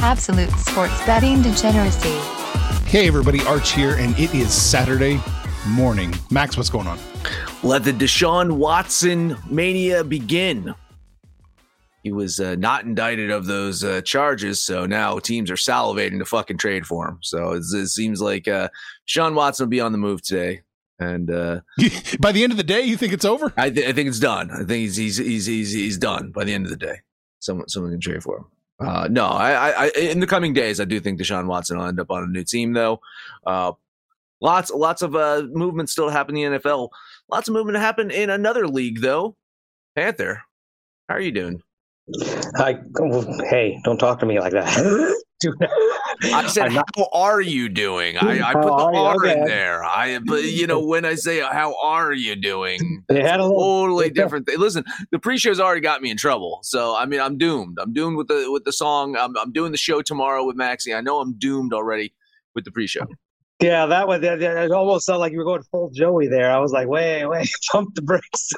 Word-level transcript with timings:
Absolute 0.00 0.50
sports 0.52 1.04
betting 1.04 1.42
degeneracy. 1.42 2.16
Hey 2.86 3.06
everybody, 3.06 3.42
Arch 3.42 3.72
here, 3.72 3.96
and 3.96 4.18
it 4.18 4.34
is 4.34 4.52
Saturday 4.52 5.20
morning. 5.68 6.14
Max, 6.30 6.56
what's 6.56 6.70
going 6.70 6.86
on? 6.86 6.98
Let 7.62 7.84
the 7.84 7.92
Deshaun 7.92 8.52
Watson 8.52 9.36
mania 9.50 10.04
begin. 10.04 10.74
He 12.02 12.12
was 12.12 12.40
uh, 12.40 12.54
not 12.54 12.84
indicted 12.84 13.30
of 13.30 13.46
those 13.46 13.82
uh, 13.84 14.00
charges, 14.02 14.62
so 14.62 14.86
now 14.86 15.18
teams 15.18 15.50
are 15.50 15.56
salivating 15.56 16.18
to 16.20 16.24
fucking 16.24 16.56
trade 16.56 16.86
for 16.86 17.06
him. 17.08 17.18
So 17.20 17.52
it 17.52 17.64
seems 17.64 18.22
like 18.22 18.48
uh, 18.48 18.68
Sean 19.04 19.34
Watson 19.34 19.64
will 19.66 19.70
be 19.70 19.80
on 19.80 19.92
the 19.92 19.98
move 19.98 20.22
today. 20.22 20.62
And 20.98 21.30
uh, 21.30 21.60
by 22.20 22.32
the 22.32 22.42
end 22.42 22.52
of 22.52 22.56
the 22.56 22.64
day, 22.64 22.82
you 22.82 22.96
think 22.96 23.12
it's 23.12 23.24
over? 23.24 23.52
I, 23.56 23.70
th- 23.70 23.86
I 23.86 23.92
think 23.92 24.08
it's 24.08 24.18
done. 24.18 24.50
I 24.50 24.58
think 24.58 24.68
he's, 24.68 24.96
he's 24.96 25.16
he's 25.16 25.46
he's 25.46 25.72
he's 25.72 25.98
done 25.98 26.32
by 26.32 26.44
the 26.44 26.52
end 26.52 26.66
of 26.66 26.70
the 26.70 26.76
day. 26.76 27.00
Someone 27.38 27.68
someone 27.68 27.92
can 27.92 28.00
trade 28.00 28.22
for 28.22 28.38
him. 28.38 28.46
Uh, 28.80 29.08
no, 29.10 29.26
I, 29.26 29.70
I, 29.70 29.90
in 29.98 30.20
the 30.20 30.26
coming 30.26 30.52
days, 30.52 30.78
I 30.80 30.84
do 30.84 31.00
think 31.00 31.20
Deshaun 31.20 31.46
Watson 31.46 31.78
will 31.78 31.86
end 31.86 31.98
up 31.98 32.10
on 32.10 32.22
a 32.22 32.26
new 32.26 32.44
team, 32.44 32.74
though. 32.74 33.00
Uh, 33.44 33.72
lots, 34.40 34.70
lots 34.70 35.02
of 35.02 35.16
uh, 35.16 35.42
movement 35.50 35.90
still 35.90 36.06
to 36.06 36.12
happen 36.12 36.36
in 36.36 36.52
the 36.52 36.58
NFL. 36.60 36.90
Lots 37.28 37.48
of 37.48 37.54
movement 37.54 37.74
to 37.74 37.80
happen 37.80 38.12
in 38.12 38.30
another 38.30 38.68
league, 38.68 39.00
though. 39.00 39.36
Panther, 39.96 40.42
how 41.08 41.16
are 41.16 41.20
you 41.20 41.32
doing? 41.32 41.60
I, 42.56 42.78
hey, 43.50 43.80
don't 43.82 43.98
talk 43.98 44.20
to 44.20 44.26
me 44.26 44.38
like 44.38 44.52
that. 44.52 45.16
I 46.22 46.46
said, 46.48 46.72
not, 46.72 46.88
"How 46.96 47.08
are 47.12 47.40
you 47.40 47.68
doing?" 47.68 48.16
I, 48.16 48.50
I 48.50 48.52
put 48.52 48.64
the 48.64 48.70
R 48.72 49.16
okay. 49.16 49.32
in 49.32 49.44
there. 49.44 49.84
I, 49.84 50.18
but 50.18 50.44
you 50.44 50.66
know, 50.66 50.84
when 50.84 51.04
I 51.04 51.14
say 51.14 51.40
"How 51.40 51.74
are 51.82 52.12
you 52.12 52.36
doing," 52.36 53.04
they 53.08 53.22
had 53.22 53.40
a 53.40 53.44
little, 53.44 53.60
totally 53.60 54.10
different 54.14 54.46
thing. 54.46 54.58
Listen, 54.58 54.84
the 55.10 55.18
pre-show's 55.18 55.60
already 55.60 55.80
got 55.80 56.02
me 56.02 56.10
in 56.10 56.16
trouble, 56.16 56.60
so 56.62 56.96
I 56.96 57.06
mean, 57.06 57.20
I'm 57.20 57.38
doomed. 57.38 57.78
I'm 57.80 57.92
doomed 57.92 58.16
with 58.16 58.28
the 58.28 58.48
with 58.50 58.64
the 58.64 58.72
song. 58.72 59.16
I'm, 59.16 59.36
I'm 59.36 59.52
doing 59.52 59.72
the 59.72 59.78
show 59.78 60.02
tomorrow 60.02 60.44
with 60.44 60.56
Maxie. 60.56 60.94
I 60.94 61.00
know 61.00 61.20
I'm 61.20 61.34
doomed 61.38 61.72
already 61.72 62.14
with 62.54 62.64
the 62.64 62.70
pre-show. 62.70 63.06
Yeah, 63.60 63.86
that 63.86 64.06
was 64.06 64.20
that, 64.20 64.40
it. 64.40 64.70
Almost 64.70 65.06
sounded 65.06 65.18
like 65.18 65.32
you 65.32 65.38
were 65.38 65.44
going 65.44 65.62
full 65.64 65.90
Joey 65.90 66.28
there. 66.28 66.52
I 66.52 66.58
was 66.58 66.70
like, 66.70 66.86
wait, 66.86 67.26
wait, 67.28 67.50
pump 67.72 67.94
the 67.94 68.02
brakes. 68.02 68.50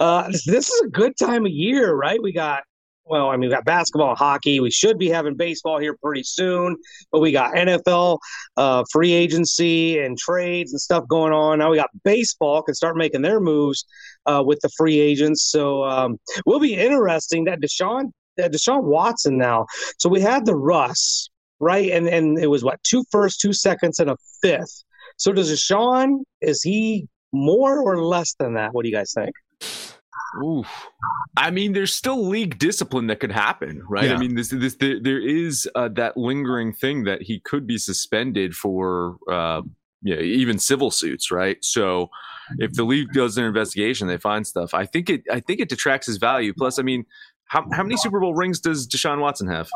Uh, 0.00 0.28
this 0.46 0.70
is 0.70 0.80
a 0.86 0.88
good 0.88 1.16
time 1.18 1.44
of 1.44 1.52
year, 1.52 1.94
right? 1.94 2.22
We 2.22 2.32
got 2.32 2.62
well, 3.08 3.28
I 3.30 3.36
mean, 3.36 3.48
we 3.48 3.54
got 3.54 3.64
basketball, 3.64 4.14
hockey. 4.14 4.60
We 4.60 4.70
should 4.70 4.98
be 4.98 5.08
having 5.08 5.34
baseball 5.34 5.78
here 5.78 5.96
pretty 6.02 6.22
soon, 6.22 6.76
but 7.10 7.20
we 7.20 7.32
got 7.32 7.54
NFL, 7.54 8.18
uh, 8.56 8.84
free 8.92 9.12
agency, 9.12 9.98
and 9.98 10.18
trades 10.18 10.72
and 10.72 10.80
stuff 10.80 11.04
going 11.08 11.32
on. 11.32 11.58
Now 11.58 11.70
we 11.70 11.76
got 11.76 11.90
baseball 12.04 12.62
can 12.62 12.74
start 12.74 12.96
making 12.96 13.22
their 13.22 13.40
moves 13.40 13.84
uh, 14.26 14.42
with 14.44 14.60
the 14.60 14.68
free 14.76 15.00
agents. 15.00 15.50
So 15.50 15.84
um, 15.84 16.18
will 16.46 16.60
be 16.60 16.74
interesting 16.74 17.44
that 17.44 17.60
Deshaun, 17.60 18.12
that 18.36 18.52
Deshaun 18.52 18.84
Watson 18.84 19.38
now. 19.38 19.66
So 19.98 20.08
we 20.08 20.20
had 20.20 20.44
the 20.44 20.54
Russ, 20.54 21.28
right, 21.60 21.90
and 21.90 22.08
and 22.08 22.38
it 22.38 22.48
was 22.48 22.62
what 22.62 22.82
two 22.82 23.04
first, 23.10 23.40
two 23.40 23.52
seconds, 23.52 23.98
and 23.98 24.10
a 24.10 24.16
fifth. 24.42 24.84
So 25.16 25.32
does 25.32 25.50
Deshaun? 25.50 26.20
Is 26.40 26.62
he 26.62 27.08
more 27.32 27.80
or 27.80 28.02
less 28.02 28.34
than 28.38 28.54
that? 28.54 28.72
What 28.72 28.84
do 28.84 28.90
you 28.90 28.94
guys 28.94 29.12
think? 29.14 29.34
Ooh. 30.42 30.64
I 31.36 31.50
mean, 31.50 31.72
there's 31.72 31.94
still 31.94 32.26
league 32.26 32.58
discipline 32.58 33.06
that 33.08 33.20
could 33.20 33.32
happen, 33.32 33.82
right? 33.88 34.04
Yeah. 34.04 34.14
I 34.14 34.18
mean, 34.18 34.34
this, 34.34 34.48
this, 34.50 34.76
there, 34.76 35.00
there 35.00 35.20
is 35.20 35.68
uh, 35.74 35.88
that 35.94 36.16
lingering 36.16 36.72
thing 36.72 37.04
that 37.04 37.22
he 37.22 37.40
could 37.40 37.66
be 37.66 37.78
suspended 37.78 38.54
for, 38.54 39.16
uh, 39.30 39.62
yeah, 40.02 40.16
even 40.16 40.58
civil 40.58 40.90
suits, 40.90 41.30
right? 41.30 41.56
So, 41.62 42.10
if 42.58 42.72
the 42.72 42.84
league 42.84 43.12
does 43.12 43.34
their 43.34 43.48
investigation, 43.48 44.06
they 44.06 44.16
find 44.16 44.46
stuff. 44.46 44.74
I 44.74 44.86
think 44.86 45.10
it, 45.10 45.22
I 45.30 45.40
think 45.40 45.60
it 45.60 45.68
detracts 45.68 46.06
his 46.06 46.18
value. 46.18 46.52
Plus, 46.56 46.78
I 46.78 46.82
mean, 46.82 47.04
how 47.46 47.66
how 47.72 47.82
many 47.82 47.96
Super 47.96 48.20
Bowl 48.20 48.34
rings 48.34 48.60
does 48.60 48.86
Deshaun 48.86 49.20
Watson 49.20 49.48
have? 49.48 49.68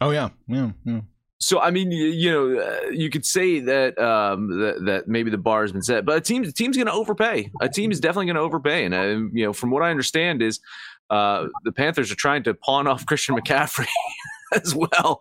Oh 0.00 0.10
yeah, 0.10 0.30
yeah, 0.48 0.70
yeah 0.84 1.00
so 1.44 1.60
I 1.60 1.70
mean, 1.70 1.90
you, 1.90 2.06
you 2.06 2.30
know, 2.30 2.58
uh, 2.58 2.88
you 2.90 3.10
could 3.10 3.26
say 3.26 3.60
that, 3.60 3.98
um, 3.98 4.48
that 4.60 4.84
that 4.86 5.08
maybe 5.08 5.30
the 5.30 5.38
bar 5.38 5.62
has 5.62 5.72
been 5.72 5.82
set, 5.82 6.06
but 6.06 6.16
a 6.16 6.20
team, 6.20 6.42
a 6.42 6.50
team's 6.50 6.76
going 6.76 6.86
to 6.86 6.92
overpay. 6.92 7.50
A 7.60 7.68
team 7.68 7.92
is 7.92 8.00
definitely 8.00 8.26
going 8.26 8.36
to 8.36 8.42
overpay, 8.42 8.86
and 8.86 8.94
uh, 8.94 9.02
you 9.32 9.44
know, 9.44 9.52
from 9.52 9.70
what 9.70 9.82
I 9.82 9.90
understand, 9.90 10.40
is 10.40 10.60
uh, 11.10 11.48
the 11.64 11.72
Panthers 11.72 12.10
are 12.10 12.16
trying 12.16 12.44
to 12.44 12.54
pawn 12.54 12.86
off 12.86 13.04
Christian 13.06 13.36
McCaffrey 13.36 13.88
as 14.54 14.74
well. 14.74 15.20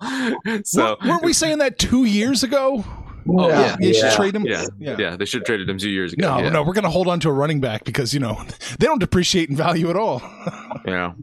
So 0.64 0.98
weren't 1.06 1.24
we 1.24 1.34
saying 1.34 1.58
that 1.58 1.78
two 1.78 2.06
years 2.06 2.44
ago? 2.44 2.86
Oh 3.28 3.48
yeah, 3.48 3.60
yeah. 3.60 3.76
they 3.80 3.92
yeah. 3.92 4.00
should 4.00 4.16
trade 4.16 4.36
him. 4.36 4.46
Yeah. 4.46 4.66
yeah, 4.80 4.96
yeah, 4.98 5.16
they 5.16 5.26
should 5.26 5.42
have 5.42 5.46
traded 5.46 5.70
him 5.70 5.78
two 5.78 5.90
years 5.90 6.14
ago. 6.14 6.38
No, 6.38 6.44
yeah. 6.44 6.50
no, 6.50 6.64
we're 6.64 6.74
going 6.74 6.84
to 6.84 6.90
hold 6.90 7.08
on 7.08 7.20
to 7.22 7.30
a 7.30 7.34
running 7.34 7.60
back 7.60 7.84
because 7.84 8.14
you 8.14 8.20
know 8.20 8.42
they 8.80 8.86
don't 8.86 9.00
depreciate 9.00 9.50
in 9.50 9.56
value 9.56 9.90
at 9.90 9.96
all. 9.96 10.22
yeah, 10.86 11.14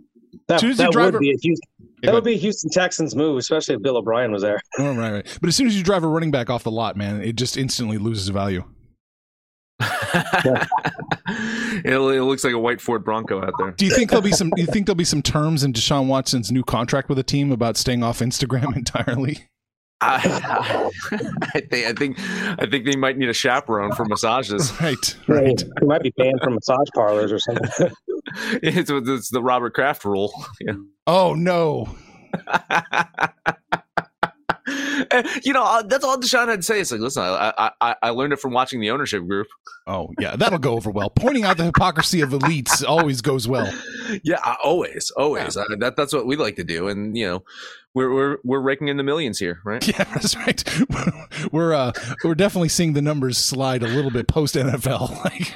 that, 0.48 0.60
that 0.60 0.94
would 0.94 1.20
be 1.20 1.30
a 1.30 1.38
huge 1.40 1.58
that 2.02 2.14
would 2.14 2.24
be 2.24 2.34
a 2.34 2.38
Houston 2.38 2.70
Texans 2.70 3.14
move, 3.14 3.36
especially 3.36 3.74
if 3.74 3.82
Bill 3.82 3.96
O'Brien 3.96 4.32
was 4.32 4.42
there. 4.42 4.60
Oh, 4.78 4.94
right, 4.94 5.12
right. 5.12 5.38
But 5.40 5.48
as 5.48 5.56
soon 5.56 5.66
as 5.66 5.76
you 5.76 5.82
drive 5.82 6.04
a 6.04 6.06
running 6.06 6.30
back 6.30 6.48
off 6.48 6.62
the 6.62 6.70
lot, 6.70 6.96
man, 6.96 7.20
it 7.20 7.36
just 7.36 7.56
instantly 7.56 7.98
loses 7.98 8.28
value. 8.28 8.64
it, 9.80 10.66
it, 11.84 11.98
looks 11.98 12.44
like 12.44 12.54
a 12.54 12.58
white 12.58 12.80
Ford 12.80 13.04
Bronco 13.04 13.42
out 13.42 13.52
there. 13.58 13.72
Do 13.72 13.84
you 13.84 13.94
think 13.94 14.10
there'll 14.10 14.22
be 14.22 14.32
some? 14.32 14.50
Do 14.50 14.60
you 14.62 14.66
think 14.66 14.86
there'll 14.86 14.96
be 14.96 15.04
some 15.04 15.22
terms 15.22 15.64
in 15.64 15.72
Deshaun 15.72 16.06
Watson's 16.06 16.50
new 16.50 16.62
contract 16.62 17.08
with 17.08 17.16
the 17.16 17.22
team 17.22 17.52
about 17.52 17.76
staying 17.76 18.02
off 18.02 18.20
Instagram 18.20 18.76
entirely? 18.76 19.48
I, 20.02 20.90
I, 21.54 21.60
think 21.60 21.86
I 21.86 21.92
think 21.92 22.16
I 22.58 22.66
think 22.70 22.86
they 22.86 22.96
might 22.96 23.18
need 23.18 23.28
a 23.28 23.34
chaperone 23.34 23.92
for 23.92 24.06
massages. 24.06 24.72
Right, 24.80 25.16
right. 25.26 25.62
He 25.78 25.86
might 25.86 26.02
be 26.02 26.12
banned 26.16 26.40
from 26.42 26.54
massage 26.54 26.88
parlors 26.94 27.32
or 27.32 27.38
something. 27.38 27.90
it's, 28.62 28.90
it's 28.90 29.30
the 29.30 29.42
Robert 29.42 29.74
Kraft 29.74 30.04
rule. 30.04 30.32
Yeah. 30.60 30.74
Oh 31.06 31.34
no. 31.34 31.94
you 35.42 35.52
know, 35.52 35.64
uh, 35.64 35.82
that's 35.82 36.04
all 36.04 36.18
Deshaun 36.18 36.48
had 36.48 36.56
to 36.56 36.62
say. 36.62 36.80
It's 36.80 36.92
like, 36.92 37.00
listen, 37.00 37.22
I, 37.22 37.70
I, 37.80 37.96
I 38.02 38.10
learned 38.10 38.32
it 38.32 38.40
from 38.40 38.52
watching 38.52 38.80
the 38.80 38.90
ownership 38.90 39.26
group. 39.26 39.46
Oh 39.86 40.10
yeah, 40.20 40.36
that'll 40.36 40.58
go 40.58 40.74
over 40.74 40.90
well. 40.90 41.10
Pointing 41.10 41.44
out 41.44 41.56
the 41.56 41.64
hypocrisy 41.64 42.20
of 42.20 42.30
elites 42.30 42.84
always 42.86 43.20
goes 43.20 43.48
well. 43.48 43.72
Yeah, 44.24 44.56
always, 44.64 45.12
always. 45.12 45.54
Yeah. 45.54 45.62
Uh, 45.62 45.76
that 45.78 45.94
that's 45.94 46.12
what 46.12 46.26
we 46.26 46.34
like 46.34 46.56
to 46.56 46.64
do, 46.64 46.88
and 46.88 47.16
you 47.16 47.28
know, 47.28 47.44
we're 47.94 48.12
we're 48.12 48.38
we're 48.42 48.58
raking 48.58 48.88
in 48.88 48.96
the 48.96 49.04
millions 49.04 49.38
here, 49.38 49.60
right? 49.64 49.86
Yeah, 49.86 50.02
that's 50.02 50.36
right. 50.36 50.64
We're 51.52 51.72
uh 51.72 51.92
we're 52.24 52.34
definitely 52.34 52.70
seeing 52.70 52.94
the 52.94 53.02
numbers 53.02 53.38
slide 53.38 53.84
a 53.84 53.86
little 53.86 54.10
bit 54.10 54.26
post 54.26 54.56
NFL. 54.56 55.24
Like 55.24 55.54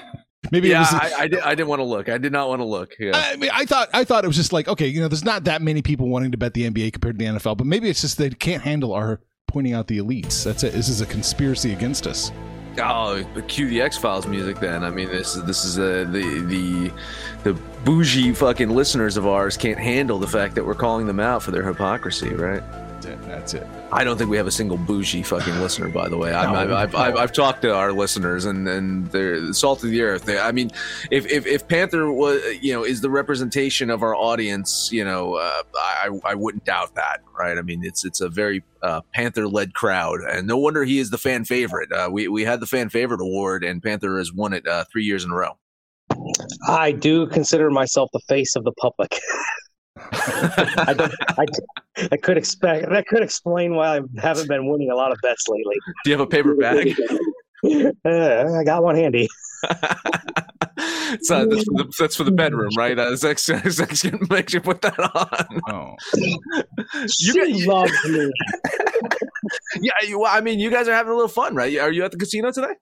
maybe 0.55 0.69
yeah, 0.69 0.81
was, 0.81 0.95
I, 0.95 1.23
I, 1.23 1.29
did. 1.29 1.41
I 1.41 1.51
didn't 1.55 1.69
want 1.69 1.81
to 1.81 1.85
look. 1.85 2.09
I 2.09 2.19
did 2.19 2.33
not 2.33 2.49
want 2.49 2.61
to 2.61 2.65
look. 2.65 2.95
Yeah. 2.99 3.13
I 3.15 3.37
mean, 3.37 3.51
I 3.53 3.67
thought 3.67 3.89
I 3.93 4.05
thought 4.05 4.25
it 4.25 4.29
was 4.29 4.37
just 4.37 4.53
like 4.53 4.69
okay, 4.69 4.87
you 4.87 5.01
know, 5.01 5.09
there's 5.09 5.25
not 5.25 5.45
that 5.45 5.61
many 5.61 5.83
people 5.83 6.09
wanting 6.09 6.33
to 6.33 6.39
bet 6.39 6.55
the 6.55 6.71
NBA 6.71 6.93
compared 6.93 7.19
to 7.19 7.25
the 7.25 7.31
NFL, 7.33 7.57
but 7.57 7.67
maybe 7.67 7.91
it's 7.91 8.01
just 8.01 8.19
they 8.19 8.31
can't 8.31 8.63
handle 8.63 8.93
our 8.93 9.21
pointing 9.49 9.73
out 9.73 9.89
the 9.89 9.99
elites. 9.99 10.45
That's 10.45 10.63
it. 10.63 10.73
This 10.73 10.89
is 10.89 11.01
a 11.01 11.07
conspiracy 11.07 11.73
against 11.73 12.07
us. 12.07 12.31
Oh, 12.79 13.25
cue 13.47 13.69
the 13.69 13.81
X 13.81 13.97
Files 13.97 14.27
music. 14.27 14.59
Then 14.59 14.85
I 14.85 14.91
mean, 14.91 15.09
this 15.09 15.37
is 15.37 15.45
this 15.45 15.65
is 15.65 15.79
uh, 15.79 16.07
the 16.11 16.41
the 16.47 16.93
the 17.45 17.61
bougie 17.85 18.33
fucking 18.33 18.71
listeners 18.71 19.17
of 19.17 19.27
ours 19.27 19.57
can't 19.57 19.79
handle 19.79 20.19
the 20.19 20.27
fact 20.27 20.55
that 20.55 20.65
we're 20.65 20.75
calling 20.75 21.07
them 21.07 21.21
out 21.21 21.43
for 21.43 21.51
their 21.51 21.65
hypocrisy, 21.65 22.35
right? 22.35 22.63
That's 23.05 23.23
it. 23.23 23.29
That's 23.29 23.55
it. 23.55 23.67
I 23.93 24.03
don't 24.03 24.17
think 24.17 24.31
we 24.31 24.37
have 24.37 24.47
a 24.47 24.53
single 24.53 24.79
bougie 24.79 25.23
fucking 25.23 25.61
listener, 25.61 25.89
by 25.89 26.09
the 26.09 26.17
way. 26.17 26.31
no, 26.31 26.37
I've, 26.37 26.73
I've, 26.73 26.95
I've, 26.95 27.17
I've, 27.17 27.33
talked 27.33 27.63
to 27.63 27.75
our 27.75 27.93
listeners, 27.93 28.47
and 28.47 28.67
and 28.67 29.07
they're 29.09 29.41
the 29.41 29.53
salt 29.53 29.85
of 29.85 29.91
the 29.91 30.01
earth. 30.03 30.25
They, 30.25 30.39
I 30.39 30.53
mean, 30.53 30.71
if, 31.11 31.31
if 31.31 31.47
if 31.47 31.69
Panther 31.69 32.11
was, 32.11 32.43
you 32.63 32.73
know, 32.73 32.85
is 32.85 33.01
the 33.01 33.11
representation 33.11 33.91
of 33.91 34.03
our 34.03 34.15
audience, 34.15 34.91
you 34.91 35.05
know, 35.05 35.35
uh, 35.35 35.63
I 35.77 36.09
I 36.25 36.35
wouldn't 36.35 36.65
doubt 36.65 36.95
that, 36.95 37.21
right? 37.39 37.59
I 37.59 37.63
mean, 37.63 37.85
it's 37.85 38.05
it's 38.05 38.21
a 38.21 38.29
very 38.29 38.65
uh, 38.83 39.03
Panther 39.13 39.49
led 39.49 39.75
crowd, 39.75 40.21
and 40.21 40.47
no 40.47 40.57
wonder 40.57 40.85
he 40.85 40.99
is 40.99 41.11
the 41.11 41.19
fan 41.19 41.45
favorite. 41.45 41.93
Uh, 41.93 42.09
we 42.11 42.29
we 42.29 42.45
had 42.45 42.61
the 42.61 42.67
fan 42.67 42.89
favorite 42.89 43.21
award, 43.21 43.65
and 43.65 43.83
Panther 43.83 44.19
has 44.19 44.33
won 44.33 44.55
it 44.55 44.67
uh, 44.67 44.85
three 44.91 45.05
years 45.05 45.25
in 45.25 45.31
a 45.31 45.35
row. 45.35 45.59
I 46.69 46.93
do 46.93 47.27
consider 47.27 47.71
myself 47.71 48.11
the 48.13 48.21
face 48.29 48.57
of 48.57 48.65
the 48.65 48.73
public. 48.73 49.19
I, 50.17 51.11
I, 51.39 51.47
I, 52.13 52.17
could 52.17 52.37
expect 52.37 52.89
that 52.91 53.07
could 53.07 53.23
explain 53.23 53.75
why 53.75 53.99
I 53.99 54.01
haven't 54.19 54.49
been 54.49 54.69
winning 54.69 54.91
a 54.91 54.95
lot 54.95 55.13
of 55.13 55.19
bets 55.23 55.49
lately. 55.49 55.75
Do 56.05 56.11
you 56.11 56.17
have 56.17 56.21
a 56.21 56.27
paper 56.27 56.55
bag? 56.55 56.95
uh, 58.05 58.59
I 58.59 58.65
got 58.65 58.83
one 58.83 58.97
handy. 58.97 59.29
so 61.23 61.47
that's 61.47 61.65
for 61.65 61.75
the, 61.75 61.95
that's 61.99 62.17
for 62.17 62.25
the 62.25 62.33
bedroom, 62.33 62.71
right? 62.77 62.99
Uh, 62.99 63.13
Zex, 63.13 63.53
Zex 63.65 64.11
gonna 64.11 64.27
make 64.31 64.53
you 64.53 64.61
put 64.61 64.83
that 64.83 64.99
on. 64.99 65.61
Oh, 65.69 67.09
she 67.09 67.67
loves 67.67 67.93
me. 68.05 68.31
Yeah, 69.81 69.93
you, 70.07 70.19
well, 70.21 70.35
I 70.35 70.41
mean, 70.41 70.59
you 70.59 70.71
guys 70.71 70.89
are 70.89 70.95
having 70.95 71.13
a 71.13 71.15
little 71.15 71.29
fun, 71.29 71.55
right? 71.55 71.79
Are 71.79 71.93
you 71.93 72.05
at 72.05 72.11
the 72.11 72.19
casino 72.19 72.51
today? 72.51 72.75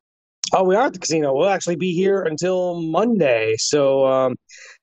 Oh, 0.53 0.65
we 0.65 0.75
are 0.75 0.87
at 0.87 0.93
the 0.93 0.99
casino. 0.99 1.35
We'll 1.35 1.49
actually 1.49 1.77
be 1.77 1.95
here 1.95 2.23
until 2.23 2.83
Monday. 2.83 3.55
So, 3.57 4.07
um, 4.07 4.37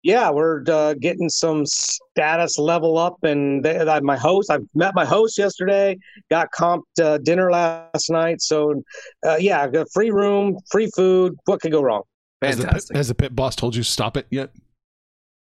yeah, 0.03 0.29
we're 0.29 0.63
uh, 0.67 0.93
getting 0.95 1.29
some 1.29 1.65
status 1.65 2.57
level 2.57 2.97
up. 2.97 3.23
And 3.23 3.63
they, 3.63 3.79
I, 3.79 3.99
my 3.99 4.17
host, 4.17 4.49
I 4.51 4.59
met 4.73 4.95
my 4.95 5.05
host 5.05 5.37
yesterday, 5.37 5.97
got 6.29 6.49
comped 6.57 6.83
uh, 7.01 7.17
dinner 7.17 7.51
last 7.51 8.09
night. 8.09 8.41
So, 8.41 8.81
uh, 9.25 9.37
yeah, 9.39 9.67
got 9.67 9.87
free 9.93 10.11
room, 10.11 10.57
free 10.71 10.89
food. 10.95 11.35
What 11.45 11.61
could 11.61 11.71
go 11.71 11.81
wrong? 11.81 12.03
has 12.41 12.57
the, 12.57 12.63
pit, 12.63 12.71
Fantastic. 12.71 12.95
has 12.95 13.07
the 13.09 13.15
pit 13.15 13.35
boss 13.35 13.55
told 13.55 13.75
you 13.75 13.83
to 13.83 13.89
stop 13.89 14.15
it 14.15 14.27
yet? 14.29 14.51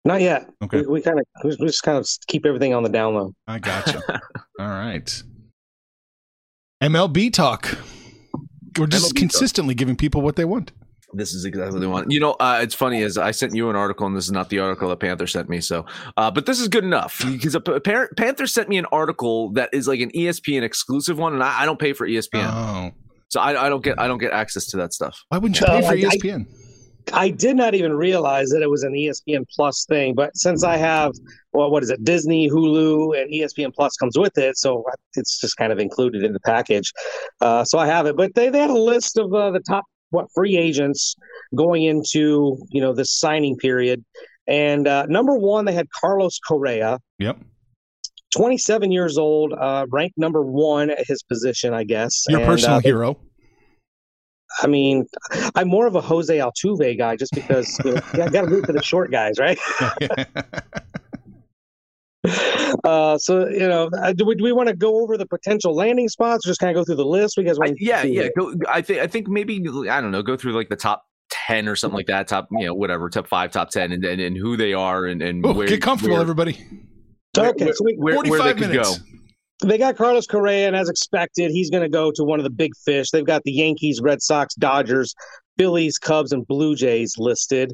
Not 0.05 0.21
yet. 0.21 0.49
Okay. 0.61 0.81
We, 0.81 0.87
we 0.87 1.01
kind 1.01 1.19
of 1.19 1.25
we 1.43 1.55
we 1.59 1.67
just 1.67 1.83
kind 1.83 1.97
of 1.97 2.07
keep 2.27 2.45
everything 2.45 2.73
on 2.73 2.83
the 2.83 2.89
down 2.89 3.15
low. 3.15 3.33
I 3.47 3.59
gotcha. 3.59 4.01
All 4.59 4.67
right. 4.67 5.23
MLB 6.81 7.31
talk. 7.31 7.77
We're 8.77 8.87
just 8.87 9.05
MLB 9.05 9.09
talk. 9.09 9.15
consistently 9.15 9.75
giving 9.75 9.95
people 9.95 10.21
what 10.21 10.35
they 10.35 10.45
want. 10.45 10.73
This 11.13 11.33
is 11.33 11.45
exactly 11.45 11.73
what 11.73 11.79
they 11.79 11.87
want. 11.87 12.11
You 12.11 12.19
know, 12.19 12.31
uh, 12.39 12.59
it's 12.61 12.73
funny 12.73 13.01
is 13.01 13.17
I 13.17 13.31
sent 13.31 13.53
you 13.55 13.69
an 13.69 13.75
article, 13.75 14.07
and 14.07 14.15
this 14.15 14.25
is 14.25 14.31
not 14.31 14.49
the 14.49 14.59
article 14.59 14.89
that 14.89 14.99
Panther 14.99 15.27
sent 15.27 15.47
me. 15.49 15.61
So, 15.61 15.85
uh, 16.17 16.31
but 16.31 16.45
this 16.45 16.59
is 16.59 16.67
good 16.67 16.83
enough 16.83 17.21
because 17.25 17.55
a, 17.55 17.59
a 17.59 17.79
par- 17.79 18.09
Panther 18.17 18.47
sent 18.47 18.69
me 18.69 18.77
an 18.77 18.85
article 18.91 19.49
that 19.53 19.69
is 19.73 19.87
like 19.87 19.99
an 19.99 20.11
ESPN 20.11 20.63
exclusive 20.63 21.17
one, 21.17 21.33
and 21.33 21.43
I, 21.43 21.61
I 21.61 21.65
don't 21.65 21.79
pay 21.79 21.93
for 21.93 22.07
ESPN, 22.07 22.49
Oh, 22.51 22.91
so 23.29 23.39
I, 23.39 23.65
I 23.65 23.69
don't 23.69 23.83
get 23.83 23.99
I 23.99 24.07
don't 24.07 24.17
get 24.19 24.31
access 24.33 24.65
to 24.67 24.77
that 24.77 24.93
stuff. 24.93 25.17
why 25.29 25.37
wouldn't 25.37 25.59
you 25.59 25.67
No, 25.67 25.79
pay 25.81 25.87
for 25.87 25.95
E 25.95 26.05
I- 26.05 26.07
I- 26.07 26.11
ESPN? 26.17 26.45
I 27.11 27.31
did 27.31 27.57
not 27.57 27.73
even 27.75 27.91
realize 27.91 28.47
that 28.51 28.61
it 28.61 28.69
was 28.69 28.83
an 28.83 28.93
ESPN 28.93 29.43
Plus 29.53 29.85
thing, 29.89 30.15
but 30.15 30.31
since 30.37 30.63
I 30.63 30.77
have, 30.77 31.11
well, 31.51 31.69
what 31.69 31.83
is 31.83 31.89
it, 31.89 32.01
Disney, 32.05 32.49
Hulu, 32.49 33.21
and 33.21 33.29
ESPN 33.29 33.73
Plus 33.75 33.97
comes 33.97 34.17
with 34.17 34.37
it, 34.37 34.57
so 34.57 34.85
it's 35.17 35.37
just 35.41 35.57
kind 35.57 35.73
of 35.73 35.79
included 35.79 36.23
in 36.23 36.31
the 36.31 36.39
package. 36.39 36.93
Uh, 37.41 37.65
so 37.65 37.77
I 37.77 37.87
have 37.87 38.05
it, 38.05 38.15
but 38.15 38.33
they, 38.35 38.47
they 38.47 38.59
had 38.59 38.69
a 38.69 38.77
list 38.79 39.17
of 39.17 39.33
uh, 39.33 39.51
the 39.51 39.59
top 39.59 39.83
what 40.13 40.27
free 40.33 40.55
agents 40.57 41.15
going 41.55 41.83
into 41.83 42.57
you 42.69 42.81
know 42.81 42.93
this 42.93 43.11
signing 43.11 43.57
period, 43.57 44.03
and 44.47 44.87
uh, 44.87 45.05
number 45.07 45.35
one 45.35 45.65
they 45.65 45.73
had 45.73 45.87
Carlos 45.99 46.39
Correa, 46.47 46.99
Yep. 47.19 47.37
27 48.35 48.91
years 48.91 49.17
old, 49.17 49.53
uh, 49.53 49.85
ranked 49.91 50.17
number 50.17 50.41
one 50.41 50.89
at 50.89 51.05
his 51.05 51.21
position, 51.23 51.73
I 51.73 51.83
guess. 51.83 52.23
Your 52.27 52.39
And, 52.39 52.47
personal 52.47 52.77
uh, 52.77 52.81
hero. 52.81 53.19
I 54.61 54.67
mean, 54.67 55.05
I'm 55.55 55.67
more 55.67 55.85
of 55.87 55.95
a 55.95 56.01
Jose 56.01 56.35
Altuve 56.35 56.97
guy 56.97 57.15
just 57.15 57.31
because 57.33 57.79
you 57.85 57.93
know, 57.93 58.01
I 58.13 58.29
got 58.29 58.41
to 58.41 58.47
root 58.47 58.65
for 58.65 58.73
the 58.73 58.81
short 58.83 59.11
guys, 59.11 59.39
right? 59.39 59.57
Uh, 62.83 63.17
so 63.19 63.47
you 63.49 63.67
know, 63.67 63.87
uh, 64.01 64.11
do 64.13 64.25
we, 64.25 64.33
do 64.33 64.43
we 64.43 64.51
want 64.51 64.67
to 64.67 64.75
go 64.75 65.01
over 65.01 65.15
the 65.15 65.27
potential 65.27 65.75
landing 65.75 66.09
spots, 66.09 66.45
or 66.45 66.49
just 66.49 66.59
kind 66.59 66.75
of 66.75 66.75
go 66.75 66.83
through 66.83 66.95
the 66.95 67.05
list? 67.05 67.37
We 67.37 67.43
guys 67.43 67.57
I, 67.59 67.67
want? 67.67 67.77
yeah, 67.79 68.01
yeah. 68.01 68.29
Go, 68.35 68.55
I 68.67 68.81
think 68.81 68.99
I 68.99 69.07
think 69.07 69.27
maybe 69.27 69.57
I 69.89 70.01
don't 70.01 70.11
know. 70.11 70.23
Go 70.23 70.35
through 70.35 70.53
like 70.53 70.69
the 70.69 70.75
top 70.75 71.03
ten 71.29 71.67
or 71.67 71.75
something 71.75 71.95
like 71.95 72.07
that. 72.07 72.27
Top, 72.27 72.47
you 72.51 72.65
know, 72.65 72.73
whatever. 72.73 73.09
Top 73.09 73.27
five, 73.27 73.51
top 73.51 73.69
ten, 73.69 73.91
and 73.91 74.03
and, 74.03 74.19
and 74.19 74.35
who 74.35 74.57
they 74.57 74.73
are, 74.73 75.05
and 75.05 75.21
and 75.21 75.45
Oh, 75.45 75.53
where, 75.53 75.67
get 75.67 75.81
comfortable, 75.81 76.15
where, 76.15 76.21
everybody. 76.21 76.65
Okay, 77.37 77.71
so 77.71 77.85
we, 77.85 77.95
where, 77.95 78.15
where 78.15 78.23
they 78.23 78.29
45 78.29 78.59
minutes. 78.59 78.97
go. 78.97 79.67
they 79.67 79.77
got 79.77 79.95
Carlos 79.95 80.25
Correa, 80.25 80.67
and 80.67 80.75
as 80.75 80.89
expected, 80.89 81.51
he's 81.51 81.69
going 81.69 81.83
to 81.83 81.89
go 81.89 82.11
to 82.11 82.23
one 82.23 82.39
of 82.39 82.43
the 82.43 82.49
big 82.49 82.71
fish. 82.83 83.11
They've 83.11 83.25
got 83.25 83.43
the 83.43 83.51
Yankees, 83.51 84.01
Red 84.01 84.21
Sox, 84.21 84.55
Dodgers, 84.55 85.13
Phillies, 85.57 85.97
Cubs, 85.99 86.31
and 86.31 86.45
Blue 86.47 86.75
Jays 86.75 87.17
listed. 87.17 87.73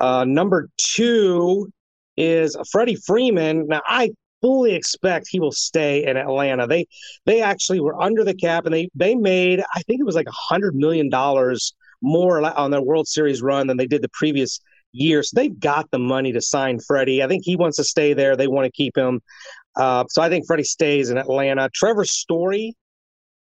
Uh, 0.00 0.24
number 0.24 0.68
two 0.78 1.70
is 2.18 2.56
Freddie 2.70 2.96
Freeman. 2.96 3.66
Now, 3.68 3.80
I 3.86 4.10
fully 4.40 4.74
expect 4.74 5.28
he 5.30 5.40
will 5.40 5.52
stay 5.52 6.04
in 6.04 6.16
Atlanta. 6.16 6.66
They 6.66 6.86
they 7.24 7.40
actually 7.40 7.80
were 7.80 8.00
under 8.00 8.24
the 8.24 8.34
cap, 8.34 8.66
and 8.66 8.74
they 8.74 8.88
they 8.94 9.14
made 9.14 9.60
I 9.74 9.82
think 9.82 10.00
it 10.00 10.04
was 10.04 10.14
like 10.14 10.28
a 10.28 10.32
hundred 10.32 10.74
million 10.74 11.08
dollars 11.08 11.74
more 12.02 12.42
on 12.58 12.70
their 12.70 12.82
World 12.82 13.08
Series 13.08 13.42
run 13.42 13.66
than 13.66 13.76
they 13.76 13.86
did 13.86 14.02
the 14.02 14.10
previous 14.12 14.60
year. 14.92 15.22
So 15.22 15.34
they've 15.34 15.58
got 15.58 15.90
the 15.90 15.98
money 15.98 16.32
to 16.32 16.40
sign 16.40 16.78
Freddie. 16.80 17.22
I 17.22 17.28
think 17.28 17.44
he 17.44 17.56
wants 17.56 17.76
to 17.76 17.84
stay 17.84 18.14
there. 18.14 18.36
They 18.36 18.46
want 18.48 18.66
to 18.66 18.72
keep 18.72 18.96
him. 18.96 19.20
Uh, 19.76 20.04
so 20.08 20.22
I 20.22 20.28
think 20.28 20.46
Freddie 20.46 20.64
stays 20.64 21.10
in 21.10 21.18
Atlanta. 21.18 21.68
Trevor 21.74 22.04
Story, 22.04 22.74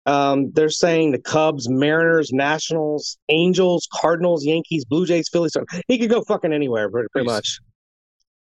um, 0.05 0.51
they're 0.53 0.69
saying 0.69 1.11
the 1.11 1.21
Cubs, 1.21 1.69
Mariners, 1.69 2.31
Nationals, 2.31 3.17
Angels, 3.29 3.87
Cardinals, 3.91 4.45
Yankees, 4.45 4.85
Blue 4.85 5.05
Jays, 5.05 5.29
Phillies. 5.29 5.53
So 5.53 5.65
he 5.87 5.97
could 5.97 6.09
go 6.09 6.21
fucking 6.21 6.53
anywhere, 6.53 6.89
pretty, 6.89 7.09
pretty 7.11 7.27
much. 7.27 7.59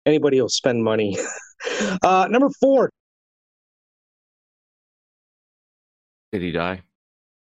Anybody 0.08 0.40
will 0.40 0.48
spend 0.48 0.82
money. 0.82 1.18
uh, 2.02 2.26
number 2.30 2.48
four, 2.58 2.90
Did 6.32 6.40
he 6.40 6.50
die? 6.50 6.80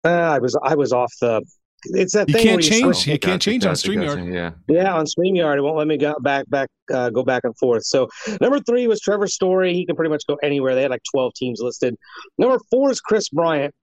uh, 0.05 0.09
I 0.09 0.37
was 0.37 0.55
I 0.63 0.75
was 0.75 0.93
off 0.93 1.11
the. 1.19 1.41
It's 1.85 2.13
that 2.13 2.29
You 2.29 2.35
thing 2.35 2.43
can't 2.43 2.55
where 2.55 2.63
you 2.63 2.69
change. 2.69 3.07
You 3.07 3.19
can't 3.19 3.41
change 3.41 3.65
on 3.65 3.71
gotcha, 3.73 3.87
gotcha, 3.93 4.07
StreamYard. 4.17 4.33
Yeah. 4.33 4.51
Yeah, 4.73 4.93
on 4.93 5.05
StreamYard, 5.05 5.57
it 5.57 5.61
won't 5.61 5.77
let 5.77 5.87
me 5.87 5.97
go 5.97 6.15
back, 6.21 6.49
back, 6.49 6.69
uh, 6.93 7.09
go 7.09 7.23
back 7.23 7.41
and 7.43 7.57
forth. 7.57 7.83
So 7.85 8.07
number 8.39 8.59
three 8.61 8.87
was 8.87 9.01
Trevor 9.01 9.27
Story. 9.27 9.73
He 9.73 9.85
can 9.85 9.95
pretty 9.95 10.11
much 10.11 10.23
go 10.27 10.37
anywhere. 10.43 10.75
They 10.75 10.83
had 10.83 10.91
like 10.91 11.03
twelve 11.11 11.33
teams 11.33 11.59
listed. 11.59 11.95
Number 12.37 12.59
four 12.69 12.91
is 12.91 13.01
Kris 13.01 13.29
Bryant. 13.29 13.73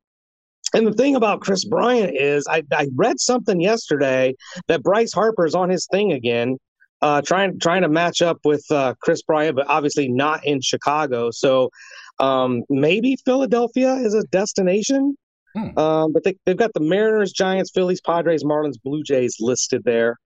And 0.72 0.86
the 0.86 0.92
thing 0.92 1.16
about 1.16 1.40
Kris 1.40 1.64
Bryant 1.64 2.16
is, 2.16 2.46
I, 2.48 2.62
I 2.72 2.86
read 2.94 3.18
something 3.18 3.60
yesterday 3.60 4.34
that 4.68 4.84
Bryce 4.84 5.12
Harper 5.12 5.44
is 5.44 5.56
on 5.56 5.68
his 5.68 5.88
thing 5.90 6.12
again, 6.12 6.58
uh, 7.02 7.22
trying 7.22 7.58
trying 7.58 7.82
to 7.82 7.88
match 7.88 8.22
up 8.22 8.38
with 8.44 8.64
uh, 8.70 8.94
Kris 9.00 9.22
Bryant, 9.22 9.56
but 9.56 9.66
obviously 9.68 10.08
not 10.08 10.44
in 10.46 10.60
Chicago. 10.60 11.30
So 11.30 11.70
um, 12.18 12.62
maybe 12.68 13.16
Philadelphia 13.24 13.94
is 13.94 14.14
a 14.14 14.22
destination. 14.24 15.16
Hmm. 15.56 15.78
Um, 15.78 16.12
but 16.12 16.22
they, 16.22 16.36
they've 16.46 16.56
got 16.56 16.72
the 16.74 16.80
Mariners, 16.80 17.32
Giants, 17.32 17.72
Phillies, 17.74 18.00
Padres, 18.00 18.44
Marlins, 18.44 18.76
Blue 18.84 19.02
Jays 19.02 19.36
listed 19.40 19.82
there. 19.84 20.16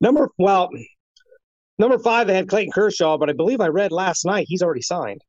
Number 0.00 0.30
well, 0.38 0.70
number 1.78 1.98
five 1.98 2.26
they 2.26 2.34
had 2.34 2.48
Clayton 2.48 2.72
Kershaw, 2.72 3.18
but 3.18 3.28
I 3.28 3.34
believe 3.34 3.60
I 3.60 3.66
read 3.66 3.92
last 3.92 4.24
night 4.24 4.46
he's 4.48 4.62
already 4.62 4.80
signed. 4.80 5.20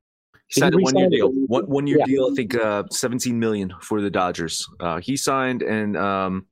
He 0.48 0.60
signed 0.62 0.75
a 0.75 0.78
one 0.78 0.98
year 0.98 1.10
deal. 1.10 1.30
One 1.30 1.63
one 1.63 1.88
year 1.88 1.98
Yeah. 2.00 2.06
deal. 2.06 2.30
I 2.31 2.36
think 2.36 2.56
uh, 2.56 2.84
seventeen 2.92 3.40
million 3.40 3.74
for 3.81 4.02
the 4.02 4.10
Dodgers. 4.10 4.66
Uh, 4.80 5.00
he 5.00 5.18
signed, 5.18 5.62
and 5.62 5.98
um, 5.98 6.46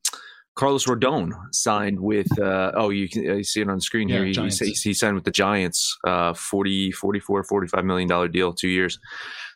Carlos 0.60 0.86
Rodon 0.88 1.32
signed 1.54 1.98
with. 1.98 2.28
Uh, 2.38 2.74
oh, 2.76 2.90
you 2.90 3.08
can 3.08 3.24
you 3.24 3.46
see 3.46 3.62
it 3.62 3.70
on 3.70 3.76
the 3.76 3.82
screen 3.82 4.10
Yeah, 4.10 4.26
here. 4.26 4.26
He, 4.26 4.50
he, 4.50 4.66
he 4.66 4.72
he 4.72 4.94
signed 4.94 5.16
with 5.16 5.24
the 5.24 5.32
Giants. 5.32 5.98
Uh, 6.04 6.34
40, 6.34 6.92
44, 6.92 7.46
45 7.46 7.86
million 7.86 8.10
dollar 8.10 8.28
deal, 8.28 8.52
two 8.52 8.68
years. 8.68 9.00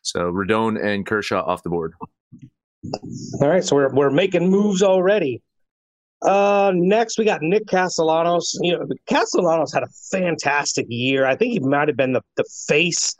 So 0.01 0.31
Rodon 0.31 0.81
and 0.81 1.05
Kershaw 1.05 1.43
off 1.43 1.61
the 1.61 1.69
board. 1.69 1.93
All 3.41 3.49
right, 3.49 3.65
so 3.65 3.75
we're 3.75 3.93
we're 3.93 4.11
making 4.11 4.49
moves 4.49 4.81
already. 4.81 5.41
Uh, 6.21 6.71
next 6.73 7.17
we 7.17 7.25
got 7.25 7.41
Nick 7.41 7.67
Castellanos. 7.67 8.57
You 8.61 8.77
know, 8.77 8.87
Castellanos 9.05 9.73
had 9.73 9.83
a 9.83 9.89
fantastic 10.09 10.85
year. 10.87 11.25
I 11.25 11.35
think 11.35 11.51
he 11.51 11.59
might 11.59 11.89
have 11.89 11.97
been 11.97 12.13
the, 12.13 12.21
the 12.37 12.45
face 12.65 13.13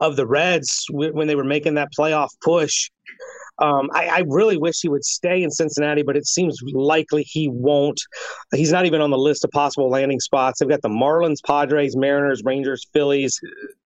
of 0.00 0.16
the 0.16 0.26
Reds 0.26 0.84
when 0.90 1.28
they 1.28 1.34
were 1.34 1.44
making 1.44 1.74
that 1.74 1.88
playoff 1.98 2.28
push. 2.42 2.90
Um, 3.58 3.90
I, 3.92 4.06
I 4.06 4.24
really 4.26 4.56
wish 4.56 4.80
he 4.80 4.88
would 4.88 5.04
stay 5.04 5.42
in 5.42 5.50
Cincinnati, 5.50 6.02
but 6.02 6.16
it 6.16 6.26
seems 6.26 6.60
likely 6.72 7.22
he 7.22 7.48
won't. 7.48 8.00
He's 8.54 8.72
not 8.72 8.86
even 8.86 9.00
on 9.00 9.10
the 9.10 9.18
list 9.18 9.44
of 9.44 9.50
possible 9.50 9.88
landing 9.90 10.20
spots. 10.20 10.58
They've 10.58 10.68
got 10.68 10.82
the 10.82 10.88
Marlins, 10.88 11.38
Padres, 11.46 11.96
Mariners, 11.96 12.42
Rangers, 12.44 12.86
Phillies, 12.92 13.38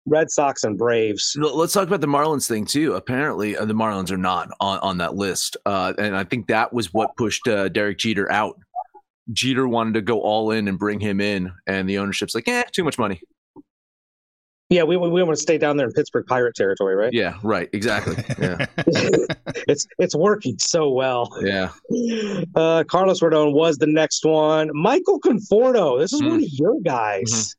Red 0.06 0.30
Sox, 0.30 0.64
and 0.64 0.78
Braves. 0.78 1.36
Let's 1.38 1.72
talk 1.72 1.86
about 1.88 2.00
the 2.00 2.06
Marlins 2.06 2.46
thing 2.46 2.64
too. 2.64 2.94
Apparently, 2.94 3.56
uh, 3.56 3.64
the 3.64 3.74
Marlins 3.74 4.10
are 4.10 4.16
not 4.16 4.48
on, 4.60 4.78
on 4.78 4.98
that 4.98 5.16
list, 5.16 5.56
uh, 5.66 5.92
and 5.98 6.16
I 6.16 6.24
think 6.24 6.46
that 6.46 6.72
was 6.72 6.94
what 6.94 7.16
pushed 7.16 7.46
uh, 7.48 7.68
Derek 7.68 7.98
Jeter 7.98 8.30
out. 8.30 8.58
Jeter 9.32 9.66
wanted 9.66 9.94
to 9.94 10.02
go 10.02 10.20
all 10.20 10.52
in 10.52 10.68
and 10.68 10.78
bring 10.78 11.00
him 11.00 11.20
in, 11.20 11.52
and 11.66 11.88
the 11.88 11.98
ownership's 11.98 12.34
like, 12.34 12.46
"Eh, 12.46 12.62
too 12.72 12.84
much 12.84 12.98
money." 12.98 13.20
Yeah, 14.68 14.82
we 14.82 14.96
we 14.96 15.22
want 15.22 15.36
to 15.36 15.40
stay 15.40 15.58
down 15.58 15.76
there 15.76 15.86
in 15.86 15.92
Pittsburgh 15.92 16.26
Pirate 16.26 16.56
territory, 16.56 16.96
right? 16.96 17.12
Yeah, 17.12 17.34
right, 17.44 17.68
exactly. 17.72 18.16
Yeah, 18.38 18.66
it's 19.68 19.86
it's 20.00 20.16
working 20.16 20.58
so 20.58 20.90
well. 20.90 21.30
yeah. 21.40 21.70
Uh, 22.56 22.82
Carlos 22.84 23.20
Rodon 23.20 23.52
was 23.52 23.76
the 23.76 23.86
next 23.86 24.24
one. 24.24 24.70
Michael 24.74 25.20
Conforto. 25.20 25.98
This 26.00 26.12
is 26.12 26.20
Mm. 26.20 26.28
one 26.30 26.42
of 26.42 26.48
your 26.50 26.80
guys. 26.84 27.22
It's 27.32 27.56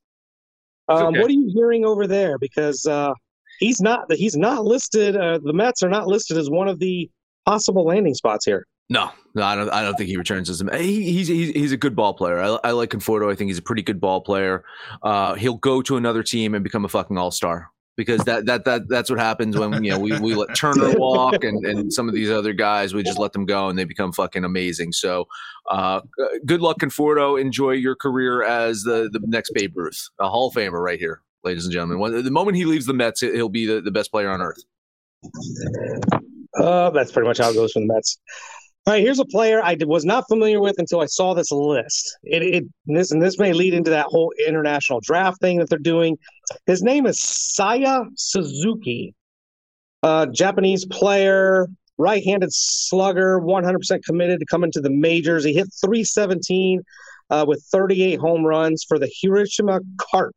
Um, 0.90 1.08
okay. 1.08 1.20
What 1.22 1.30
are 1.30 1.34
you 1.34 1.50
hearing 1.54 1.86
over 1.86 2.08
there? 2.08 2.38
Because 2.38 2.86
uh, 2.86 3.14
he's 3.60 3.80
not 3.80 4.12
he's 4.12 4.36
not 4.36 4.66
listed. 4.66 5.16
Uh, 5.16 5.40
the 5.42 5.54
Mets 5.54 5.84
are 5.84 5.90
not 5.90 6.08
listed 6.08 6.38
as 6.38 6.50
one 6.50 6.68
of 6.68 6.80
the 6.80 7.10
possible 7.46 7.86
landing 7.86 8.16
spots 8.16 8.44
here. 8.46 8.66
No, 8.90 9.12
no, 9.36 9.44
I 9.44 9.56
don't. 9.56 9.70
I 9.70 9.82
don't 9.82 9.96
think 9.96 10.10
he 10.10 10.18
returns 10.18 10.50
as 10.50 10.62
a. 10.62 10.78
He, 10.78 11.04
he's 11.12 11.28
he's 11.28 11.50
he's 11.50 11.72
a 11.74 11.78
good 11.78 11.96
ball 11.96 12.14
player. 12.14 12.40
I, 12.40 12.58
I 12.64 12.72
like 12.72 12.90
Conforto. 12.90 13.32
I 13.32 13.36
think 13.36 13.50
he's 13.50 13.58
a 13.58 13.64
pretty 13.64 13.82
good 13.82 14.00
ball 14.00 14.22
player. 14.22 14.64
Uh, 15.04 15.34
he'll 15.36 15.58
go 15.58 15.82
to 15.82 15.98
another 15.98 16.24
team 16.24 16.56
and 16.56 16.64
become 16.64 16.86
a 16.86 16.90
fucking 16.90 17.18
all 17.18 17.32
star. 17.32 17.70
because 17.98 18.22
that 18.26 18.46
that 18.46 18.64
that 18.64 18.88
that's 18.88 19.10
what 19.10 19.20
happens 19.20 19.58
when 19.58 19.84
you 19.84 19.92
know 19.92 20.00
we, 20.00 20.18
we 20.20 20.36
let 20.36 20.56
Turner 20.56 20.94
walk 20.98 21.44
and, 21.44 21.66
and 21.66 21.92
some 21.92 22.08
of 22.08 22.14
these 22.14 22.30
other 22.30 22.54
guys 22.54 22.94
we 22.94 23.04
just 23.04 23.18
let 23.18 23.34
them 23.34 23.46
go 23.46 23.68
and 23.68 23.78
they 23.78 23.84
become 23.84 24.14
fucking 24.14 24.46
amazing. 24.46 24.94
So 24.94 25.28
uh, 25.70 26.02
good 26.46 26.62
luck 26.62 26.78
Conforto. 26.78 27.42
Enjoy 27.42 27.72
your 27.72 27.96
career 27.96 28.44
as 28.44 28.84
the 28.84 29.10
the 29.12 29.20
next 29.26 29.52
Babe 29.54 29.74
Ruth, 29.76 30.08
a 30.20 30.30
Hall 30.30 30.50
of 30.50 30.54
Famer 30.54 30.82
right 30.82 31.00
here, 31.00 31.22
ladies 31.44 31.66
and 31.66 31.74
gentlemen. 31.74 32.00
When, 32.00 32.24
the 32.24 32.32
moment 32.32 32.56
he 32.56 32.66
leaves 32.66 32.86
the 32.86 32.94
Mets, 32.94 33.22
he'll 33.22 33.50
be 33.50 33.66
the, 33.66 33.82
the 33.82 33.92
best 33.92 34.12
player 34.12 34.30
on 34.30 34.42
earth. 34.42 34.64
Uh, 36.58 36.92
that's 36.92 37.12
pretty 37.12 37.28
much 37.28 37.40
how 37.40 37.50
it 37.50 37.56
goes 37.56 37.72
for 37.72 37.80
the 37.80 37.88
Mets. 37.88 38.20
All 38.88 38.94
right, 38.94 39.04
here's 39.04 39.20
a 39.20 39.26
player 39.26 39.62
I 39.62 39.76
was 39.82 40.06
not 40.06 40.30
familiar 40.30 40.62
with 40.62 40.76
until 40.78 41.02
I 41.02 41.08
saw 41.08 41.34
this 41.34 41.52
list. 41.52 42.18
It, 42.24 42.42
it 42.42 42.64
this 42.86 43.12
and 43.12 43.22
this 43.22 43.38
may 43.38 43.52
lead 43.52 43.74
into 43.74 43.90
that 43.90 44.06
whole 44.06 44.32
international 44.48 45.02
draft 45.02 45.42
thing 45.42 45.58
that 45.58 45.70
they're 45.70 45.78
doing. 45.78 46.18
His 46.68 46.82
name 46.82 47.06
is 47.06 47.20
Seiya 47.20 48.06
Suzuki, 48.16 49.14
uh, 50.04 50.28
Japanese 50.28 50.86
player, 50.86 51.68
right-handed 51.98 52.54
slugger, 52.54 53.42
100% 53.42 54.06
committed 54.06 54.40
to 54.40 54.46
coming 54.46 54.72
to 54.72 54.80
the 54.80 54.90
majors. 54.90 55.44
He 55.44 55.52
hit 55.52 55.68
317 55.82 56.82
uh, 57.30 57.44
with 57.46 57.62
38 57.70 58.22
home 58.22 58.46
runs 58.46 58.86
for 58.88 58.98
the 58.98 59.12
Hiroshima 59.22 59.82
Carp. 59.98 60.36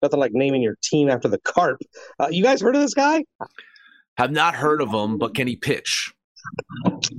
Nothing 0.00 0.20
like 0.20 0.32
naming 0.32 0.62
your 0.62 0.78
team 0.82 1.10
after 1.10 1.28
the 1.28 1.38
Carp. 1.40 1.82
Uh, 2.18 2.28
you 2.30 2.42
guys 2.42 2.62
heard 2.62 2.76
of 2.76 2.80
this 2.80 2.94
guy? 2.94 3.24
Have 4.16 4.30
not 4.30 4.54
heard 4.54 4.80
of 4.80 4.88
him, 4.88 5.18
but 5.18 5.34
can 5.34 5.46
he 5.46 5.56
pitch? 5.56 6.14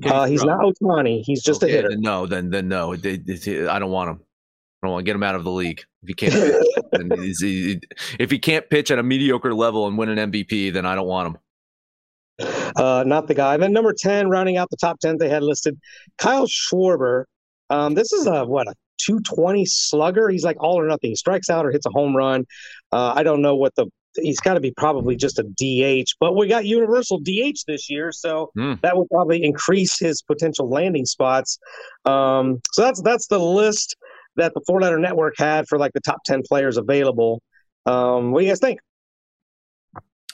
Uh, 0.05 0.25
he's 0.25 0.43
not 0.43 0.59
Ohtani. 0.59 1.23
He's 1.25 1.43
just 1.43 1.63
okay, 1.63 1.71
a 1.71 1.75
hitter. 1.75 1.89
Then 1.89 2.01
no, 2.01 2.25
then 2.25 2.49
then 2.49 2.67
no. 2.67 2.93
It, 2.93 3.05
it, 3.05 3.47
it, 3.47 3.67
I 3.67 3.79
don't 3.79 3.91
want 3.91 4.09
him. 4.11 4.19
I 4.81 4.87
don't 4.87 4.93
want 4.93 5.05
to 5.05 5.09
get 5.09 5.15
him 5.15 5.23
out 5.23 5.35
of 5.35 5.43
the 5.43 5.51
league. 5.51 5.83
If 6.03 6.09
he 6.09 6.13
can't, 6.13 6.33
he, 7.39 7.79
if 8.19 8.29
he 8.29 8.39
can't 8.39 8.69
pitch 8.69 8.91
at 8.91 8.99
a 8.99 9.03
mediocre 9.03 9.53
level 9.53 9.87
and 9.87 9.97
win 9.97 10.09
an 10.09 10.31
MVP, 10.31 10.73
then 10.73 10.85
I 10.85 10.95
don't 10.95 11.07
want 11.07 11.27
him. 11.27 11.37
Uh, 12.75 13.03
not 13.07 13.27
the 13.27 13.33
guy. 13.33 13.57
Then 13.57 13.73
number 13.73 13.93
ten, 13.93 14.29
rounding 14.29 14.57
out 14.57 14.69
the 14.69 14.77
top 14.77 14.99
ten, 14.99 15.17
they 15.17 15.29
had 15.29 15.43
listed 15.43 15.79
Kyle 16.17 16.47
Schwarber. 16.47 17.25
Um, 17.69 17.95
this 17.95 18.11
is 18.11 18.27
a 18.27 18.45
what 18.45 18.67
a 18.67 18.73
220 18.99 19.65
slugger. 19.65 20.29
He's 20.29 20.43
like 20.43 20.57
all 20.59 20.79
or 20.79 20.87
nothing. 20.87 21.11
He 21.11 21.15
strikes 21.15 21.49
out 21.49 21.65
or 21.65 21.71
hits 21.71 21.85
a 21.85 21.91
home 21.91 22.15
run. 22.15 22.45
Uh, 22.91 23.13
I 23.15 23.23
don't 23.23 23.41
know 23.41 23.55
what 23.55 23.73
the 23.75 23.87
he's 24.21 24.39
got 24.39 24.55
to 24.55 24.59
be 24.59 24.71
probably 24.71 25.15
just 25.15 25.39
a 25.39 25.43
DH, 25.43 26.09
but 26.19 26.35
we 26.35 26.47
got 26.47 26.65
universal 26.65 27.19
DH 27.19 27.59
this 27.67 27.89
year, 27.89 28.11
so 28.11 28.51
mm. 28.57 28.79
that 28.81 28.97
would 28.97 29.09
probably 29.09 29.43
increase 29.43 29.99
his 29.99 30.21
potential 30.21 30.69
landing 30.69 31.05
spots. 31.05 31.59
Um, 32.05 32.61
so 32.73 32.81
that's 32.81 33.01
that's 33.01 33.27
the 33.27 33.39
list 33.39 33.95
that 34.35 34.53
the 34.53 34.61
Four 34.67 34.81
Letter 34.81 34.99
Network 34.99 35.35
had 35.37 35.67
for 35.67 35.77
like 35.77 35.93
the 35.93 36.01
top 36.01 36.23
ten 36.25 36.41
players 36.47 36.77
available. 36.77 37.41
Um, 37.85 38.31
what 38.31 38.39
do 38.39 38.45
you 38.45 38.51
guys 38.51 38.59
think? 38.59 38.79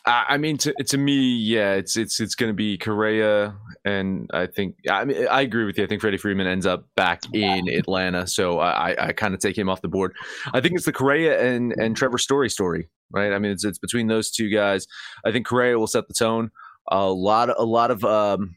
I 0.04 0.38
mean, 0.38 0.58
to, 0.58 0.74
to 0.74 0.98
me, 0.98 1.36
yeah, 1.38 1.74
it's 1.74 1.96
it's 1.96 2.20
it's 2.20 2.34
going 2.34 2.50
to 2.50 2.56
be 2.56 2.76
Correa, 2.76 3.56
and 3.86 4.28
I 4.34 4.48
think 4.48 4.78
I 4.90 5.06
mean 5.06 5.28
I 5.28 5.42
agree 5.42 5.64
with 5.66 5.78
you. 5.78 5.84
I 5.84 5.88
think 5.88 6.02
Freddie 6.02 6.18
Freeman 6.18 6.48
ends 6.48 6.66
up 6.66 6.88
back 6.96 7.22
in 7.34 7.70
Atlanta, 7.70 8.26
so 8.26 8.60
I 8.60 9.10
I 9.10 9.12
kind 9.14 9.36
of 9.36 9.40
take 9.40 9.56
him 9.56 9.70
off 9.70 9.82
the 9.82 9.88
board. 9.88 10.16
I 10.54 10.62
think 10.62 10.74
it's 10.74 10.86
the 10.86 10.92
Correa 10.92 11.40
and 11.40 11.74
and 11.78 11.96
Trevor 11.96 12.18
Story 12.18 12.50
story, 12.50 12.90
right? 13.12 13.32
I 13.32 13.38
mean, 13.38 13.52
it's 13.52 13.64
it's 13.64 13.78
between 13.78 14.08
those 14.08 14.32
two 14.32 14.50
guys. 14.50 14.88
I 15.24 15.32
think 15.32 15.46
Correa 15.46 15.78
will 15.78 15.86
set 15.86 16.08
the 16.08 16.16
tone. 16.16 16.50
A 16.90 17.06
lot 17.06 17.52
of 17.52 17.58
a 17.60 17.66
lot 17.66 17.92
of 17.92 18.04
um, 18.04 18.56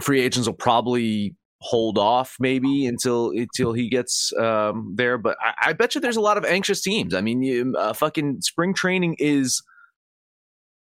free 0.00 0.20
agents 0.20 0.46
will 0.46 0.54
probably 0.54 1.34
hold 1.62 1.98
off 1.98 2.36
maybe 2.38 2.86
until 2.86 3.30
until 3.30 3.72
he 3.72 3.88
gets 3.88 4.32
um, 4.38 4.92
there, 4.94 5.18
but 5.18 5.36
I, 5.40 5.70
I, 5.70 5.72
bet 5.72 5.94
you 5.94 6.00
there's 6.00 6.16
a 6.16 6.20
lot 6.20 6.38
of 6.38 6.44
anxious 6.44 6.80
teams. 6.80 7.12
I 7.12 7.20
mean, 7.20 7.42
you, 7.42 7.74
uh, 7.76 7.92
fucking 7.92 8.40
spring 8.40 8.72
training 8.72 9.16
is 9.18 9.62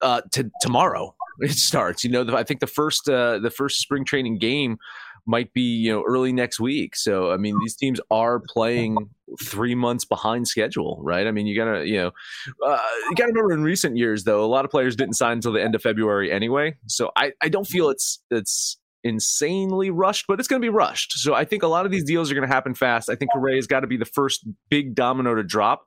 uh, 0.04 0.22
to 0.34 0.52
tomorrow 0.62 1.16
it 1.40 1.52
starts. 1.52 2.04
You 2.04 2.12
know, 2.12 2.24
the, 2.24 2.36
I 2.36 2.44
think 2.44 2.60
the 2.60 2.68
first 2.68 3.10
uh, 3.10 3.40
the 3.40 3.50
first 3.50 3.80
spring 3.80 4.06
training 4.06 4.38
game 4.38 4.78
might 5.26 5.54
be 5.54 5.62
you 5.62 5.92
know 5.92 6.04
early 6.08 6.34
next 6.34 6.60
week. 6.60 6.96
So 6.96 7.32
I 7.32 7.38
mean, 7.38 7.58
these 7.62 7.76
teams 7.76 8.00
are 8.12 8.40
playing 8.40 8.98
three 9.42 9.76
months 9.76 10.06
behind 10.06 10.48
schedule, 10.48 11.00
right? 11.02 11.26
I 11.26 11.32
mean, 11.32 11.48
you 11.48 11.56
gotta 11.56 11.88
you 11.88 11.98
know 11.98 12.12
uh, 12.66 12.80
you 13.10 13.16
gotta 13.16 13.32
remember 13.32 13.54
in 13.54 13.64
recent 13.64 13.98
years 13.98 14.24
though, 14.26 14.44
a 14.44 14.48
lot 14.48 14.66
of 14.66 14.72
players 14.72 14.96
didn't 14.96 15.16
sign 15.16 15.34
until 15.34 15.54
the 15.54 15.64
end 15.64 15.76
of 15.76 15.82
February 15.82 16.32
anyway. 16.32 16.76
So 16.88 17.12
I 17.16 17.32
I 17.42 17.50
don't 17.50 17.68
feel 17.68 17.90
it's 17.90 18.22
it's 18.30 18.78
insanely 19.04 19.90
rushed, 19.90 20.26
but 20.28 20.40
it's 20.40 20.48
going 20.48 20.62
to 20.62 20.66
be 20.66 20.70
rushed. 20.70 21.12
So 21.20 21.34
I 21.34 21.44
think 21.44 21.62
a 21.62 21.68
lot 21.68 21.86
of 21.86 21.92
these 21.92 22.06
deals 22.06 22.32
are 22.32 22.36
going 22.36 22.48
to 22.48 22.54
happen 22.54 22.74
fast. 22.74 23.10
I 23.10 23.16
think 23.16 23.32
Correa's 23.34 23.68
got 23.68 23.82
to 23.82 23.88
be 23.88 23.98
the 23.98 24.06
first 24.06 24.48
big 24.70 24.96
domino 24.96 25.36
to 25.36 25.44
drop 25.44 25.86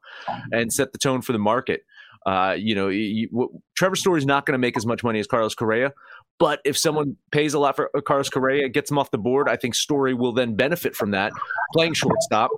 and 0.52 0.70
set 0.72 0.92
the 0.92 0.98
tone 0.98 1.22
for 1.22 1.32
the 1.32 1.38
market. 1.38 1.80
Uh, 2.26 2.56
you 2.58 2.74
know, 2.74 2.88
you, 2.88 3.28
you, 3.30 3.62
Trevor 3.76 3.94
Story's 3.94 4.26
not 4.26 4.46
going 4.46 4.52
to 4.54 4.58
make 4.58 4.76
as 4.76 4.84
much 4.84 5.04
money 5.04 5.20
as 5.20 5.28
Carlos 5.28 5.54
Correa, 5.54 5.92
but 6.38 6.60
if 6.64 6.76
someone 6.76 7.16
pays 7.30 7.54
a 7.54 7.58
lot 7.58 7.76
for 7.76 7.90
uh, 7.96 8.00
Carlos 8.00 8.28
Correa, 8.28 8.68
gets 8.68 8.90
him 8.90 8.98
off 8.98 9.10
the 9.10 9.18
board, 9.18 9.48
I 9.48 9.56
think 9.56 9.74
Story 9.74 10.12
will 10.12 10.32
then 10.32 10.54
benefit 10.54 10.94
from 10.94 11.12
that, 11.12 11.32
playing 11.72 11.94
shortstop 11.94 12.50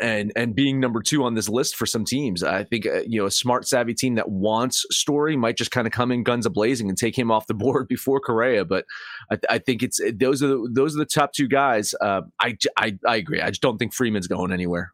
and 0.00 0.32
and 0.36 0.54
being 0.54 0.78
number 0.78 1.02
two 1.02 1.24
on 1.24 1.34
this 1.34 1.48
list 1.48 1.76
for 1.76 1.86
some 1.86 2.04
teams. 2.04 2.44
I 2.44 2.62
think 2.64 2.86
uh, 2.86 3.00
you 3.06 3.20
know 3.20 3.26
a 3.26 3.30
smart, 3.30 3.66
savvy 3.66 3.94
team 3.94 4.14
that 4.14 4.28
wants 4.28 4.86
Story 4.90 5.36
might 5.36 5.56
just 5.56 5.70
kind 5.70 5.86
of 5.86 5.92
come 5.92 6.12
in 6.12 6.22
guns 6.22 6.46
a 6.46 6.50
blazing 6.50 6.88
and 6.88 6.96
take 6.96 7.18
him 7.18 7.30
off 7.30 7.46
the 7.46 7.54
board 7.60 7.88
before 7.88 8.20
Correa. 8.20 8.64
But 8.64 8.84
I, 9.30 9.38
I 9.48 9.58
think 9.58 9.82
it's 9.82 10.00
those 10.14 10.42
are 10.42 10.48
the, 10.48 10.70
those 10.72 10.94
are 10.94 10.98
the 10.98 11.06
top 11.06 11.32
two 11.32 11.48
guys. 11.48 11.94
Uh, 12.00 12.22
I, 12.38 12.56
I 12.76 12.96
I 13.06 13.16
agree. 13.16 13.40
I 13.40 13.48
just 13.48 13.62
don't 13.62 13.78
think 13.78 13.92
Freeman's 13.92 14.28
going 14.28 14.52
anywhere. 14.52 14.92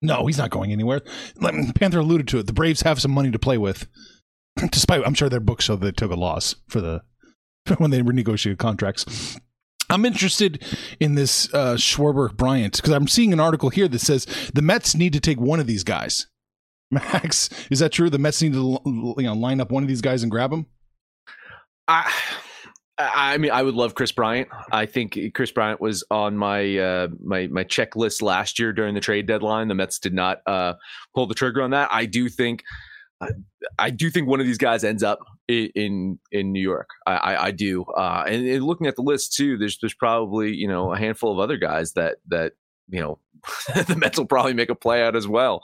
No, 0.00 0.26
he's 0.26 0.38
not 0.38 0.50
going 0.50 0.72
anywhere. 0.72 1.00
Panther 1.74 1.98
alluded 1.98 2.28
to 2.28 2.38
it. 2.38 2.46
The 2.46 2.52
Braves 2.52 2.82
have 2.82 3.00
some 3.00 3.10
money 3.10 3.30
to 3.30 3.38
play 3.38 3.58
with, 3.58 3.88
despite 4.70 5.04
I'm 5.04 5.14
sure 5.14 5.28
their 5.28 5.40
books 5.40 5.64
show 5.64 5.76
they 5.76 5.92
took 5.92 6.12
a 6.12 6.16
loss 6.16 6.54
for 6.68 6.80
the 6.80 7.02
when 7.78 7.90
they 7.90 8.00
renegotiated 8.00 8.58
contracts. 8.58 9.38
I'm 9.90 10.04
interested 10.04 10.62
in 11.00 11.14
this 11.14 11.52
uh, 11.54 11.74
Schwarber 11.74 12.34
Bryant 12.36 12.76
because 12.76 12.92
I'm 12.92 13.08
seeing 13.08 13.32
an 13.32 13.40
article 13.40 13.70
here 13.70 13.88
that 13.88 14.00
says 14.00 14.26
the 14.52 14.62
Mets 14.62 14.94
need 14.94 15.14
to 15.14 15.20
take 15.20 15.40
one 15.40 15.60
of 15.60 15.66
these 15.66 15.82
guys. 15.82 16.26
Max, 16.90 17.50
is 17.70 17.80
that 17.80 17.92
true? 17.92 18.10
The 18.10 18.18
Mets 18.18 18.40
need 18.42 18.52
to 18.52 18.78
you 18.84 19.14
know 19.18 19.34
line 19.34 19.60
up 19.60 19.70
one 19.70 19.82
of 19.82 19.88
these 19.88 20.00
guys 20.00 20.22
and 20.22 20.30
grab 20.30 20.52
him. 20.52 20.66
I 21.86 22.12
I 22.98 23.38
mean, 23.38 23.52
I 23.52 23.62
would 23.62 23.74
love 23.74 23.94
Kris 23.94 24.10
Bryant. 24.10 24.48
I 24.72 24.86
think 24.86 25.16
Kris 25.32 25.52
Bryant 25.52 25.80
was 25.80 26.04
on 26.10 26.36
my 26.36 26.78
uh, 26.78 27.08
my 27.22 27.46
my 27.46 27.62
checklist 27.62 28.22
last 28.22 28.58
year 28.58 28.72
during 28.72 28.94
the 28.94 29.00
trade 29.00 29.26
deadline. 29.26 29.68
The 29.68 29.74
Mets 29.74 29.98
did 29.98 30.14
not 30.14 30.40
uh, 30.46 30.74
pull 31.14 31.26
the 31.26 31.34
trigger 31.34 31.62
on 31.62 31.70
that. 31.70 31.88
I 31.92 32.06
do 32.06 32.28
think 32.28 32.64
I, 33.20 33.28
I 33.78 33.90
do 33.90 34.10
think 34.10 34.28
one 34.28 34.40
of 34.40 34.46
these 34.46 34.58
guys 34.58 34.84
ends 34.84 35.02
up 35.02 35.20
in 35.46 35.70
in, 35.74 36.18
in 36.32 36.52
New 36.52 36.60
York. 36.60 36.88
I, 37.06 37.16
I, 37.16 37.44
I 37.46 37.50
do. 37.50 37.84
Uh, 37.84 38.24
and, 38.26 38.46
and, 38.46 38.64
looking 38.64 38.86
at 38.86 38.96
the 38.96 39.02
list 39.02 39.34
too, 39.34 39.56
there's 39.58 39.78
there's 39.80 39.94
probably 39.94 40.54
you 40.54 40.68
know 40.68 40.92
a 40.92 40.98
handful 40.98 41.32
of 41.32 41.38
other 41.38 41.56
guys 41.56 41.92
that 41.92 42.16
that 42.28 42.54
you 42.88 43.00
know 43.00 43.18
the 43.86 43.96
Mets 43.96 44.18
will 44.18 44.26
probably 44.26 44.54
make 44.54 44.70
a 44.70 44.74
play 44.74 45.02
out 45.02 45.16
as 45.16 45.26
well. 45.26 45.62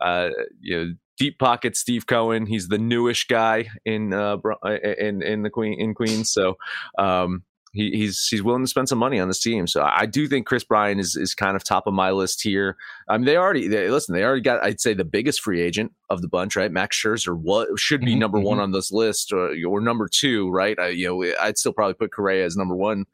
Uh, 0.00 0.30
you 0.60 0.76
know, 0.76 0.94
deep 1.18 1.38
pocket 1.38 1.76
Steve 1.76 2.06
Cohen. 2.06 2.46
He's 2.46 2.68
the 2.68 2.78
newish 2.78 3.26
guy 3.26 3.68
in 3.84 4.12
uh, 4.12 4.36
uh 4.44 4.70
in 4.98 5.22
in 5.22 5.42
the 5.42 5.50
Queen 5.50 5.78
in 5.78 5.94
Queens. 5.94 6.32
So 6.32 6.56
um, 6.98 7.42
he, 7.74 7.90
he's 7.90 8.26
he's 8.28 8.42
willing 8.42 8.62
to 8.62 8.68
spend 8.68 8.88
some 8.88 8.98
money 8.98 9.18
on 9.18 9.28
this 9.28 9.40
team. 9.40 9.66
So 9.66 9.82
I 9.82 10.06
do 10.06 10.28
think 10.28 10.46
Kris 10.46 10.64
Bryan 10.64 11.00
is 11.00 11.16
is 11.16 11.34
kind 11.34 11.56
of 11.56 11.64
top 11.64 11.86
of 11.86 11.92
my 11.92 12.12
list 12.12 12.42
here. 12.42 12.76
I 13.08 13.18
mean, 13.18 13.26
they 13.26 13.36
already 13.36 13.68
they, 13.68 13.90
listen. 13.90 14.14
They 14.14 14.22
already 14.22 14.42
got 14.42 14.64
I'd 14.64 14.80
say 14.80 14.94
the 14.94 15.04
biggest 15.04 15.40
free 15.40 15.60
agent 15.60 15.92
of 16.08 16.22
the 16.22 16.28
bunch, 16.28 16.56
right? 16.56 16.70
Max 16.70 16.96
Scherzer 16.96 17.36
what 17.36 17.68
should 17.78 18.00
be 18.00 18.12
mm-hmm, 18.12 18.20
number 18.20 18.38
mm-hmm. 18.38 18.46
one 18.46 18.60
on 18.60 18.70
this 18.70 18.92
list, 18.92 19.32
or, 19.32 19.54
or 19.66 19.80
number 19.80 20.08
two, 20.08 20.48
right? 20.50 20.78
I, 20.78 20.88
you 20.88 21.08
know, 21.08 21.34
I'd 21.40 21.58
still 21.58 21.72
probably 21.72 21.94
put 21.94 22.12
Correa 22.12 22.44
as 22.44 22.56
number 22.56 22.76
one 22.76 23.06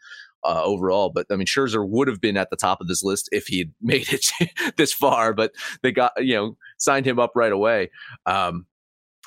uh, 0.45 0.63
overall. 0.63 1.11
But 1.11 1.27
I 1.31 1.37
mean, 1.37 1.47
Scherzer 1.47 1.87
would 1.87 2.09
have 2.09 2.21
been 2.21 2.37
at 2.37 2.51
the 2.51 2.57
top 2.57 2.81
of 2.81 2.89
this 2.89 3.03
list 3.03 3.29
if 3.33 3.47
he 3.47 3.59
had 3.59 3.73
made 3.81 4.13
it 4.13 4.31
this 4.77 4.93
far. 4.93 5.33
But 5.33 5.53
they 5.83 5.93
got 5.93 6.13
you 6.19 6.35
know 6.35 6.57
signed 6.81 7.07
him 7.07 7.19
up 7.19 7.33
right 7.35 7.53
away. 7.53 7.91
Um, 8.27 8.67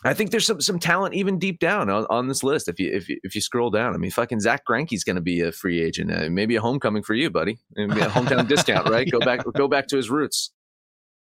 I 0.06 0.14
think 0.14 0.32
there's 0.32 0.46
some 0.46 0.60
some 0.60 0.80
talent 0.80 1.14
even 1.14 1.40
deep 1.40 1.60
down 1.60 1.90
on, 1.90 2.06
on 2.10 2.28
this 2.28 2.44
list. 2.44 2.68
If 2.68 2.80
you 2.80 2.92
if 2.92 3.08
you, 3.08 3.20
if 3.24 3.36
you 3.36 3.42
scroll 3.42 3.70
down, 3.70 3.94
I 3.94 3.98
mean, 3.98 4.12
fucking 4.12 4.42
Zack 4.42 4.66
Greinke's 4.66 5.04
going 5.04 5.16
to 5.16 5.22
be 5.22 5.42
a 5.42 5.52
free 5.52 5.82
agent. 5.82 6.12
Uh, 6.12 6.30
maybe 6.30 6.56
a 6.56 6.62
homecoming 6.62 7.04
for 7.04 7.14
you, 7.14 7.30
buddy. 7.30 7.58
Maybe 7.76 8.02
a 8.02 8.08
hometown 8.08 8.48
discount, 8.48 8.90
right? 8.90 9.10
Go 9.12 9.20
back 9.20 9.46
go 9.54 9.68
back 9.68 9.88
to 9.88 9.98
his 9.98 10.10
roots. 10.10 10.52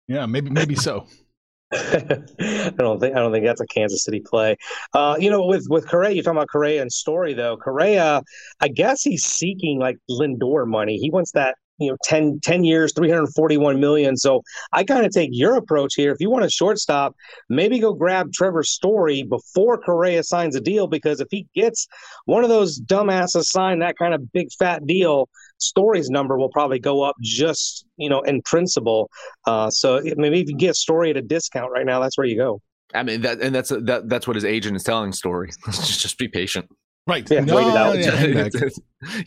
Yeah, 0.09 0.27
maybe 0.27 0.51
maybe 0.51 0.75
so. 0.75 1.07
I 1.73 2.73
don't 2.77 3.01
think 3.01 3.17
I 3.17 3.21
don't 3.21 3.33
think 3.33 3.47
that's 3.47 3.61
a 3.61 3.67
Kansas 3.67 4.05
City 4.05 4.21
play. 4.21 4.57
Uh, 4.93 5.17
you 5.19 5.31
know, 5.31 5.47
with 5.47 5.67
with 5.71 5.89
Correa, 5.89 6.11
you're 6.11 6.23
talking 6.23 6.37
about 6.37 6.49
Correa 6.49 6.83
and 6.83 6.93
Story 6.93 7.35
though. 7.35 7.57
Correa, 7.57 8.23
I 8.61 8.69
guess 8.69 9.03
he's 9.03 9.25
seeking 9.25 9.79
like 9.79 9.97
Lindor 10.11 10.67
money. 10.67 10.97
He 10.99 11.09
wants 11.09 11.33
that 11.33 11.57
you 11.79 11.91
know 11.91 11.97
10, 12.05 12.41
10 12.43 12.65
years 12.65 12.93
341 12.95 13.81
million 13.81 14.17
so 14.17 14.43
i 14.73 14.85
kind 14.85 15.05
of 15.05 15.13
take 15.13 15.31
your 15.33 15.57
approach 15.57 15.95
here 15.95 16.13
if 16.13 16.21
you 16.21 16.31
want 16.31 16.45
a 16.45 16.51
shortstop 16.51 17.15
maybe 17.49 17.79
go 17.79 17.93
grab 17.93 18.33
trevor 18.33 18.63
story 18.63 19.23
before 19.23 19.79
correa 19.79 20.23
signs 20.23 20.55
a 20.55 20.61
deal 20.61 20.87
because 20.87 21.21
if 21.21 21.29
he 21.31 21.47
gets 21.55 21.87
one 22.27 22.45
of 22.45 22.51
those 22.51 22.81
dumbasses 22.81 23.45
sign 23.45 23.79
that 23.79 23.97
kind 23.97 24.15
of 24.15 24.33
big 24.33 24.49
fat 24.59 24.87
deal 24.87 25.29
story's 25.59 26.11
number 26.11 26.39
will 26.39 26.51
probably 26.51 26.79
go 26.79 27.03
up 27.03 27.17
just 27.21 27.87
you 27.97 28.09
know 28.09 28.21
in 28.23 28.43
principle 28.43 29.11
uh, 29.47 29.71
so 29.71 30.01
maybe 30.17 30.41
if 30.41 30.49
you 30.49 30.57
get 30.57 30.77
story 30.77 31.11
at 31.11 31.17
a 31.17 31.23
discount 31.23 31.71
right 31.73 31.87
now 31.87 32.01
that's 32.01 32.19
where 32.19 32.27
you 32.27 32.37
go 32.37 32.61
I 32.95 33.03
mean 33.03 33.23
that, 33.23 33.41
and 33.41 33.55
that's 33.55 33.71
that 33.71 34.09
that's 34.09 34.27
what 34.27 34.37
his 34.37 34.45
agent 34.45 34.77
is 34.77 34.85
telling 34.85 35.13
story. 35.13 35.51
just 35.65 36.01
just 36.01 36.19
be 36.19 36.29
patient. 36.29 36.69
Right. 37.05 37.29
Yeah, 37.29 37.41
no, 37.41 37.57
wait 37.57 37.67
it 37.67 37.77
out. 37.77 37.99
yeah, 37.99 38.69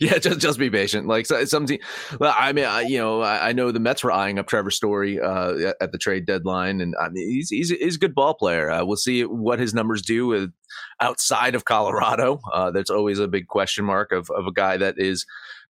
yeah, 0.00 0.18
just 0.18 0.40
just 0.40 0.58
be 0.58 0.70
patient. 0.70 1.06
Like 1.06 1.26
so, 1.26 1.44
some 1.44 1.66
team, 1.66 1.78
well, 2.18 2.34
I 2.34 2.54
mean, 2.54 2.64
I, 2.64 2.82
you 2.82 2.96
know, 2.96 3.20
I, 3.20 3.50
I 3.50 3.52
know 3.52 3.70
the 3.70 3.80
Mets 3.80 4.02
were 4.02 4.12
eyeing 4.12 4.38
up 4.38 4.46
Trevor 4.46 4.70
Story 4.70 5.20
uh, 5.20 5.72
at 5.78 5.92
the 5.92 5.98
trade 5.98 6.24
deadline, 6.24 6.80
and 6.80 6.94
I 6.98 7.10
mean, 7.10 7.28
he's 7.28 7.50
he's, 7.50 7.68
he's 7.68 7.96
a 7.96 7.98
good 7.98 8.14
ball 8.14 8.32
player. 8.32 8.70
Uh, 8.70 8.82
we'll 8.82 8.96
see 8.96 9.24
what 9.26 9.58
his 9.58 9.74
numbers 9.74 10.00
do 10.00 10.26
with 10.26 10.52
outside 11.00 11.54
of 11.54 11.66
Colorado. 11.66 12.40
Uh, 12.50 12.70
that's 12.70 12.88
always 12.88 13.18
a 13.18 13.28
big 13.28 13.46
question 13.46 13.84
mark 13.84 14.10
of 14.10 14.30
of 14.30 14.46
a 14.46 14.52
guy 14.52 14.78
that 14.78 14.94
is 14.96 15.26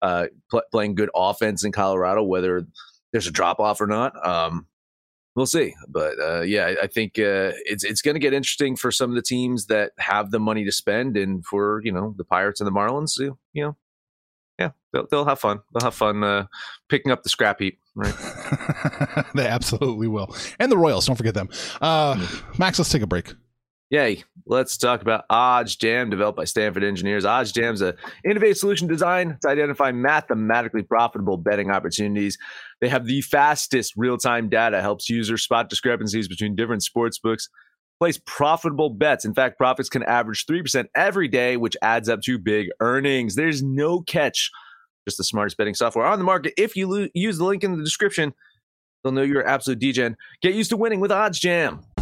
uh, 0.03 0.27
pl- 0.51 0.63
playing 0.73 0.97
good 0.97 1.11
offense 1.15 1.63
in 1.63 1.71
Colorado, 1.71 2.25
whether 2.25 2.67
there's 3.13 3.29
a 3.29 3.33
drop 3.33 3.61
off 3.61 3.81
or 3.81 3.87
not. 3.87 4.27
Um, 4.27 4.67
we'll 5.35 5.47
see. 5.47 5.75
But 5.89 6.21
uh, 6.21 6.43
yeah, 6.43 6.75
I, 6.83 6.87
think 6.87 7.19
uh, 7.19 7.53
it's 7.65 7.85
it's 7.85 8.03
going 8.03 8.15
to 8.15 8.21
get 8.21 8.33
interesting 8.33 8.77
for 8.77 8.91
some 8.91 9.11
of 9.11 9.17
the 9.17 9.23
teams 9.23 9.67
that 9.67 9.93
have 9.99 10.31
the 10.31 10.41
money 10.41 10.65
to 10.65 10.73
spend, 10.73 11.17
and 11.17 11.45
for 11.45 11.81
you 11.85 11.93
know 11.93 12.15
the 12.17 12.25
Pirates 12.25 12.61
and 12.61 12.67
the 12.67 12.73
Marlins, 12.73 13.19
you 13.19 13.37
know, 13.55 13.77
yeah, 14.59 14.71
they'll 14.93 15.07
they'll 15.11 15.25
have 15.25 15.41
fun. 15.41 15.61
They'll 15.73 15.87
have 15.87 15.95
fun 15.95 16.23
uh, 16.23 16.47
picking 16.89 17.13
up 17.13 17.23
the 17.23 17.29
scrap 17.29 17.61
heap, 17.61 17.79
right? 17.95 18.15
they 19.35 19.47
absolutely 19.47 20.09
will. 20.09 20.35
And 20.59 20.71
the 20.71 20.79
Royals, 20.79 21.07
don't 21.07 21.17
forget 21.17 21.35
them. 21.35 21.49
Uh, 21.81 22.27
Max, 22.59 22.79
let's 22.79 22.91
take 22.91 23.03
a 23.03 23.07
break. 23.07 23.33
Yay. 23.93 24.25
Let's 24.47 24.79
talk 24.79 25.03
about 25.03 25.29
OddsJam, 25.29 26.11
developed 26.11 26.39
by 26.39 26.45
Stanford 26.45 26.83
engineers. 26.83 27.27
OddsJam 27.27 27.75
is 27.75 27.83
an 27.83 27.93
innovative 28.25 28.57
solution 28.57 28.89
designed 28.89 29.37
to 29.43 29.51
identify 29.51 29.93
mathematically 29.93 30.83
profitable 30.83 31.37
betting 31.37 31.71
opportunities. 31.71 32.39
They 32.81 32.89
have 32.89 33.05
the 33.05 33.21
fastest 33.21 33.93
real 33.95 34.17
time 34.17 34.49
data, 34.49 34.81
helps 34.81 35.11
users 35.11 35.43
spot 35.43 35.69
discrepancies 35.69 36.27
between 36.27 36.57
different 36.57 36.83
sports 36.83 37.19
books, 37.19 37.51
place 38.01 38.19
profitable 38.25 38.89
bets. 38.89 39.27
In 39.27 39.35
fact, 39.35 39.59
profits 39.59 39.91
can 39.91 40.05
average 40.05 40.47
3% 40.47 40.87
every 40.97 41.29
day, 41.29 41.59
which 41.59 41.77
adds 41.83 42.09
up 42.09 42.23
to 42.23 42.39
big 42.39 42.69
earnings. 42.81 43.35
There's 43.35 43.63
no 43.63 44.01
catch. 44.01 44.51
Just 45.07 45.19
the 45.19 45.25
smartest 45.25 45.59
betting 45.59 45.75
software 45.75 46.07
on 46.07 46.19
the 46.19 46.25
market. 46.25 46.55
If 46.57 46.77
you 46.77 46.89
lo- 46.89 47.09
use 47.13 47.37
the 47.37 47.45
link 47.45 47.63
in 47.63 47.77
the 47.77 47.85
description, 47.85 48.33
they'll 49.05 49.13
know 49.13 49.21
you're 49.21 49.43
an 49.43 49.49
absolute 49.49 49.81
DGen. 49.81 50.15
Get 50.41 50.55
used 50.55 50.71
to 50.71 50.79
winning 50.79 51.01
with 51.01 51.11
OddsJam. 51.11 51.85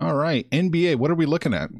All 0.00 0.14
right. 0.14 0.48
NBA, 0.50 0.96
what 0.96 1.10
are 1.10 1.14
we 1.14 1.26
looking 1.26 1.54
at? 1.54 1.70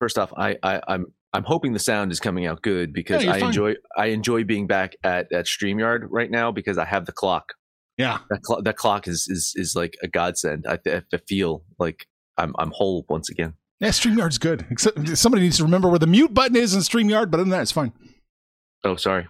First 0.00 0.18
off, 0.18 0.32
I, 0.36 0.56
I 0.62 0.80
I'm 0.88 1.06
I'm 1.32 1.44
hoping 1.44 1.72
the 1.72 1.78
sound 1.78 2.12
is 2.12 2.20
coming 2.20 2.46
out 2.46 2.62
good 2.62 2.92
because 2.92 3.24
Yeah, 3.24 3.32
I 3.32 3.40
fine. 3.40 3.48
enjoy 3.48 3.74
I 3.96 4.06
enjoy 4.06 4.44
being 4.44 4.66
back 4.66 4.96
at 5.02 5.32
at 5.32 5.46
Streamyard 5.46 6.06
right 6.10 6.30
now 6.30 6.52
because 6.52 6.78
I 6.78 6.84
have 6.84 7.06
the 7.06 7.12
clock. 7.12 7.52
Yeah. 7.96 8.18
That 8.30 8.42
clock 8.42 8.64
that 8.64 8.76
clock 8.76 9.08
is 9.08 9.26
is 9.28 9.52
is 9.56 9.74
like 9.74 9.96
a 10.02 10.08
godsend. 10.08 10.66
I, 10.68 10.78
I 10.86 11.02
feel 11.26 11.64
like 11.78 12.06
I'm 12.36 12.54
I'm 12.58 12.70
whole 12.72 13.04
once 13.08 13.28
again. 13.30 13.54
Yeah, 13.80 13.88
StreamYard's 13.88 14.38
good. 14.38 14.66
Except 14.70 15.16
somebody 15.16 15.42
needs 15.42 15.56
to 15.58 15.62
remember 15.64 15.88
where 15.88 15.98
the 16.00 16.06
mute 16.06 16.34
button 16.34 16.56
is 16.56 16.74
in 16.74 16.80
StreamYard, 16.80 17.30
but 17.30 17.34
other 17.38 17.44
than 17.44 17.50
that, 17.50 17.62
it's 17.62 17.72
fine. 17.72 17.92
Oh, 18.84 18.96
sorry. 18.96 19.26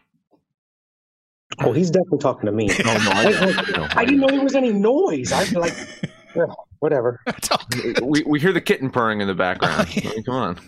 Oh, 1.60 1.72
he's 1.72 1.90
definitely 1.90 2.18
talking 2.18 2.46
to 2.46 2.52
me. 2.52 2.68
Oh 2.84 2.84
no, 2.84 3.10
I, 3.10 3.24
I, 3.26 3.70
no, 3.78 3.88
I 3.96 4.04
didn't 4.04 4.20
know 4.20 4.28
there 4.28 4.42
was 4.42 4.54
any 4.54 4.72
noise. 4.72 5.32
I'd 5.32 5.52
like, 5.52 5.74
"Ugh, 6.36 6.54
whatever. 6.80 7.20
It's 7.26 7.50
all 7.50 7.62
good. 7.70 8.00
we 8.00 8.22
we 8.26 8.40
hear 8.40 8.52
the 8.52 8.60
kitten 8.60 8.90
purring 8.90 9.20
in 9.20 9.28
the 9.28 9.34
background. 9.34 9.88
I 9.96 10.00
mean, 10.00 10.24
come 10.24 10.34
on. 10.34 10.58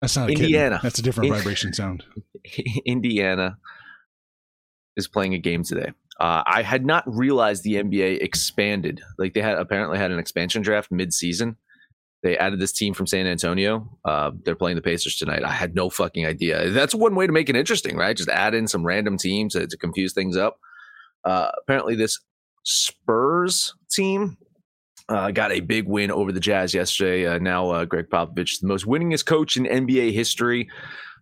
That's 0.00 0.16
not 0.16 0.28
a 0.28 0.32
kitten. 0.32 0.44
Indiana. 0.44 0.80
That's 0.82 0.98
a 0.98 1.02
different 1.02 1.32
vibration 1.32 1.72
sound. 1.72 2.04
Indiana 2.86 3.58
is 4.96 5.08
playing 5.08 5.34
a 5.34 5.38
game 5.38 5.64
today. 5.64 5.92
Uh, 6.18 6.42
I 6.46 6.62
had 6.62 6.86
not 6.86 7.04
realized 7.06 7.64
the 7.64 7.74
NBA 7.74 8.22
expanded. 8.22 9.02
Like 9.18 9.34
they 9.34 9.42
had 9.42 9.58
apparently 9.58 9.98
had 9.98 10.10
an 10.10 10.18
expansion 10.18 10.62
draft 10.62 10.90
mid-season. 10.90 11.56
They 12.22 12.38
added 12.38 12.58
this 12.58 12.72
team 12.72 12.94
from 12.94 13.06
San 13.06 13.26
Antonio. 13.26 13.98
Uh, 14.04 14.30
they're 14.44 14.56
playing 14.56 14.76
the 14.76 14.82
Pacers 14.82 15.16
tonight. 15.16 15.44
I 15.44 15.52
had 15.52 15.74
no 15.74 15.90
fucking 15.90 16.26
idea. 16.26 16.70
That's 16.70 16.94
one 16.94 17.14
way 17.14 17.26
to 17.26 17.32
make 17.32 17.48
it 17.48 17.56
interesting, 17.56 17.96
right? 17.96 18.16
Just 18.16 18.30
add 18.30 18.54
in 18.54 18.66
some 18.66 18.86
random 18.86 19.18
teams 19.18 19.52
to, 19.52 19.66
to 19.66 19.76
confuse 19.76 20.12
things 20.12 20.36
up. 20.36 20.58
Uh, 21.24 21.50
apparently, 21.60 21.94
this 21.94 22.18
Spurs 22.66 23.74
team 23.88 24.36
uh, 25.08 25.30
got 25.30 25.52
a 25.52 25.60
big 25.60 25.86
win 25.86 26.10
over 26.10 26.32
the 26.32 26.40
Jazz 26.40 26.74
yesterday. 26.74 27.26
Uh, 27.26 27.38
now, 27.38 27.70
uh, 27.70 27.84
Gregg 27.84 28.10
Popovich, 28.10 28.60
the 28.60 28.66
most 28.66 28.86
winningest 28.86 29.24
coach 29.24 29.56
in 29.56 29.64
NBA 29.64 30.12
history. 30.12 30.68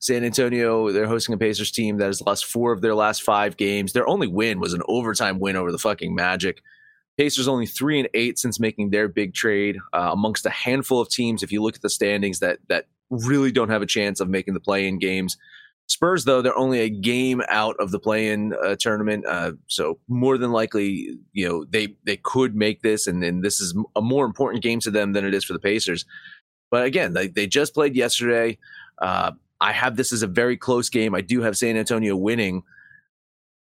San 0.00 0.24
Antonio, 0.24 0.90
they're 0.90 1.06
hosting 1.06 1.34
a 1.34 1.38
Pacers 1.38 1.70
team 1.70 1.98
that 1.98 2.06
has 2.06 2.22
lost 2.22 2.46
four 2.46 2.72
of 2.72 2.80
their 2.80 2.94
last 2.94 3.22
five 3.22 3.58
games. 3.58 3.92
Their 3.92 4.08
only 4.08 4.26
win 4.26 4.58
was 4.58 4.72
an 4.72 4.82
overtime 4.88 5.38
win 5.38 5.54
over 5.54 5.70
the 5.70 5.78
fucking 5.78 6.14
Magic. 6.14 6.62
Pacers 7.18 7.46
only 7.46 7.66
three 7.66 8.00
and 8.00 8.08
eight 8.14 8.38
since 8.38 8.58
making 8.58 8.90
their 8.90 9.06
big 9.06 9.34
trade 9.34 9.76
uh, 9.92 10.10
amongst 10.12 10.46
a 10.46 10.50
handful 10.50 11.00
of 11.00 11.10
teams. 11.10 11.42
If 11.42 11.52
you 11.52 11.62
look 11.62 11.76
at 11.76 11.82
the 11.82 11.90
standings, 11.90 12.40
that 12.40 12.58
that 12.68 12.86
really 13.10 13.52
don't 13.52 13.68
have 13.68 13.82
a 13.82 13.86
chance 13.86 14.18
of 14.18 14.28
making 14.28 14.54
the 14.54 14.60
play-in 14.60 14.98
games. 14.98 15.36
Spurs, 15.86 16.24
though, 16.24 16.40
they're 16.40 16.56
only 16.56 16.80
a 16.80 16.88
game 16.88 17.42
out 17.48 17.76
of 17.78 17.90
the 17.90 17.98
play-in 17.98 18.54
uh, 18.64 18.74
tournament, 18.78 19.26
uh, 19.26 19.52
so 19.66 19.98
more 20.08 20.38
than 20.38 20.50
likely, 20.50 21.18
you 21.32 21.46
know, 21.46 21.64
they 21.64 21.94
they 22.04 22.16
could 22.16 22.56
make 22.56 22.80
this, 22.80 23.06
and, 23.06 23.22
and 23.22 23.44
this 23.44 23.60
is 23.60 23.76
a 23.94 24.00
more 24.00 24.24
important 24.24 24.62
game 24.62 24.80
to 24.80 24.90
them 24.90 25.12
than 25.12 25.26
it 25.26 25.34
is 25.34 25.44
for 25.44 25.52
the 25.52 25.58
Pacers. 25.58 26.06
But 26.70 26.86
again, 26.86 27.12
they 27.12 27.28
they 27.28 27.46
just 27.46 27.74
played 27.74 27.94
yesterday. 27.94 28.58
Uh, 29.00 29.32
I 29.60 29.72
have 29.72 29.96
this 29.96 30.12
as 30.12 30.22
a 30.22 30.26
very 30.26 30.56
close 30.56 30.88
game. 30.88 31.14
I 31.14 31.20
do 31.20 31.42
have 31.42 31.56
San 31.56 31.76
Antonio 31.76 32.16
winning. 32.16 32.62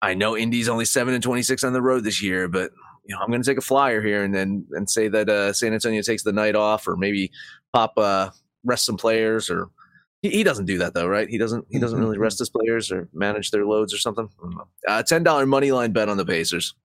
I 0.02 0.14
know 0.14 0.36
Indy's 0.36 0.70
only 0.70 0.86
seven 0.86 1.14
and 1.14 1.24
twenty 1.24 1.44
six 1.44 1.64
on 1.64 1.74
the 1.74 1.82
road 1.82 2.04
this 2.04 2.22
year, 2.22 2.50
but 2.50 2.72
you 3.06 3.16
know 3.16 3.22
I'm 3.22 3.30
going 3.30 3.42
to 3.42 3.50
take 3.50 3.58
a 3.58 3.62
flyer 3.62 4.02
here 4.02 4.24
and 4.24 4.36
then 4.36 4.66
and 4.72 4.90
say 4.90 5.08
that 5.08 5.30
uh, 5.30 5.54
San 5.54 5.74
Antonio 5.74 6.02
takes 6.02 6.24
the 6.24 6.34
night 6.34 6.56
off, 6.56 6.88
or 6.88 6.98
maybe 6.98 7.32
pop 7.72 7.94
uh, 7.98 8.32
rest 8.66 8.86
some 8.86 8.98
players, 8.98 9.50
or 9.50 9.70
he, 10.22 10.30
he 10.30 10.44
doesn't 10.44 10.66
do 10.66 10.78
that 10.80 10.94
though, 10.94 11.08
right? 11.08 11.28
He 11.28 11.38
doesn't 11.38 11.66
he 11.70 11.80
doesn't 11.80 12.00
really 12.00 12.18
rest 12.18 12.40
his 12.40 12.50
players 12.50 12.92
or 12.92 13.10
manage 13.14 13.52
their 13.52 13.66
loads 13.66 13.94
or 13.94 13.98
something. 13.98 14.30
I. 14.88 15.00
Uh, 15.00 15.04
Ten 15.04 15.24
dollar 15.24 15.46
money 15.46 15.72
line 15.72 15.92
bet 15.92 16.10
on 16.10 16.18
the 16.18 16.26
Pacers. 16.26 16.76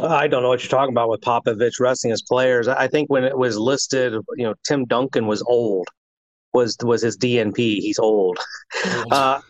I 0.00 0.28
don't 0.28 0.42
know 0.42 0.48
what 0.48 0.62
you're 0.62 0.70
talking 0.70 0.94
about 0.94 1.08
with 1.08 1.20
Popovich 1.22 1.80
resting 1.80 2.12
his 2.12 2.22
players. 2.22 2.68
I 2.68 2.86
think 2.86 3.10
when 3.10 3.24
it 3.24 3.36
was 3.36 3.58
listed, 3.58 4.12
you 4.36 4.44
know, 4.44 4.54
Tim 4.66 4.84
Duncan 4.84 5.26
was 5.26 5.42
old. 5.42 5.88
Was 6.54 6.76
was 6.82 7.02
his 7.02 7.16
DNP? 7.18 7.56
He's 7.56 7.98
old. 7.98 8.38
Uh, 9.10 9.40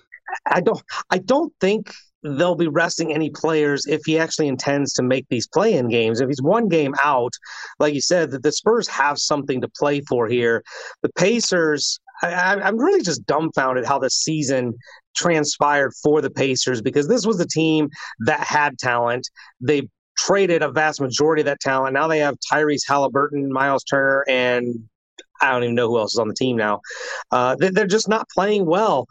I 0.47 0.61
don't. 0.61 0.83
I 1.11 1.19
don't 1.19 1.53
think 1.61 1.93
they'll 2.23 2.55
be 2.55 2.69
resting 2.69 3.13
any 3.13 3.31
players 3.31 3.87
if 3.87 4.01
he 4.05 4.19
actually 4.19 4.49
intends 4.49 4.93
to 4.95 5.03
make 5.03 5.27
these 5.29 5.47
play-in 5.47 5.89
games. 5.89 6.21
If 6.21 6.29
he's 6.29 6.43
one 6.43 6.69
game 6.69 6.95
out, 7.03 7.33
like 7.79 7.95
you 7.95 8.01
said, 8.01 8.31
that 8.31 8.43
the 8.43 8.53
Spurs 8.53 8.89
have 8.89 9.19
something 9.19 9.61
to 9.61 9.69
play 9.69 10.01
for 10.03 10.29
here. 10.29 10.63
The 11.03 11.11
Pacers. 11.17 12.01
I, 12.23 12.61
I'm 12.63 12.79
really 12.79 13.03
just 13.03 13.27
dumbfounded 13.27 13.85
how 13.85 13.99
the 13.99 14.11
season 14.11 14.75
transpired 15.17 15.93
for 16.03 16.21
the 16.21 16.31
Pacers 16.31 16.81
because 16.81 17.09
this 17.09 17.27
was 17.27 17.39
the 17.39 17.47
team 17.47 17.91
that 18.21 18.41
had 18.41 18.79
talent. 18.79 19.29
They 19.61 19.89
traded 20.17 20.63
a 20.63 20.71
vast 20.71 21.01
majority 21.01 21.43
of 21.43 21.47
that 21.47 21.61
talent. 21.61 21.95
Now 21.95 22.07
they 22.07 22.21
have 22.21 22.37
Tyrese 22.53 22.83
Haliburton, 22.89 23.49
Miles 23.49 23.85
Turner, 23.85 24.25
and 24.29 24.89
I 25.41 25.51
don't 25.51 25.65
even 25.65 25.75
know 25.75 25.89
who 25.89 25.99
else 25.99 26.13
is 26.13 26.19
on 26.19 26.29
the 26.29 26.35
team 26.35 26.57
now. 26.57 26.81
Uh, 27.31 27.57
they, 27.57 27.71
they're 27.71 27.87
just 27.87 28.09
not 28.09 28.29
playing 28.29 28.67
well. 28.67 29.07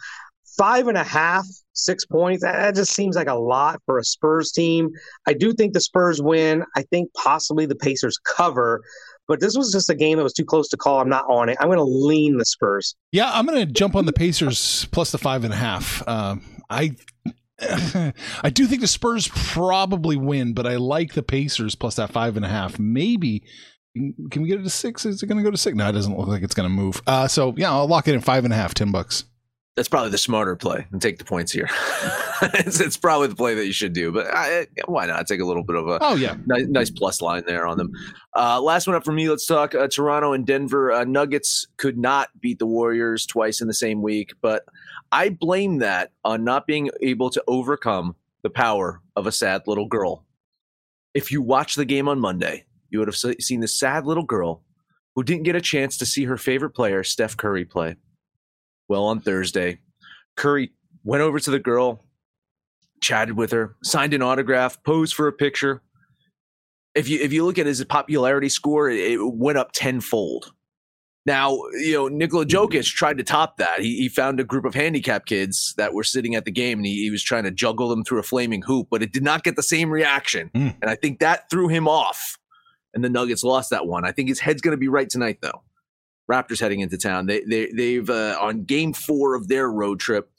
five 0.57 0.87
and 0.87 0.97
a 0.97 1.03
half, 1.03 1.45
six 1.73 2.05
points. 2.05 2.43
That 2.43 2.75
just 2.75 2.93
seems 2.93 3.15
like 3.15 3.27
a 3.27 3.35
lot 3.35 3.81
for 3.85 3.97
a 3.97 4.03
Spurs 4.03 4.51
team. 4.51 4.89
I 5.25 5.33
do 5.33 5.53
think 5.53 5.73
the 5.73 5.81
Spurs 5.81 6.21
win. 6.21 6.63
I 6.75 6.83
think 6.83 7.09
possibly 7.13 7.65
the 7.65 7.75
Pacers 7.75 8.17
cover. 8.17 8.81
But 9.31 9.39
this 9.39 9.55
was 9.55 9.71
just 9.71 9.89
a 9.89 9.95
game 9.95 10.17
that 10.17 10.23
was 10.23 10.33
too 10.33 10.43
close 10.43 10.67
to 10.67 10.75
call. 10.75 10.99
I'm 10.99 11.07
not 11.07 11.23
on 11.29 11.47
it. 11.47 11.55
I'm 11.61 11.69
going 11.69 11.77
to 11.77 11.85
lean 11.85 12.35
the 12.35 12.43
Spurs. 12.43 12.97
Yeah, 13.13 13.31
I'm 13.33 13.45
going 13.45 13.65
to 13.65 13.71
jump 13.71 13.95
on 13.95 14.05
the 14.05 14.11
Pacers 14.11 14.89
plus 14.91 15.11
the 15.11 15.17
five 15.17 15.45
and 15.45 15.53
a 15.53 15.55
half. 15.55 16.05
Um, 16.05 16.41
I 16.69 16.97
I 18.43 18.49
do 18.49 18.67
think 18.67 18.81
the 18.81 18.87
Spurs 18.87 19.29
probably 19.33 20.17
win, 20.17 20.51
but 20.51 20.67
I 20.67 20.75
like 20.75 21.13
the 21.13 21.23
Pacers 21.23 21.75
plus 21.75 21.95
that 21.95 22.11
five 22.11 22.35
and 22.35 22.45
a 22.45 22.49
half. 22.49 22.77
Maybe 22.77 23.43
can 23.93 24.41
we 24.41 24.49
get 24.49 24.59
it 24.59 24.63
to 24.63 24.69
six? 24.69 25.05
Is 25.05 25.23
it 25.23 25.27
going 25.27 25.37
to 25.37 25.45
go 25.45 25.51
to 25.51 25.57
six? 25.57 25.77
No, 25.77 25.87
it 25.87 25.93
doesn't 25.93 26.17
look 26.17 26.27
like 26.27 26.43
it's 26.43 26.53
going 26.53 26.67
to 26.67 26.75
move. 26.75 27.01
Uh, 27.07 27.29
so 27.29 27.53
yeah, 27.55 27.71
I'll 27.71 27.87
lock 27.87 28.09
it 28.09 28.13
in 28.13 28.19
five 28.19 28.43
and 28.43 28.51
a 28.51 28.57
half, 28.57 28.73
ten 28.73 28.91
bucks. 28.91 29.23
That's 29.75 29.87
probably 29.87 30.09
the 30.09 30.17
smarter 30.17 30.57
play 30.57 30.85
and 30.91 31.01
take 31.01 31.17
the 31.17 31.23
points 31.23 31.51
here. 31.51 31.69
it's, 32.41 32.81
it's, 32.81 32.97
probably 32.97 33.27
the 33.27 33.35
play 33.35 33.55
that 33.55 33.65
you 33.65 33.71
should 33.71 33.93
do, 33.93 34.11
but 34.11 34.27
I, 34.29 34.67
why 34.85 35.05
not 35.05 35.27
take 35.27 35.39
a 35.39 35.45
little 35.45 35.63
bit 35.63 35.77
of 35.77 35.87
a 35.87 35.97
oh 36.01 36.15
yeah 36.15 36.35
nice, 36.45 36.65
nice 36.67 36.89
plus 36.89 37.21
line 37.21 37.43
there 37.47 37.65
on 37.65 37.77
them. 37.77 37.91
Uh, 38.35 38.61
last 38.61 38.85
one 38.85 38.97
up 38.97 39.05
for 39.05 39.13
me. 39.13 39.29
Let's 39.29 39.45
talk 39.45 39.73
uh, 39.73 39.87
Toronto 39.87 40.33
and 40.33 40.45
Denver. 40.45 40.91
Uh, 40.91 41.05
Nuggets 41.05 41.67
could 41.77 41.97
not 41.97 42.29
beat 42.41 42.59
the 42.59 42.65
Warriors 42.65 43.25
twice 43.25 43.61
in 43.61 43.67
the 43.67 43.73
same 43.73 44.01
week, 44.01 44.33
but 44.41 44.65
I 45.13 45.29
blame 45.29 45.77
that 45.77 46.11
on 46.25 46.43
not 46.43 46.67
being 46.67 46.89
able 47.01 47.29
to 47.29 47.43
overcome 47.47 48.15
the 48.41 48.49
power 48.49 49.01
of 49.15 49.25
a 49.25 49.31
sad 49.31 49.61
little 49.67 49.87
girl. 49.87 50.25
If 51.13 51.31
you 51.31 51.41
watch 51.41 51.75
the 51.75 51.85
game 51.85 52.09
on 52.09 52.19
Monday, 52.19 52.65
you 52.89 52.99
would 52.99 53.07
have 53.07 53.15
seen 53.15 53.61
the 53.61 53.67
sad 53.67 54.05
little 54.05 54.23
girl 54.23 54.63
who 55.15 55.23
didn't 55.23 55.43
get 55.43 55.55
a 55.55 55.61
chance 55.61 55.97
to 55.97 56.05
see 56.05 56.25
her 56.25 56.37
favorite 56.37 56.71
player, 56.71 57.03
Steph 57.03 57.37
Curry, 57.37 57.65
play. 57.65 57.95
Well, 58.91 59.05
on 59.05 59.21
Thursday, 59.21 59.79
Curry 60.35 60.73
went 61.05 61.21
over 61.21 61.39
to 61.39 61.49
the 61.49 61.59
girl, 61.59 62.03
chatted 63.01 63.37
with 63.37 63.53
her, 63.53 63.77
signed 63.81 64.13
an 64.13 64.21
autograph, 64.21 64.83
posed 64.83 65.13
for 65.13 65.29
a 65.29 65.31
picture. 65.31 65.81
If 66.93 67.07
you 67.07 67.21
if 67.21 67.31
you 67.31 67.45
look 67.45 67.57
at 67.57 67.65
his 67.65 67.81
popularity 67.85 68.49
score, 68.49 68.89
it, 68.89 69.15
went 69.17 69.57
up 69.57 69.71
tenfold. 69.71 70.51
Now, 71.25 71.57
you 71.71 71.93
know, 71.93 72.09
Nikola 72.09 72.45
Jokic 72.45 72.83
tried 72.83 73.17
to 73.19 73.23
top 73.23 73.55
that. 73.59 73.79
He, 73.79 73.95
he 73.95 74.09
found 74.09 74.41
a 74.41 74.43
group 74.43 74.65
of 74.65 74.75
handicap 74.75 75.25
kids 75.25 75.73
that 75.77 75.93
were 75.93 76.03
sitting 76.03 76.35
at 76.35 76.43
the 76.43 76.51
game 76.51 76.79
and 76.79 76.85
he, 76.85 77.03
he 77.03 77.11
was 77.11 77.23
trying 77.23 77.45
to 77.45 77.51
juggle 77.51 77.87
them 77.87 78.03
through 78.03 78.19
a 78.19 78.23
flaming 78.23 78.61
hoop, 78.61 78.87
but 78.91 79.01
it 79.01 79.13
did 79.13 79.23
not 79.23 79.45
get 79.45 79.55
the 79.55 79.63
same 79.63 79.89
reaction. 79.89 80.51
Mm. 80.53 80.75
And 80.81 80.91
I 80.91 80.95
think 80.95 81.19
that 81.19 81.49
threw 81.49 81.69
him 81.69 81.87
off. 81.87 82.37
And 82.93 83.05
the 83.05 83.09
Nuggets 83.09 83.45
lost 83.45 83.69
that 83.69 83.87
one. 83.87 84.03
I 84.03 84.11
think 84.11 84.27
his 84.27 84.41
head's 84.41 84.61
going 84.61 84.73
to 84.73 84.77
be 84.77 84.89
right 84.89 85.09
tonight, 85.09 85.37
though. 85.41 85.63
Raptors 86.29 86.59
heading 86.59 86.79
into 86.79 86.97
town. 86.97 87.25
They, 87.25 87.41
they, 87.41 87.71
they've, 87.71 88.09
uh, 88.09 88.37
on 88.39 88.63
game 88.63 88.93
four 88.93 89.35
of 89.35 89.47
their 89.47 89.69
road 89.69 89.99
trip, 89.99 90.31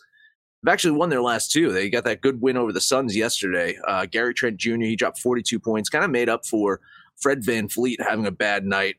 they've 0.62 0.72
actually 0.72 0.92
won 0.92 1.08
their 1.08 1.22
last 1.22 1.52
two. 1.52 1.72
They 1.72 1.90
got 1.90 2.04
that 2.04 2.20
good 2.20 2.40
win 2.40 2.56
over 2.56 2.72
the 2.72 2.80
Suns 2.80 3.16
yesterday. 3.16 3.76
Uh, 3.86 4.06
Gary 4.06 4.34
Trent 4.34 4.56
Jr., 4.56 4.76
he 4.82 4.96
dropped 4.96 5.18
42 5.18 5.58
points, 5.58 5.88
kind 5.88 6.04
of 6.04 6.10
made 6.10 6.28
up 6.28 6.46
for 6.46 6.80
Fred 7.20 7.42
VanVleet 7.42 8.00
having 8.00 8.26
a 8.26 8.30
bad 8.30 8.64
night. 8.64 8.96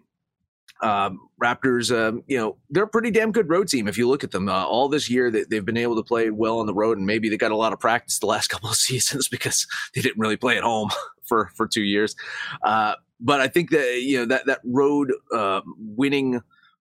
Um, 0.81 1.29
Raptors, 1.41 1.95
um, 1.95 2.23
you 2.27 2.37
know, 2.37 2.57
they're 2.69 2.83
a 2.83 2.87
pretty 2.87 3.09
damn 3.09 3.31
good 3.31 3.49
road 3.49 3.69
team. 3.69 3.87
If 3.87 3.97
you 3.97 4.07
look 4.07 4.23
at 4.23 4.31
them, 4.31 4.49
uh, 4.49 4.65
all 4.65 4.89
this 4.89 5.09
year 5.09 5.31
they, 5.31 5.43
they've 5.43 5.63
been 5.63 5.77
able 5.77 5.95
to 5.95 6.03
play 6.03 6.29
well 6.29 6.59
on 6.59 6.65
the 6.65 6.73
road, 6.73 6.97
and 6.97 7.07
maybe 7.07 7.29
they 7.29 7.37
got 7.37 7.51
a 7.51 7.55
lot 7.55 7.73
of 7.73 7.79
practice 7.79 8.19
the 8.19 8.25
last 8.25 8.47
couple 8.49 8.69
of 8.69 8.75
seasons 8.75 9.27
because 9.27 9.65
they 9.95 10.01
didn't 10.01 10.19
really 10.19 10.37
play 10.37 10.57
at 10.57 10.63
home 10.63 10.89
for 11.23 11.51
for 11.55 11.67
two 11.67 11.83
years. 11.83 12.15
Uh, 12.63 12.95
but 13.19 13.39
I 13.39 13.47
think 13.47 13.69
that 13.69 14.01
you 14.01 14.19
know 14.19 14.25
that 14.25 14.45
that 14.45 14.59
road 14.65 15.13
uh, 15.33 15.61
winning 15.77 16.41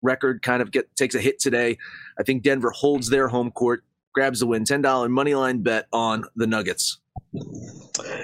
record 0.04 0.42
kind 0.42 0.62
of 0.62 0.72
get 0.72 0.94
takes 0.96 1.16
a 1.16 1.20
hit 1.20 1.39
today. 1.39 1.78
I 2.20 2.24
think 2.24 2.44
Denver 2.44 2.70
holds 2.70 3.10
their 3.10 3.28
home 3.28 3.52
court, 3.52 3.84
grabs 4.13 4.39
the 4.39 4.48
win, 4.48 4.66
ten 4.66 4.82
dollar 4.82 5.10
money 5.10 5.34
line 5.34 5.63
bet 5.63 5.88
on 5.92 6.26
the 6.36 6.46
Nuggets. 6.48 7.00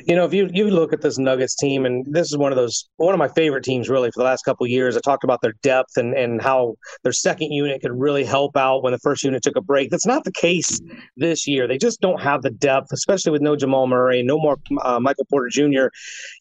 You 0.06 0.16
know, 0.16 0.26
if 0.26 0.34
you 0.34 0.50
you 0.52 0.70
look 0.70 0.94
at 0.94 1.02
this 1.02 1.18
Nuggets 1.18 1.56
team, 1.56 1.86
and 1.86 2.06
this 2.08 2.28
is 2.28 2.38
one 2.38 2.52
of 2.52 2.56
those 2.56 2.90
one 2.98 3.14
of 3.14 3.20
my 3.20 3.28
favorite 3.28 3.64
teams 3.64 3.90
really 3.90 4.10
for 4.12 4.20
the 4.20 4.24
last 4.24 4.44
couple 4.44 4.66
years. 4.68 4.96
I 4.96 5.00
talked 5.00 5.24
about 5.24 5.42
their 5.42 5.54
depth 5.64 5.98
and 5.98 6.14
and 6.16 6.42
how 6.42 6.76
their 7.04 7.12
second 7.12 7.52
unit 7.52 7.82
could 7.82 7.92
really 7.92 8.24
help 8.24 8.56
out 8.56 8.84
when 8.84 8.94
the 8.94 9.00
first 9.00 9.24
unit 9.24 9.42
took 9.42 9.56
a 9.56 9.62
break. 9.62 9.90
That's 9.90 10.06
not 10.06 10.24
the 10.24 10.32
case 10.32 10.80
this 11.18 11.48
year. 11.48 11.68
They 11.68 11.78
just 11.78 12.02
don't 12.02 12.22
have 12.22 12.42
the 12.42 12.52
depth, 12.52 12.88
especially 12.92 13.32
with 13.32 13.42
no 13.42 13.56
Jamal 13.56 13.88
Murray, 13.88 14.22
no 14.22 14.38
more 14.38 14.58
uh, 14.84 15.00
Michael 15.00 15.26
Porter 15.30 15.50
Jr. 15.50 15.88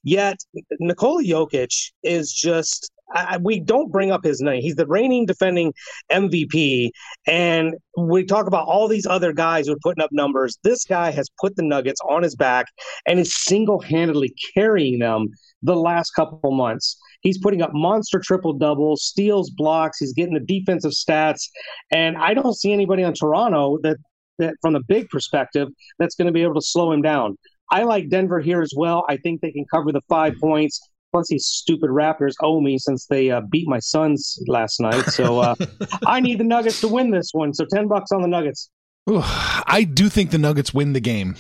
Yet 0.03 0.39
Nikola 0.79 1.23
Jokic 1.23 1.93
is 2.03 2.33
just 2.33 2.91
I, 3.15 3.39
we 3.39 3.61
don't 3.61 3.91
bring 3.91 4.11
up 4.11 4.23
his 4.23 4.41
name. 4.41 4.63
He's 4.63 4.75
the 4.75 4.87
reigning 4.87 5.27
defending 5.27 5.73
MVP. 6.13 6.91
And 7.27 7.75
we 7.97 8.25
talk 8.25 8.47
about 8.47 8.67
all 8.67 8.89
these 8.89 9.07
other 9.07 9.33
guys 9.33 9.67
who 9.67 9.73
are 9.73 9.79
putting 9.83 10.03
up 10.03 10.11
numbers. 10.13 10.59
This 10.63 10.85
guy 10.85 11.11
has 11.11 11.29
put 11.41 11.57
the 11.57 11.63
Nuggets 11.63 12.01
on 12.09 12.23
his 12.23 12.37
back 12.37 12.67
and 13.07 13.19
is 13.19 13.35
single 13.35 13.81
handedly 13.81 14.35
carrying 14.55 14.99
them 14.99 15.29
the 15.63 15.77
last 15.77 16.11
couple 16.11 16.53
months. 16.53 16.99
He's 17.21 17.39
putting 17.39 17.63
up 17.63 17.71
monster 17.73 18.21
triple 18.21 18.53
doubles, 18.53 19.03
steals, 19.03 19.51
blocks. 19.51 19.99
He's 19.99 20.13
getting 20.13 20.35
the 20.35 20.41
defensive 20.41 20.93
stats. 20.93 21.49
And 21.91 22.17
I 22.17 22.35
don't 22.35 22.55
see 22.55 22.73
anybody 22.73 23.03
on 23.03 23.15
Toronto 23.15 23.79
that, 23.83 23.97
that 24.39 24.55
from 24.61 24.75
the 24.75 24.83
big 24.87 25.09
perspective, 25.09 25.69
that's 25.99 26.15
going 26.15 26.27
to 26.27 26.33
be 26.33 26.43
able 26.43 26.55
to 26.55 26.63
slow 26.63 26.93
him 26.93 27.03
down. 27.03 27.37
I 27.71 27.83
like 27.83 28.09
Denver 28.09 28.41
here 28.41 28.63
as 28.63 28.73
well. 28.77 29.05
I 29.09 29.17
think 29.17 29.41
they 29.41 29.51
can 29.51 29.67
cover 29.71 29.93
the 29.93 30.01
five 30.09 30.35
points. 30.41 30.81
Plus, 31.13 31.29
these 31.29 31.47
stupid 31.47 31.91
Raptors 31.91 32.35
owe 32.43 32.61
me 32.61 32.79
since 32.79 33.07
they 33.07 33.31
uh, 33.31 33.41
beat 33.41 33.67
my 33.67 33.79
Suns 33.79 34.43
last 34.47 34.81
night. 34.81 35.07
So 35.07 35.41
uh, 35.41 35.55
I 36.07 36.21
need 36.21 36.39
the 36.39 36.45
Nuggets 36.45 36.81
to 36.83 36.89
win 36.89 37.11
this 37.11 37.31
one. 37.33 37.55
So 37.55 37.65
ten 37.65 37.89
bucks 37.89 38.13
on 38.13 38.23
the 38.23 38.29
Nuggets. 38.29 38.71
Ooh, 39.09 39.23
I 39.23 39.89
do 39.91 40.09
think 40.11 40.31
the 40.31 40.39
Nuggets 40.39 40.75
win 40.75 40.93
the 40.93 41.01
game, 41.01 41.37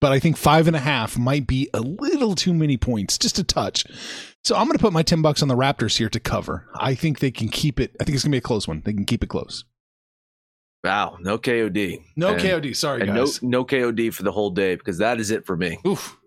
but 0.00 0.10
I 0.10 0.18
think 0.18 0.36
five 0.36 0.66
and 0.66 0.74
a 0.74 0.80
half 0.80 1.16
might 1.16 1.46
be 1.46 1.70
a 1.72 1.80
little 1.80 2.34
too 2.34 2.52
many 2.52 2.76
points, 2.76 3.16
just 3.16 3.38
a 3.38 3.44
touch. 3.44 3.84
So 4.42 4.56
I'm 4.56 4.66
going 4.66 4.76
to 4.76 4.82
put 4.82 4.92
my 4.92 5.02
ten 5.02 5.22
bucks 5.22 5.42
on 5.42 5.48
the 5.48 5.56
Raptors 5.56 5.96
here 5.96 6.08
to 6.08 6.20
cover. 6.20 6.66
I 6.74 6.94
think 6.94 7.20
they 7.20 7.30
can 7.30 7.48
keep 7.48 7.78
it. 7.78 7.94
I 8.00 8.04
think 8.04 8.16
it's 8.16 8.24
going 8.24 8.32
to 8.32 8.34
be 8.34 8.38
a 8.38 8.42
close 8.42 8.66
one. 8.66 8.82
They 8.84 8.92
can 8.92 9.04
keep 9.04 9.22
it 9.22 9.28
close. 9.28 9.64
Wow, 10.82 11.16
no 11.20 11.38
KOD. 11.38 12.02
No 12.16 12.34
and, 12.34 12.42
KOD. 12.42 12.76
Sorry, 12.76 13.06
guys. 13.06 13.42
No, 13.42 13.60
no 13.60 13.64
KOD 13.64 14.12
for 14.12 14.22
the 14.22 14.32
whole 14.32 14.50
day 14.50 14.74
because 14.74 14.98
that 14.98 15.18
is 15.18 15.30
it 15.30 15.46
for 15.46 15.56
me. 15.56 15.78
Oof. 15.86 16.18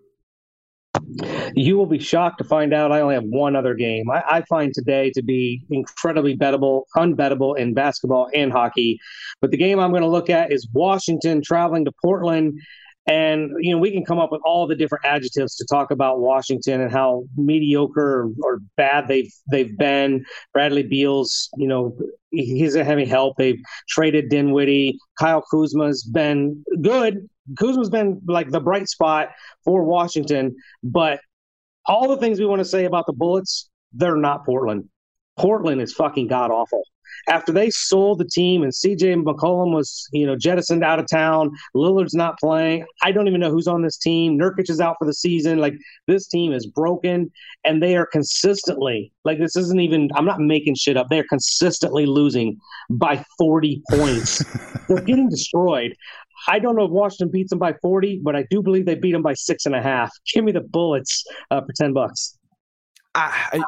You 1.54 1.76
will 1.76 1.86
be 1.86 1.98
shocked 1.98 2.38
to 2.38 2.44
find 2.44 2.72
out 2.72 2.92
I 2.92 3.00
only 3.00 3.14
have 3.14 3.24
one 3.24 3.56
other 3.56 3.74
game. 3.74 4.10
I, 4.10 4.22
I, 4.28 4.42
find 4.42 4.72
today 4.72 5.10
to 5.14 5.22
be 5.22 5.64
incredibly 5.70 6.36
bettable, 6.36 6.84
unbettable 6.96 7.58
in 7.58 7.74
basketball 7.74 8.28
and 8.34 8.52
hockey. 8.52 8.98
But 9.40 9.50
the 9.50 9.56
game 9.56 9.78
I'm 9.78 9.90
going 9.90 10.02
to 10.02 10.08
look 10.08 10.30
at 10.30 10.52
is 10.52 10.68
Washington 10.72 11.42
traveling 11.42 11.84
to 11.84 11.92
Portland. 12.02 12.60
And 13.08 13.52
you 13.58 13.72
know 13.72 13.78
we 13.78 13.90
can 13.90 14.04
come 14.04 14.18
up 14.18 14.30
with 14.30 14.42
all 14.44 14.66
the 14.66 14.76
different 14.76 15.04
adjectives 15.04 15.56
to 15.56 15.66
talk 15.66 15.90
about 15.90 16.20
Washington 16.20 16.82
and 16.82 16.92
how 16.92 17.24
mediocre 17.36 18.22
or, 18.22 18.30
or 18.42 18.60
bad 18.76 19.08
they've 19.08 19.32
they've 19.50 19.76
been. 19.76 20.24
Bradley 20.52 20.82
Beal's, 20.82 21.48
you 21.56 21.66
know, 21.66 21.96
he's 22.30 22.74
having 22.74 23.08
help. 23.08 23.36
They've 23.38 23.60
traded 23.88 24.28
Dinwiddie. 24.28 24.98
Kyle 25.18 25.42
Kuzma's 25.50 26.04
been 26.04 26.62
good, 26.82 27.28
Kuzma's 27.56 27.90
been 27.90 28.20
like 28.26 28.50
the 28.50 28.60
bright 28.60 28.88
spot 28.88 29.30
for 29.64 29.84
Washington, 29.84 30.56
but 30.82 31.20
all 31.86 32.08
the 32.08 32.18
things 32.18 32.38
we 32.38 32.46
want 32.46 32.60
to 32.60 32.64
say 32.64 32.84
about 32.84 33.06
the 33.06 33.12
Bullets, 33.12 33.70
they're 33.92 34.16
not 34.16 34.44
Portland. 34.44 34.88
Portland 35.38 35.80
is 35.80 35.92
fucking 35.94 36.26
god 36.26 36.50
awful. 36.50 36.82
After 37.28 37.52
they 37.52 37.70
sold 37.70 38.18
the 38.18 38.24
team 38.24 38.62
and 38.62 38.72
CJ 38.72 39.22
McCollum 39.22 39.74
was, 39.74 40.08
you 40.12 40.26
know, 40.26 40.36
jettisoned 40.36 40.84
out 40.84 40.98
of 40.98 41.06
town, 41.06 41.50
Lillard's 41.74 42.14
not 42.14 42.38
playing. 42.38 42.84
I 43.02 43.12
don't 43.12 43.28
even 43.28 43.40
know 43.40 43.50
who's 43.50 43.68
on 43.68 43.82
this 43.82 43.96
team. 43.96 44.38
Nurkic 44.38 44.70
is 44.70 44.80
out 44.80 44.96
for 44.98 45.04
the 45.04 45.14
season. 45.14 45.58
Like 45.58 45.74
this 46.06 46.28
team 46.28 46.52
is 46.52 46.66
broken 46.66 47.30
and 47.64 47.82
they 47.82 47.96
are 47.96 48.06
consistently, 48.06 49.12
like 49.24 49.38
this 49.38 49.56
isn't 49.56 49.80
even 49.80 50.10
I'm 50.14 50.24
not 50.24 50.40
making 50.40 50.76
shit 50.76 50.96
up. 50.96 51.08
They're 51.10 51.24
consistently 51.28 52.06
losing 52.06 52.58
by 52.90 53.24
40 53.38 53.82
points. 53.90 54.44
They're 54.88 55.00
getting 55.02 55.28
destroyed. 55.28 55.94
I 56.46 56.58
don't 56.58 56.76
know 56.76 56.84
if 56.84 56.90
Washington 56.90 57.30
beats 57.30 57.50
them 57.50 57.58
by 57.58 57.74
40, 57.82 58.20
but 58.22 58.36
I 58.36 58.46
do 58.50 58.62
believe 58.62 58.86
they 58.86 58.94
beat 58.94 59.12
them 59.12 59.22
by 59.22 59.34
six 59.34 59.66
and 59.66 59.74
a 59.74 59.82
half. 59.82 60.12
Give 60.32 60.44
me 60.44 60.52
the 60.52 60.60
bullets 60.60 61.24
uh, 61.50 61.60
for 61.60 61.72
10 61.76 61.92
bucks. 61.92 62.37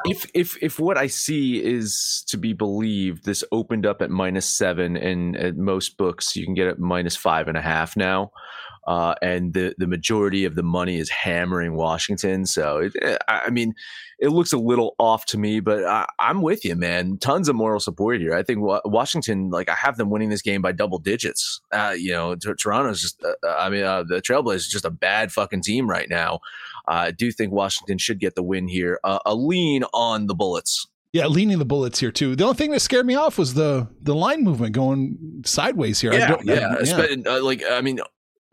If 0.05 0.29
if 0.33 0.61
if 0.61 0.79
what 0.79 0.97
I 0.97 1.07
see 1.07 1.63
is 1.63 2.23
to 2.27 2.37
be 2.37 2.53
believed, 2.53 3.25
this 3.25 3.43
opened 3.51 3.85
up 3.85 4.01
at 4.01 4.09
minus 4.09 4.45
seven, 4.45 4.95
and 4.95 5.35
at 5.35 5.57
most 5.57 5.97
books 5.97 6.35
you 6.35 6.45
can 6.45 6.53
get 6.53 6.67
it 6.67 6.79
minus 6.79 7.15
five 7.15 7.47
and 7.47 7.57
a 7.57 7.61
half 7.61 7.97
now 7.97 8.31
uh, 8.87 9.13
and 9.21 9.53
the 9.53 9.75
the 9.77 9.87
majority 9.87 10.45
of 10.45 10.55
the 10.55 10.63
money 10.63 10.97
is 10.97 11.09
hammering 11.09 11.75
Washington. 11.75 12.45
So 12.45 12.77
it, 12.79 12.93
eh, 13.01 13.17
I 13.27 13.49
mean, 13.51 13.73
it 14.19 14.29
looks 14.29 14.53
a 14.53 14.57
little 14.57 14.95
off 14.97 15.25
to 15.27 15.37
me, 15.37 15.59
but 15.59 15.85
I, 15.85 16.07
am 16.19 16.41
with 16.41 16.65
you, 16.65 16.75
man. 16.75 17.17
Tons 17.17 17.47
of 17.47 17.55
moral 17.55 17.79
support 17.79 18.19
here. 18.19 18.33
I 18.33 18.43
think 18.43 18.59
Washington, 18.85 19.49
like 19.49 19.69
I 19.69 19.75
have 19.75 19.97
them 19.97 20.09
winning 20.09 20.29
this 20.29 20.41
game 20.41 20.61
by 20.61 20.71
double 20.71 20.97
digits. 20.97 21.61
Uh, 21.71 21.93
you 21.97 22.11
know, 22.11 22.35
Toronto's 22.35 23.01
just, 23.01 23.23
uh, 23.23 23.33
uh 23.43 23.55
I 23.59 23.69
mean, 23.69 23.83
uh, 23.83 24.03
the 24.03 24.21
Trailblazers 24.21 24.55
is 24.55 24.67
just 24.67 24.85
a 24.85 24.91
bad 24.91 25.31
fucking 25.31 25.61
team 25.61 25.89
right 25.89 26.09
now. 26.09 26.39
I 26.87 27.11
do 27.11 27.31
think 27.31 27.51
Washington 27.51 27.97
should 27.97 28.19
get 28.19 28.35
the 28.35 28.43
win 28.43 28.67
here. 28.67 28.99
Uh, 29.03 29.19
a 29.25 29.35
lean 29.35 29.83
on 29.93 30.27
the 30.27 30.35
Bullets. 30.35 30.87
Yeah, 31.13 31.27
leaning 31.27 31.59
the 31.59 31.65
bullets 31.65 31.99
here 31.99 32.11
too. 32.11 32.37
The 32.37 32.45
only 32.45 32.55
thing 32.55 32.71
that 32.71 32.79
scared 32.79 33.05
me 33.05 33.15
off 33.15 33.37
was 33.37 33.53
the 33.53 33.89
the 34.01 34.15
line 34.15 34.45
movement 34.45 34.73
going 34.73 35.41
sideways 35.45 35.99
here. 35.99 36.13
I 36.13 36.17
Yeah, 36.17 36.27
don't- 36.29 36.45
yeah. 36.45 36.75
I- 36.79 36.81
Espe- 36.83 37.27
uh, 37.27 37.43
like 37.43 37.61
I 37.69 37.81
mean, 37.81 37.99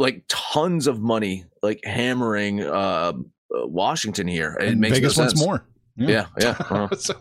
like 0.00 0.24
tons 0.28 0.88
of 0.88 1.00
money, 1.00 1.44
like 1.62 1.78
hammering 1.84 2.60
uh, 2.64 3.12
Washington 3.50 4.26
here. 4.26 4.56
It 4.60 4.68
And 4.70 4.80
makes 4.80 4.96
Vegas 4.96 5.16
no 5.16 5.22
wants 5.22 5.34
sense. 5.38 5.46
more. 5.46 5.64
Yeah, 5.96 6.26
yeah. 6.40 6.56
uh, 6.70 6.94
so, 6.96 7.14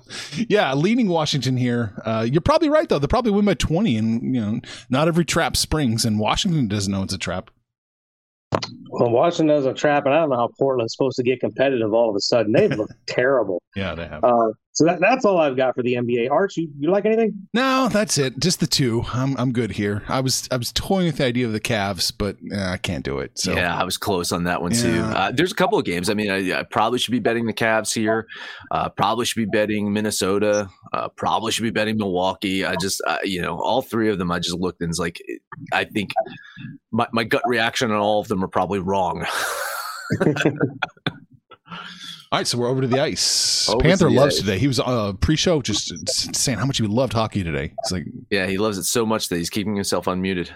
yeah, 0.49 0.73
leaning 0.73 1.07
Washington 1.07 1.57
here. 1.57 1.99
Uh, 2.05 2.27
you're 2.31 2.41
probably 2.41 2.69
right 2.69 2.87
though. 2.89 2.99
They'll 2.99 3.07
probably 3.07 3.31
win 3.31 3.45
by 3.45 3.55
20, 3.55 3.97
and 3.97 4.35
you 4.35 4.41
know, 4.41 4.59
not 4.89 5.07
every 5.07 5.25
trap 5.25 5.55
springs, 5.57 6.05
and 6.05 6.19
Washington 6.19 6.67
doesn't 6.67 6.91
know 6.91 7.01
it's 7.03 7.13
a 7.13 7.17
trap. 7.17 7.49
Well, 8.89 9.09
Washington 9.09 9.47
does 9.47 9.65
a 9.65 9.73
trap, 9.73 10.05
and 10.05 10.13
I 10.13 10.19
don't 10.19 10.29
know 10.29 10.37
how 10.37 10.49
Portland's 10.57 10.93
supposed 10.93 11.17
to 11.17 11.23
get 11.23 11.39
competitive 11.39 11.93
all 11.93 12.09
of 12.09 12.15
a 12.15 12.19
sudden. 12.19 12.53
They 12.53 12.67
look 12.67 12.89
terrible. 13.07 13.61
Yeah, 13.75 13.95
they 13.95 14.07
have. 14.07 14.23
Uh, 14.23 14.51
so 14.77 14.85
that, 14.85 14.99
that's 14.99 15.25
all 15.25 15.39
I've 15.39 15.57
got 15.57 15.73
for 15.73 15.81
the 15.81 15.95
NBA. 15.95 16.29
Arch, 16.29 16.55
you, 16.55 16.69
you 16.77 16.91
like 16.91 17.03
anything? 17.03 17.47
no, 17.51 17.89
that's 17.91 18.19
it. 18.19 18.39
Just 18.39 18.59
the 18.59 18.67
two. 18.67 19.03
I'm 19.11 19.35
I'm 19.37 19.51
good 19.51 19.71
here. 19.71 20.03
I 20.07 20.19
was 20.19 20.47
I 20.51 20.57
was 20.57 20.71
toying 20.71 21.07
with 21.07 21.17
the 21.17 21.25
idea 21.25 21.47
of 21.47 21.51
the 21.51 21.59
Cavs, 21.59 22.13
but 22.15 22.37
uh, 22.55 22.73
I 22.73 22.77
can't 22.77 23.03
do 23.03 23.17
it. 23.17 23.39
So 23.39 23.53
Yeah, 23.53 23.75
I 23.75 23.83
was 23.83 23.97
close 23.97 24.31
on 24.31 24.43
that 24.43 24.61
one 24.61 24.73
too. 24.73 25.01
Uh, 25.01 25.31
there's 25.31 25.51
a 25.51 25.55
couple 25.55 25.79
of 25.79 25.85
games. 25.85 26.11
I 26.11 26.13
mean, 26.13 26.29
I, 26.29 26.59
I 26.59 26.61
probably 26.61 26.99
should 26.99 27.11
be 27.11 27.17
betting 27.17 27.47
the 27.47 27.53
Cavs 27.53 27.91
here. 27.91 28.27
Uh, 28.69 28.87
probably 28.89 29.25
should 29.25 29.39
be 29.39 29.45
betting 29.45 29.91
Minnesota. 29.91 30.69
Uh, 30.93 31.07
probably 31.07 31.51
should 31.51 31.63
be 31.63 31.71
betting 31.71 31.97
Milwaukee. 31.97 32.63
I 32.63 32.75
just, 32.75 33.01
uh, 33.07 33.17
you 33.23 33.41
know, 33.41 33.59
all 33.59 33.81
three 33.81 34.11
of 34.11 34.19
them. 34.19 34.31
I 34.31 34.37
just 34.37 34.59
looked 34.59 34.81
and 34.81 34.91
it's 34.91 34.99
like, 34.99 35.19
I 35.73 35.85
think 35.85 36.11
my, 36.91 37.07
my 37.11 37.23
gut 37.23 37.41
reaction 37.47 37.89
on 37.89 37.97
all 37.97 38.19
of 38.19 38.27
them 38.27 38.43
are 38.43 38.47
probably 38.47 38.77
wrong. 38.77 39.25
All 42.31 42.39
right, 42.39 42.47
so 42.47 42.57
we're 42.57 42.67
over 42.67 42.81
to 42.81 42.87
the 42.87 42.99
ice. 42.99 43.69
Over 43.69 43.79
to 43.79 43.83
Panther 43.87 44.05
the 44.09 44.15
loves 44.15 44.35
ice. 44.35 44.41
today. 44.41 44.59
He 44.59 44.67
was 44.67 44.79
uh, 44.81 45.13
pre-show 45.21 45.61
just 45.61 46.35
saying 46.35 46.57
how 46.57 46.65
much 46.65 46.77
he 46.77 46.85
loved 46.85 47.13
hockey 47.13 47.41
today. 47.43 47.73
It's 47.79 47.91
like 47.91 48.05
yeah, 48.29 48.47
he 48.47 48.57
loves 48.57 48.77
it 48.77 48.83
so 48.83 49.05
much 49.05 49.29
that 49.29 49.37
he's 49.37 49.49
keeping 49.49 49.75
himself 49.75 50.05
unmuted. 50.07 50.49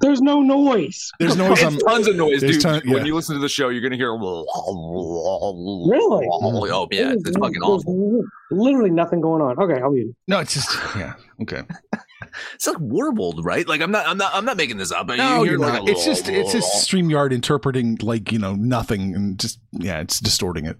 There's 0.00 0.20
no 0.20 0.40
noise. 0.42 1.10
there's 1.20 1.36
noise 1.38 1.52
It's 1.52 1.62
on. 1.62 1.78
tons 1.78 2.08
of 2.08 2.16
noise, 2.16 2.40
dude. 2.40 2.60
ton- 2.60 2.82
When 2.86 3.06
you 3.06 3.14
listen 3.14 3.34
to 3.36 3.40
the 3.40 3.48
show, 3.48 3.68
you're 3.68 3.80
gonna 3.82 3.96
hear. 3.96 4.10
Really? 4.12 4.26
Oh 6.30 6.88
yeah, 6.90 7.12
it's 7.12 7.22
fucking 7.30 7.52
There's 7.52 7.62
awful. 7.62 8.22
Literally 8.50 8.90
nothing 8.90 9.20
going 9.20 9.40
on. 9.42 9.58
Okay, 9.62 9.80
I'll 9.80 9.90
mute. 9.92 10.14
No, 10.28 10.40
it's 10.40 10.54
just 10.54 10.70
yeah. 10.96 11.14
Okay. 11.40 11.62
It's 12.54 12.66
like 12.66 12.78
warbled, 12.80 13.44
right? 13.44 13.66
Like 13.66 13.80
I'm 13.80 13.90
not, 13.90 14.06
I'm 14.06 14.18
not, 14.18 14.34
I'm 14.34 14.44
not 14.44 14.56
making 14.56 14.78
this 14.78 14.92
up. 14.92 15.08
No, 15.08 15.42
you 15.42 15.50
you're 15.52 15.58
not. 15.58 15.82
like, 15.82 15.90
It's 15.90 16.04
just 16.04 16.28
it's 16.28 16.52
just 16.52 16.88
Streamyard 16.88 17.32
interpreting 17.32 17.98
like 18.02 18.32
you 18.32 18.38
know 18.38 18.54
nothing 18.54 19.14
and 19.14 19.38
just 19.38 19.60
yeah, 19.72 20.00
it's 20.00 20.20
distorting 20.20 20.66
it. 20.66 20.76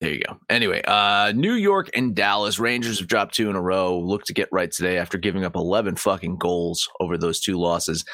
There 0.00 0.12
you 0.12 0.20
go. 0.28 0.38
Anyway, 0.50 0.82
uh, 0.86 1.32
New 1.34 1.54
York 1.54 1.88
and 1.94 2.14
Dallas 2.14 2.58
Rangers 2.58 2.98
have 2.98 3.08
dropped 3.08 3.34
two 3.34 3.48
in 3.48 3.56
a 3.56 3.62
row. 3.62 3.98
Look 3.98 4.24
to 4.24 4.34
get 4.34 4.50
right 4.52 4.70
today 4.70 4.98
after 4.98 5.16
giving 5.16 5.44
up 5.46 5.54
11 5.56 5.96
fucking 5.96 6.36
goals 6.36 6.86
over 7.00 7.16
those 7.16 7.40
two 7.40 7.58
losses. 7.58 8.04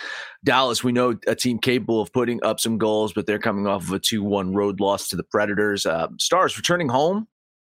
Dallas, 0.44 0.85
we 0.85 0.92
know 0.92 1.18
a 1.26 1.35
team 1.35 1.59
capable 1.59 2.00
of 2.00 2.12
putting 2.12 2.38
up 2.44 2.61
some 2.61 2.79
goals, 2.79 3.12
but 3.12 3.26
they're 3.26 3.40
coming 3.40 3.66
off 3.66 3.83
of 3.85 3.92
a 3.92 3.98
2 3.98 4.22
1 4.22 4.55
road 4.55 4.79
loss 4.79 5.09
to 5.09 5.16
the 5.16 5.24
Predators. 5.24 5.85
Uh, 5.85 6.07
Stars 6.20 6.57
returning 6.57 6.88
home 6.90 7.26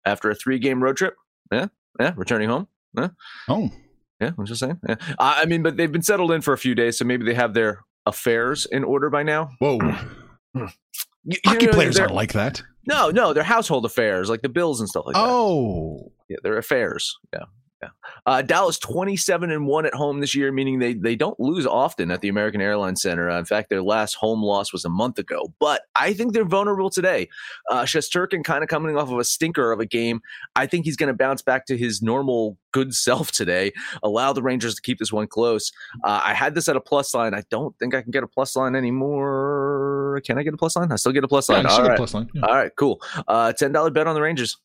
after 0.04 0.30
a 0.30 0.36
three 0.36 0.60
game 0.60 0.84
road 0.84 0.97
trip. 0.97 1.15
Yeah, 1.50 1.67
yeah, 1.97 2.12
returning 2.17 2.50
home. 2.50 2.67
Oh, 3.47 3.71
Yeah, 4.22 4.32
I'm 4.38 4.46
just 4.46 4.60
saying. 4.60 4.80
Yeah. 4.88 4.96
I 5.20 5.42
I 5.42 5.46
mean, 5.46 5.64
but 5.64 5.78
they've 5.78 5.92
been 5.92 6.04
settled 6.04 6.32
in 6.32 6.42
for 6.42 6.54
a 6.54 6.58
few 6.58 6.76
days, 6.76 6.98
so 6.98 7.06
maybe 7.06 7.26
they 7.26 7.34
have 7.34 7.54
their 7.54 7.84
affairs 8.06 8.66
in 8.72 8.84
order 8.84 9.10
by 9.10 9.24
now. 9.24 9.50
whoa! 9.60 9.80
Hmm. 9.80 9.90
Hmm. 10.60 10.66
You- 11.24 11.38
you 11.44 11.52
Hockey 11.52 11.66
know, 11.68 11.72
players 11.74 12.00
aren't 12.00 12.14
like 12.14 12.34
that. 12.34 12.62
No, 12.88 13.10
no, 13.12 13.32
they're 13.34 13.44
household 13.44 13.86
affairs, 13.86 14.28
like 14.30 14.42
the 14.42 14.50
bills 14.50 14.80
and 14.80 14.90
stuff 14.90 15.06
like 15.06 15.14
that. 15.16 15.22
Oh, 15.24 16.12
Yeah, 16.30 16.38
their 16.44 16.58
affairs. 16.58 17.16
Yeah. 17.34 17.44
Yeah. 17.82 17.89
Uh, 18.26 18.41
Dallas 18.41 18.78
27 18.78 19.50
and 19.52 19.65
1 19.65 19.86
at 19.86 19.94
home 19.94 20.20
this 20.20 20.36
year, 20.36 20.52
meaning 20.52 20.80
they, 20.80 20.94
they 20.94 21.15
don't 21.15 21.39
lose 21.39 21.65
often 21.65 22.12
at 22.12 22.22
the 22.22 22.28
American 22.28 22.62
Airlines 22.62 23.02
Center. 23.02 23.30
Uh, 23.30 23.39
in 23.39 23.46
fact, 23.46 23.70
their 23.70 23.82
last 23.82 24.13
home 24.13 24.44
loss 24.44 24.72
was 24.72 24.86
a 24.86 24.89
month 24.89 25.17
ago. 25.17 25.52
But 25.60 25.82
I 25.96 26.13
think 26.13 26.34
they're 26.34 26.46
vulnerable 26.46 26.89
today. 26.89 27.30
Uh, 27.70 27.84
Shesterkin 27.84 28.44
kind 28.44 28.63
of 28.63 28.70
coming 28.70 28.96
off 28.98 29.12
of 29.12 29.17
a 29.17 29.24
stinker 29.24 29.72
of 29.72 29.80
a 29.80 29.86
game. 29.86 30.22
I 30.56 30.67
think 30.67 30.86
he's 30.86 30.96
going 30.96 31.08
to 31.08 31.13
bounce 31.13 31.41
back 31.41 31.65
to 31.67 31.78
his 31.78 32.02
normal 32.02 32.58
good 32.72 32.94
self 32.96 33.32
today, 33.32 33.72
allow 34.04 34.34
the 34.34 34.41
Rangers 34.41 34.76
to 34.76 34.82
keep 34.82 35.00
this 35.00 35.12
one 35.12 35.28
close. 35.28 35.72
Uh, 36.04 36.22
I 36.24 36.34
had 36.34 36.56
this 36.56 36.67
at 36.67 36.76
a 36.76 36.82
plus 36.82 37.13
line. 37.13 37.34
I 37.34 37.44
don't 37.50 37.78
think 37.80 37.96
I 37.96 38.02
can 38.02 38.12
get 38.12 38.24
a 38.24 38.28
plus 38.28 38.56
line 38.56 38.76
anymore. 38.76 40.22
Can 40.26 40.38
I 40.38 40.44
get 40.44 40.54
a 40.54 40.58
plus 40.58 40.76
line? 40.76 40.91
I 40.91 40.96
still 40.96 41.12
get 41.12 41.24
a 41.24 41.28
plus 41.28 41.50
yeah, 41.50 41.56
line. 41.56 41.65
you 41.65 41.72
All 41.72 41.82
right. 41.82 41.94
a 41.94 41.98
plus 41.98 42.13
line. 42.13 42.30
Yeah. 42.34 42.41
All 42.46 42.56
right, 42.56 42.72
cool. 42.76 43.02
Uh, 43.28 43.54
$10 43.56 43.94
bet 43.94 44.08
on 44.08 44.15
the 44.15 44.22
Rangers. 44.22 44.58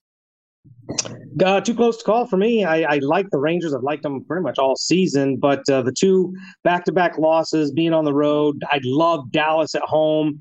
Uh, 1.44 1.60
too 1.60 1.74
close 1.74 1.98
to 1.98 2.04
call 2.04 2.26
for 2.26 2.36
me. 2.36 2.64
I, 2.64 2.94
I 2.94 2.98
like 2.98 3.30
the 3.30 3.38
Rangers. 3.38 3.74
I've 3.74 3.82
liked 3.82 4.02
them 4.02 4.24
pretty 4.24 4.42
much 4.42 4.58
all 4.58 4.76
season, 4.76 5.36
but 5.36 5.68
uh, 5.68 5.82
the 5.82 5.92
two 5.92 6.34
back-to-back 6.64 7.18
losses, 7.18 7.72
being 7.72 7.92
on 7.92 8.04
the 8.04 8.14
road, 8.14 8.62
I 8.70 8.80
love 8.84 9.30
Dallas 9.32 9.74
at 9.74 9.82
home. 9.82 10.38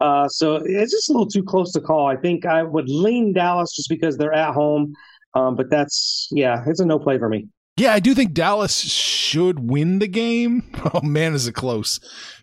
Uh, 0.00 0.28
so 0.28 0.56
it's 0.64 0.92
just 0.92 1.08
a 1.08 1.12
little 1.12 1.26
too 1.26 1.42
close 1.42 1.72
to 1.72 1.80
call. 1.80 2.06
I 2.06 2.16
think 2.16 2.46
I 2.46 2.62
would 2.62 2.88
lean 2.88 3.32
Dallas 3.32 3.74
just 3.74 3.88
because 3.88 4.16
they're 4.16 4.32
at 4.32 4.54
home. 4.54 4.94
Um, 5.34 5.56
but 5.56 5.70
that's 5.70 6.28
yeah, 6.30 6.62
it's 6.66 6.80
a 6.80 6.86
no 6.86 6.98
play 6.98 7.18
for 7.18 7.28
me. 7.28 7.48
Yeah, 7.76 7.92
I 7.92 8.00
do 8.00 8.14
think 8.14 8.32
Dallas 8.32 8.80
should 8.80 9.70
win 9.70 9.98
the 9.98 10.08
game. 10.08 10.64
Oh 10.94 11.02
man, 11.02 11.34
is 11.34 11.46
it 11.46 11.54
close? 11.54 12.00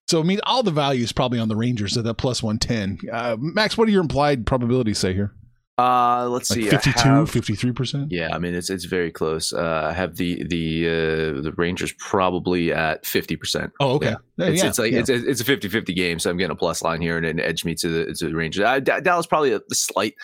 So 0.08 0.19
I 0.19 0.24
mean, 0.24 0.39
all 0.43 0.62
the 0.62 0.71
value 0.71 1.04
is 1.04 1.12
probably 1.12 1.39
on 1.39 1.48
the 1.48 1.56
Rangers 1.56 1.98
at 1.98 2.04
that 2.04 2.15
plus 2.15 2.43
one 2.43 2.60
ten. 2.60 3.00
Uh, 3.12 3.38
Max, 3.39 3.78
what 3.78 3.86
do 3.86 3.91
your 3.91 4.02
implied 4.02 4.45
probabilities 4.45 5.00
say 5.00 5.13
here? 5.13 5.34
Uh, 5.78 6.28
let's 6.30 6.50
Like 6.52 6.60
see. 6.62 6.68
I 6.68 6.78
52, 6.78 7.00
have- 7.10 7.30
53 7.30 7.72
percent. 7.74 8.12
Yeah, 8.12 8.34
I 8.34 8.40
mean 8.40 8.54
it's 8.56 8.70
it's 8.70 8.86
very 8.86 9.12
close. 9.12 9.52
Uh, 9.52 9.88
I 9.90 9.94
have 9.94 10.16
the 10.16 10.44
the 10.46 10.88
uh, 10.88 11.42
the 11.42 11.54
Rangers 11.58 11.94
probably 12.00 12.72
at 12.72 13.06
fifty 13.06 13.36
percent. 13.36 13.74
Oh, 13.82 13.96
okay. 13.96 14.12
Yeah. 14.12 14.16
Yeah, 14.38 14.46
It's, 14.48 14.64
yeah, 14.64 14.70
it's 14.70 14.80
like 14.80 14.94
it's 14.94 15.10
it's 15.10 15.42
a 15.42 15.44
50-50 15.44 15.94
game, 15.96 16.20
so 16.20 16.30
I'm 16.30 16.38
getting 16.38 16.52
a 16.52 16.56
plus 16.56 16.82
line 16.82 17.02
here 17.02 17.18
and 17.18 17.26
an 17.26 17.40
edge 17.42 17.66
me 17.66 17.76
to 17.76 17.90
the 17.90 18.14
to 18.14 18.30
the 18.30 18.36
Rangers. 18.36 18.64
Uh, 18.64 18.80
Da- 18.80 19.02
Dallas 19.02 19.26
probably 19.26 19.52
a, 19.52 19.60
the 19.68 19.76
slight. 19.76 20.16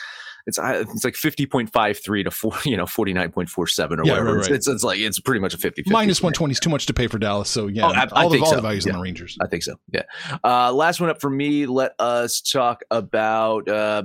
It's 0.47 0.57
it's 0.61 1.03
like 1.03 1.15
fifty 1.15 1.45
point 1.45 1.71
five 1.71 1.99
three 2.03 2.23
to 2.23 2.31
four, 2.31 2.53
you 2.65 2.77
know, 2.77 2.85
forty 2.85 3.11
nine 3.13 3.31
point 3.31 3.49
four 3.49 3.67
seven 3.67 3.99
or 3.99 4.03
whatever. 4.03 4.25
right, 4.35 4.37
It's, 4.39 4.49
right. 4.49 4.55
it's 4.55 4.67
it's 4.69 4.83
like 4.85 4.99
it's 4.99 5.19
pretty 5.19 5.39
much 5.41 5.53
a 5.53 5.57
50 5.57 5.83
minus 5.87 6.23
one 6.23 6.31
twenty 6.33 6.53
is 6.53 6.59
too 6.61 6.69
much 6.69 6.85
to 6.87 6.93
pay 6.93 7.07
for 7.07 7.19
Dallas. 7.19 7.49
So 7.49 7.67
yeah, 7.67 7.85
Oh, 7.87 7.89
I- 7.91 8.03
I 8.03 8.23
all 8.23 8.29
the 8.29 8.35
think 8.37 8.45
all 8.45 8.49
so. 8.51 8.55
the 8.55 8.61
values 8.61 8.87
on 8.87 8.93
the 8.93 8.99
Rangers. 9.01 9.37
I 9.41 9.47
think 9.47 9.63
so. 9.63 9.75
Yeah. 9.91 10.03
Uh, 10.43 10.71
last 10.73 10.99
one 11.01 11.09
up 11.09 11.19
for 11.21 11.29
me. 11.29 11.65
Let 11.65 11.91
us 11.99 12.39
talk 12.41 12.81
about 12.89 13.67
uh, 13.69 14.03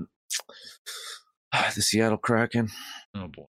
the 1.75 1.83
Seattle 1.83 2.19
Kraken. 2.19 2.71
Oh 3.15 3.29
boy, 3.29 3.47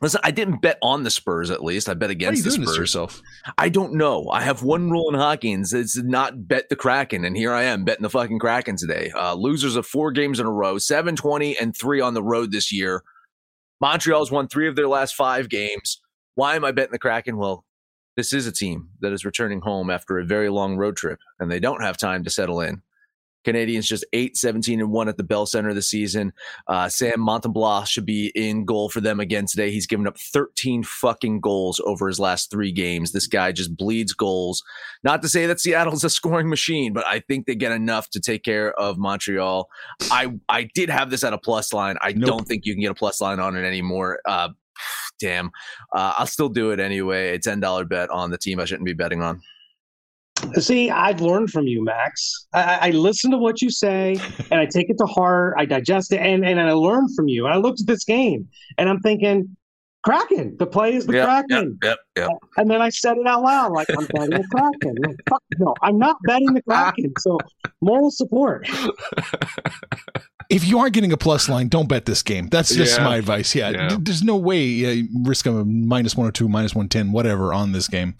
Listen, 0.00 0.20
I 0.24 0.30
didn't 0.30 0.62
bet 0.62 0.78
on 0.82 1.02
the 1.02 1.10
Spurs. 1.10 1.50
At 1.50 1.62
least 1.62 1.88
I 1.88 1.94
bet 1.94 2.08
why 2.08 2.10
are 2.10 2.12
you 2.12 2.16
against 2.16 2.44
the 2.44 2.50
Spurs. 2.52 2.76
yourself? 2.76 3.20
I 3.58 3.68
don't 3.68 3.94
know. 3.94 4.30
I 4.30 4.40
have 4.42 4.62
one 4.62 4.90
rule 4.90 5.10
in 5.10 5.14
hockey, 5.14 5.52
and 5.52 5.66
it's 5.70 5.96
not 5.98 6.48
bet 6.48 6.70
the 6.70 6.76
Kraken. 6.76 7.24
And 7.24 7.36
here 7.36 7.52
I 7.52 7.64
am 7.64 7.84
betting 7.84 8.02
the 8.02 8.10
fucking 8.10 8.38
Kraken 8.38 8.76
today. 8.76 9.10
Uh, 9.14 9.34
losers 9.34 9.76
of 9.76 9.86
four 9.86 10.10
games 10.10 10.40
in 10.40 10.46
a 10.46 10.50
row, 10.50 10.78
seven 10.78 11.16
twenty 11.16 11.56
and 11.58 11.76
three 11.76 12.00
on 12.00 12.14
the 12.14 12.22
road 12.22 12.50
this 12.50 12.72
year. 12.72 13.02
Montreal's 13.80 14.30
won 14.30 14.48
three 14.48 14.68
of 14.68 14.76
their 14.76 14.88
last 14.88 15.14
five 15.14 15.48
games. 15.48 16.00
Why 16.34 16.56
am 16.56 16.64
I 16.64 16.72
betting 16.72 16.92
the 16.92 16.98
Kraken? 16.98 17.36
Well, 17.36 17.64
this 18.16 18.32
is 18.32 18.46
a 18.46 18.52
team 18.52 18.90
that 19.00 19.12
is 19.12 19.24
returning 19.24 19.60
home 19.60 19.90
after 19.90 20.18
a 20.18 20.24
very 20.24 20.48
long 20.48 20.76
road 20.76 20.96
trip, 20.96 21.18
and 21.38 21.50
they 21.50 21.60
don't 21.60 21.82
have 21.82 21.98
time 21.98 22.24
to 22.24 22.30
settle 22.30 22.60
in. 22.60 22.82
Canadiens 23.44 23.84
just 23.84 24.04
8 24.12 24.36
17 24.36 24.80
and 24.80 24.90
1 24.90 25.08
at 25.08 25.16
the 25.16 25.22
Bell 25.24 25.46
Center 25.46 25.72
this 25.72 25.88
season. 25.88 26.32
Uh, 26.66 26.88
Sam 26.88 27.20
Montembeault 27.20 27.86
should 27.86 28.04
be 28.06 28.30
in 28.34 28.64
goal 28.64 28.88
for 28.90 29.00
them 29.00 29.20
again 29.20 29.46
today. 29.46 29.70
He's 29.70 29.86
given 29.86 30.06
up 30.06 30.18
13 30.18 30.82
fucking 30.82 31.40
goals 31.40 31.80
over 31.86 32.06
his 32.08 32.20
last 32.20 32.50
three 32.50 32.72
games. 32.72 33.12
This 33.12 33.26
guy 33.26 33.52
just 33.52 33.76
bleeds 33.76 34.12
goals. 34.12 34.62
Not 35.02 35.22
to 35.22 35.28
say 35.28 35.46
that 35.46 35.60
Seattle's 35.60 36.04
a 36.04 36.10
scoring 36.10 36.48
machine, 36.48 36.92
but 36.92 37.06
I 37.06 37.20
think 37.20 37.46
they 37.46 37.54
get 37.54 37.72
enough 37.72 38.10
to 38.10 38.20
take 38.20 38.42
care 38.42 38.72
of 38.78 38.98
Montreal. 38.98 39.68
I 40.10 40.32
I 40.48 40.68
did 40.74 40.90
have 40.90 41.10
this 41.10 41.24
at 41.24 41.32
a 41.32 41.38
plus 41.38 41.72
line. 41.72 41.96
I 42.00 42.12
Nope. 42.12 42.28
don't 42.28 42.48
think 42.48 42.66
you 42.66 42.74
can 42.74 42.82
get 42.82 42.90
a 42.90 42.94
plus 42.94 43.20
line 43.20 43.40
on 43.40 43.56
it 43.56 43.64
anymore. 43.64 44.20
Uh, 44.26 44.50
damn. 45.18 45.46
Uh, 45.94 46.14
I'll 46.18 46.26
still 46.26 46.48
do 46.48 46.70
it 46.70 46.80
anyway. 46.80 47.34
A 47.34 47.38
$10 47.38 47.88
bet 47.88 48.10
on 48.10 48.30
the 48.30 48.38
team 48.38 48.60
I 48.60 48.64
shouldn't 48.64 48.86
be 48.86 48.92
betting 48.94 49.22
on. 49.22 49.42
See, 50.60 50.90
I've 50.90 51.20
learned 51.20 51.50
from 51.50 51.66
you, 51.66 51.84
Max. 51.84 52.46
I, 52.52 52.62
I 52.62 52.90
I 52.90 52.92
listen 52.92 53.30
to 53.30 53.38
what 53.38 53.62
you 53.62 53.70
say 53.70 54.16
and 54.50 54.60
I 54.60 54.66
take 54.66 54.90
it 54.90 54.98
to 54.98 55.06
heart. 55.06 55.54
I 55.56 55.64
digest 55.64 56.12
it 56.12 56.16
and, 56.16 56.44
and 56.44 56.60
I 56.60 56.72
learn 56.72 57.06
from 57.14 57.28
you. 57.28 57.46
And 57.46 57.54
I 57.54 57.58
looked 57.58 57.80
at 57.80 57.86
this 57.86 58.04
game 58.04 58.48
and 58.78 58.88
I'm 58.88 58.98
thinking, 59.00 59.56
Kraken, 60.02 60.56
the 60.58 60.66
play 60.66 60.94
is 60.94 61.06
the 61.06 61.12
Yep, 61.12 61.24
Kraken. 61.24 61.78
Yep, 61.82 61.98
yep. 62.16 62.30
And 62.56 62.68
then 62.68 62.82
I 62.82 62.88
said 62.88 63.16
it 63.16 63.26
out 63.28 63.42
loud, 63.42 63.72
like 63.72 63.88
I'm 63.90 64.06
betting 64.06 64.30
the 64.30 64.44
Kraken. 64.50 64.96
No, 64.98 65.14
fuck 65.28 65.42
no, 65.58 65.74
I'm 65.82 65.98
not 65.98 66.16
betting 66.26 66.52
the 66.52 66.62
Kraken. 66.62 67.12
So 67.18 67.38
moral 67.80 68.10
support. 68.10 68.68
if 70.50 70.66
you 70.66 70.78
aren't 70.80 70.92
getting 70.92 71.12
a 71.12 71.16
plus 71.16 71.48
line, 71.48 71.68
don't 71.68 71.88
bet 71.88 72.04
this 72.06 72.22
game. 72.22 72.48
That's 72.48 72.74
just 72.74 72.98
Yeah. 72.98 73.04
my 73.04 73.16
advice. 73.16 73.54
Yeah, 73.54 73.70
Yeah. 73.70 73.88
d- 73.88 73.96
there's 74.00 74.22
no 74.22 74.36
way 74.36 75.00
uh, 75.00 75.04
risk 75.24 75.46
a 75.46 75.64
minus 75.64 76.16
one 76.16 76.26
or 76.26 76.32
two, 76.32 76.48
minus 76.48 76.74
one 76.74 76.88
ten, 76.88 77.12
whatever 77.12 77.54
on 77.54 77.72
this 77.72 77.88
game. 77.88 78.14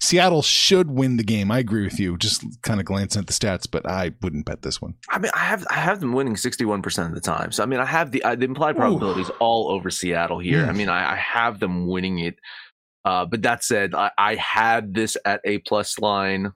Seattle 0.00 0.42
should 0.42 0.90
win 0.90 1.16
the 1.16 1.24
game. 1.24 1.50
I 1.50 1.58
agree 1.58 1.82
with 1.84 1.98
you. 1.98 2.16
Just 2.18 2.44
kind 2.62 2.80
of 2.80 2.86
glancing 2.86 3.20
at 3.20 3.26
the 3.26 3.32
stats, 3.32 3.66
but 3.70 3.88
I 3.88 4.12
wouldn't 4.22 4.44
bet 4.46 4.62
this 4.62 4.80
one. 4.80 4.94
I 5.08 5.18
mean, 5.18 5.30
I 5.34 5.40
have 5.40 5.66
I 5.70 5.74
have 5.74 6.00
them 6.00 6.12
winning 6.12 6.36
sixty 6.36 6.64
one 6.64 6.82
percent 6.82 7.08
of 7.08 7.14
the 7.14 7.20
time. 7.20 7.50
So 7.52 7.62
I 7.62 7.66
mean, 7.66 7.80
I 7.80 7.86
have 7.86 8.10
the 8.12 8.22
uh, 8.22 8.34
the 8.36 8.44
implied 8.44 8.76
probabilities 8.76 9.30
all 9.40 9.70
over 9.70 9.90
Seattle 9.90 10.38
here. 10.38 10.66
I 10.66 10.72
mean, 10.72 10.88
I, 10.88 11.12
I 11.12 11.16
have 11.16 11.60
them 11.60 11.86
winning 11.86 12.18
it. 12.18 12.36
Uh, 13.04 13.24
but 13.24 13.40
that 13.42 13.64
said, 13.64 13.94
I, 13.94 14.10
I 14.18 14.34
had 14.34 14.92
this 14.92 15.16
at 15.24 15.40
a 15.46 15.58
plus 15.58 15.98
line 15.98 16.52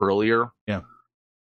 earlier. 0.00 0.48
Yeah. 0.66 0.80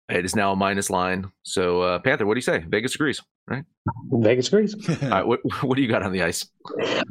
It 0.09 0.25
is 0.25 0.37
now 0.37 0.53
a 0.53 0.57
minus 0.57 0.91
line. 0.91 1.31
So 1.43 1.81
uh, 1.81 1.99
Panther, 1.99 2.27
what 2.27 2.35
do 2.35 2.39
you 2.39 2.43
say? 2.43 2.65
Vegas 2.69 2.95
agrees. 2.95 3.23
Right? 3.47 3.65
Vegas 4.11 4.49
agrees. 4.49 4.75
All 5.03 5.09
right, 5.09 5.27
what 5.27 5.41
what 5.63 5.77
do 5.77 5.83
you 5.83 5.89
got 5.89 6.03
on 6.03 6.13
the 6.13 6.23
ice? 6.23 6.47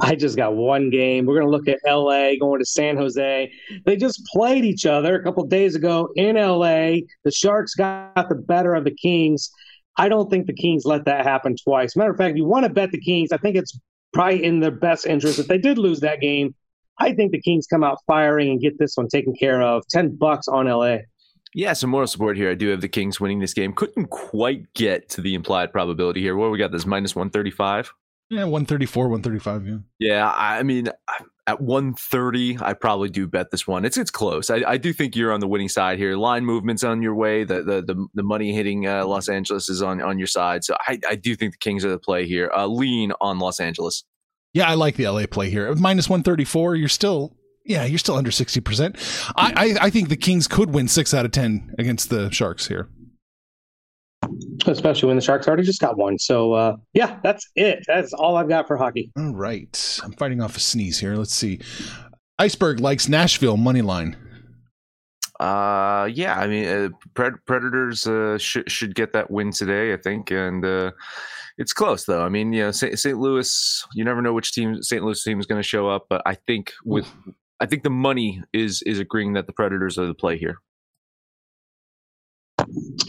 I 0.02 0.16
just 0.16 0.38
got 0.38 0.56
one 0.56 0.90
game. 0.90 1.26
We're 1.26 1.40
going 1.40 1.46
to 1.46 1.52
look 1.52 1.68
at 1.68 1.80
LA 1.86 2.36
going 2.40 2.60
to 2.60 2.66
San 2.66 2.98
Jose. 2.98 3.52
They 3.86 3.96
just 3.96 4.24
played 4.34 4.66
each 4.66 4.86
other 4.86 5.20
a 5.20 5.24
couple 5.24 5.44
days 5.46 5.76
ago 5.76 6.10
in 6.16 6.36
LA. 6.36 7.02
The 7.24 7.32
Sharks 7.32 7.74
got 7.76 8.30
the 8.30 8.36
better 8.36 8.76
of 8.76 8.84
the 8.84 8.96
Kings. 8.96 9.52
I 9.98 10.10
don't 10.10 10.30
think 10.30 10.48
the 10.48 10.54
Kings 10.54 10.86
let 10.86 11.06
that 11.06 11.26
happen 11.26 11.56
twice. 11.56 11.96
Matter 11.96 12.12
of 12.12 12.18
fact, 12.18 12.32
if 12.32 12.38
you 12.38 12.46
want 12.46 12.66
to 12.66 12.72
bet 12.72 12.92
the 12.92 13.00
Kings, 13.00 13.32
I 13.32 13.38
think 13.38 13.56
it's 13.56 13.78
probably 14.12 14.44
in 14.44 14.60
their 14.60 14.72
best 14.72 15.06
interest. 15.06 15.40
If 15.40 15.48
they 15.48 15.60
did 15.60 15.78
lose 15.78 16.00
that 16.00 16.20
game, 16.20 16.56
I 17.00 17.14
think 17.14 17.32
the 17.32 17.42
Kings 17.42 17.68
come 17.68 17.84
out 17.84 18.00
firing 18.08 18.50
and 18.50 18.62
get 18.62 18.78
this 18.78 18.96
one 18.96 19.08
taken 19.08 19.36
care 19.36 19.62
of. 19.62 19.84
10 19.90 20.16
bucks 20.16 20.48
on 20.48 20.68
LA. 20.68 20.98
Yeah, 21.56 21.74
some 21.74 21.89
moral 21.89 22.08
support 22.08 22.38
here. 22.38 22.50
I 22.50 22.56
do 22.56 22.70
have 22.70 22.82
the 22.82 22.89
Kings 22.89 23.20
winning 23.20 23.39
this 23.39 23.54
game. 23.54 23.74
Couldn't 23.74 24.08
quite 24.08 24.74
get 24.74 25.10
to 25.10 25.22
the 25.22 25.36
implied 25.36 25.72
probability 25.72 26.22
here. 26.22 26.36
What 26.36 26.52
we 26.52 26.58
got? 26.58 26.72
This 26.72 26.86
minus 26.86 27.16
one 27.16 27.30
thirty 27.30 27.52
five. 27.52 27.92
yeah, 28.30 28.46
one 28.46 28.66
thirty 28.66 28.86
four, 28.86 29.08
one 29.10 29.22
thirty 29.22 29.39
five. 29.39 29.68
Yeah. 29.68 29.78
Yeah, 30.00 30.34
I 30.36 30.63
mean, 30.63 30.89
at 31.46 31.60
130, 31.60 32.60
I 32.62 32.74
probably 32.74 33.10
do 33.10 33.28
bet 33.28 33.52
this 33.52 33.68
one. 33.68 33.86
It's 33.86 33.98
it's 33.98 34.12
close. 34.12 34.50
I, 34.50 34.63
I 34.66 34.78
do 34.78 34.94
think 34.94 35.16
you're 35.16 35.34
on 35.34 35.42
the 35.42 35.48
winning 35.48 35.70
side 35.70 35.98
here. 35.98 36.16
Line 36.16 36.46
movements 36.46 36.84
on 36.84 37.02
your 37.02 37.16
way. 37.16 37.44
The 37.44 37.62
the 37.62 37.82
the, 37.82 38.08
the 38.13 38.24
money 38.24 38.54
hitting 38.54 38.88
uh, 38.88 39.06
Los 39.06 39.30
Angeles 39.30 39.70
is 39.70 39.82
on 39.82 40.02
on 40.02 40.18
your 40.18 40.28
side. 40.28 40.63
So 40.63 40.76
I, 40.88 41.00
I 41.10 41.16
do 41.16 41.36
think 41.36 41.54
the 41.54 41.58
Kings 41.58 41.84
are 41.84 41.89
the 41.89 42.00
play 42.00 42.26
here. 42.26 42.50
Uh, 42.56 42.68
lean 42.68 43.12
on 43.20 43.39
Los 43.39 43.60
Angeles. 43.60 44.04
Yeah, 44.54 44.70
I 44.70 44.76
like 44.76 44.96
the 44.96 45.08
LA 45.08 45.26
play 45.26 45.50
here. 45.50 45.74
Minus 45.74 46.08
134, 46.08 46.76
you're 46.76 46.88
still 46.88 47.36
yeah, 47.65 47.86
you're 47.86 47.99
still 47.99 48.15
under 48.15 48.32
60%. 48.32 49.32
I, 49.36 49.54
I 49.56 49.86
I 49.86 49.89
think 49.89 50.10
the 50.10 50.17
Kings 50.17 50.47
could 50.47 50.73
win 50.73 50.88
6 50.88 51.13
out 51.13 51.26
of 51.26 51.32
10 51.32 51.76
against 51.80 52.10
the 52.10 52.30
Sharks 52.32 52.67
here. 52.67 52.89
Especially 54.65 55.08
when 55.08 55.17
the 55.17 55.21
Sharks 55.21 55.47
already 55.47 55.63
just 55.63 55.82
got 55.82 55.97
one. 55.97 56.17
So, 56.17 56.54
uh, 56.54 56.78
yeah, 56.93 57.19
that's 57.23 57.49
it. 57.56 57.84
That's 57.88 58.13
all 58.13 58.38
I've 58.38 58.47
got 58.47 58.67
for 58.67 58.78
hockey. 58.78 59.12
All 59.17 59.34
right. 59.34 59.99
I'm 60.04 60.13
fighting 60.13 60.41
off 60.41 60.56
a 60.56 60.60
sneeze 60.60 60.99
here. 60.99 61.15
Let's 61.15 61.36
see. 61.36 61.60
Iceberg 62.39 62.80
likes 62.80 63.10
Nashville 63.10 63.58
money 63.58 63.82
line. 63.82 64.15
Uh, 65.39 66.10
yeah, 66.13 66.39
I 66.39 66.47
mean, 66.47 66.65
uh, 66.67 66.89
Pred- 67.15 67.39
Predators 67.45 68.08
uh, 68.08 68.38
should 68.38 68.71
should 68.71 68.95
get 68.95 69.12
that 69.13 69.30
win 69.30 69.52
today, 69.52 69.93
I 69.93 69.97
think, 69.97 70.32
and 70.32 70.63
uh, 70.63 70.91
it's 71.58 71.73
close 71.73 72.06
though. 72.06 72.23
I 72.23 72.30
mean, 72.30 72.54
you 72.54 72.63
know, 72.63 72.71
St. 72.71 72.97
St. 72.97 73.17
Louis, 73.17 73.86
you 73.93 74.06
never 74.06 74.21
know 74.21 74.32
which 74.34 74.54
team 74.54 74.82
St. 74.82 75.04
Louis 75.04 75.21
team 75.21 75.39
is 75.39 75.45
going 75.45 75.60
to 75.60 75.67
show 75.67 75.89
up, 75.89 76.06
but 76.10 76.21
I 76.26 76.36
think 76.36 76.71
with 76.86 77.08
I 77.63 77.65
think 77.65 77.84
the 77.84 77.89
money 77.89 78.41
is 78.52 78.82
is 78.82 78.99
agreeing 78.99 79.34
that 79.34 79.47
the 79.47 79.54
Predators 79.54 79.97
are 79.97 80.06
the 80.06 80.13
play 80.13 80.38
here. 80.38 80.58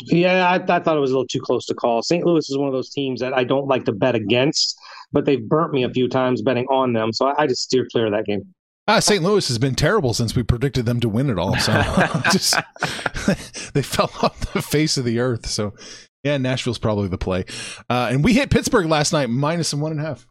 Yeah, 0.04 0.48
I, 0.48 0.54
I 0.54 0.78
thought 0.78 0.96
it 0.96 1.00
was 1.00 1.10
a 1.10 1.14
little 1.14 1.26
too 1.26 1.40
close 1.40 1.66
to 1.66 1.74
call. 1.74 2.02
St. 2.02 2.24
Louis 2.24 2.48
is 2.48 2.56
one 2.56 2.68
of 2.68 2.72
those 2.72 2.90
teams 2.90 3.20
that 3.20 3.32
I 3.32 3.42
don't 3.42 3.66
like 3.66 3.84
to 3.86 3.92
bet 3.92 4.14
against, 4.14 4.78
but 5.10 5.24
they've 5.24 5.42
burnt 5.42 5.72
me 5.72 5.82
a 5.82 5.90
few 5.90 6.08
times 6.08 6.40
betting 6.40 6.66
on 6.66 6.92
them. 6.92 7.12
So 7.12 7.26
I, 7.26 7.42
I 7.42 7.46
just 7.48 7.62
steer 7.62 7.84
clear 7.90 8.06
of 8.06 8.12
that 8.12 8.26
game. 8.26 8.42
Ah, 8.86 9.00
St. 9.00 9.24
Louis 9.24 9.48
has 9.48 9.58
been 9.58 9.74
terrible 9.74 10.14
since 10.14 10.36
we 10.36 10.44
predicted 10.44 10.86
them 10.86 11.00
to 11.00 11.08
win 11.08 11.30
it 11.30 11.38
all. 11.38 11.56
So 11.56 11.72
just 12.30 12.54
they 13.74 13.82
fell 13.82 14.12
off 14.22 14.52
the 14.52 14.62
face 14.62 14.96
of 14.96 15.04
the 15.04 15.18
earth. 15.18 15.46
So 15.48 15.74
yeah, 16.22 16.36
Nashville's 16.36 16.78
probably 16.78 17.08
the 17.08 17.18
play. 17.18 17.44
Uh, 17.90 18.08
and 18.12 18.22
we 18.22 18.34
hit 18.34 18.50
Pittsburgh 18.50 18.86
last 18.86 19.12
night 19.12 19.30
minus 19.30 19.68
some 19.68 19.80
one 19.80 19.90
and 19.90 20.00
a 20.00 20.04
half. 20.04 20.28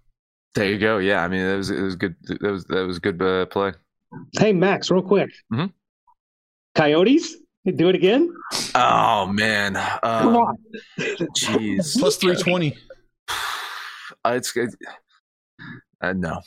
There 0.56 0.70
you 0.70 0.80
go. 0.80 1.00
Yeah, 1.00 1.26
I 1.26 1.28
mean, 1.28 1.46
that 1.46 1.58
was 1.58 1.70
it 1.72 1.82
was 1.82 1.98
good. 1.98 2.16
That 2.24 2.52
was 2.52 2.64
that 2.66 2.86
was 2.88 3.00
good 3.00 3.22
uh, 3.22 3.48
play. 3.48 3.74
Hey, 4.38 4.54
Max, 4.54 4.90
real 4.92 5.02
quick. 5.02 5.32
Mhm. 5.52 5.72
Coyotes, 6.76 7.36
You 7.66 7.72
do 7.72 7.88
it 7.90 7.96
again? 7.96 8.34
Oh 8.76 9.26
man, 9.28 9.76
Come 10.04 10.28
um, 10.28 10.36
on. 10.38 10.58
jeez, 11.00 11.98
Plus 12.00 12.18
three 12.18 12.36
twenty. 12.36 12.78
Uh, 14.26 14.34
it's 14.38 14.52
good. 14.54 14.70
Uh, 16.02 16.14
no, 16.14 16.40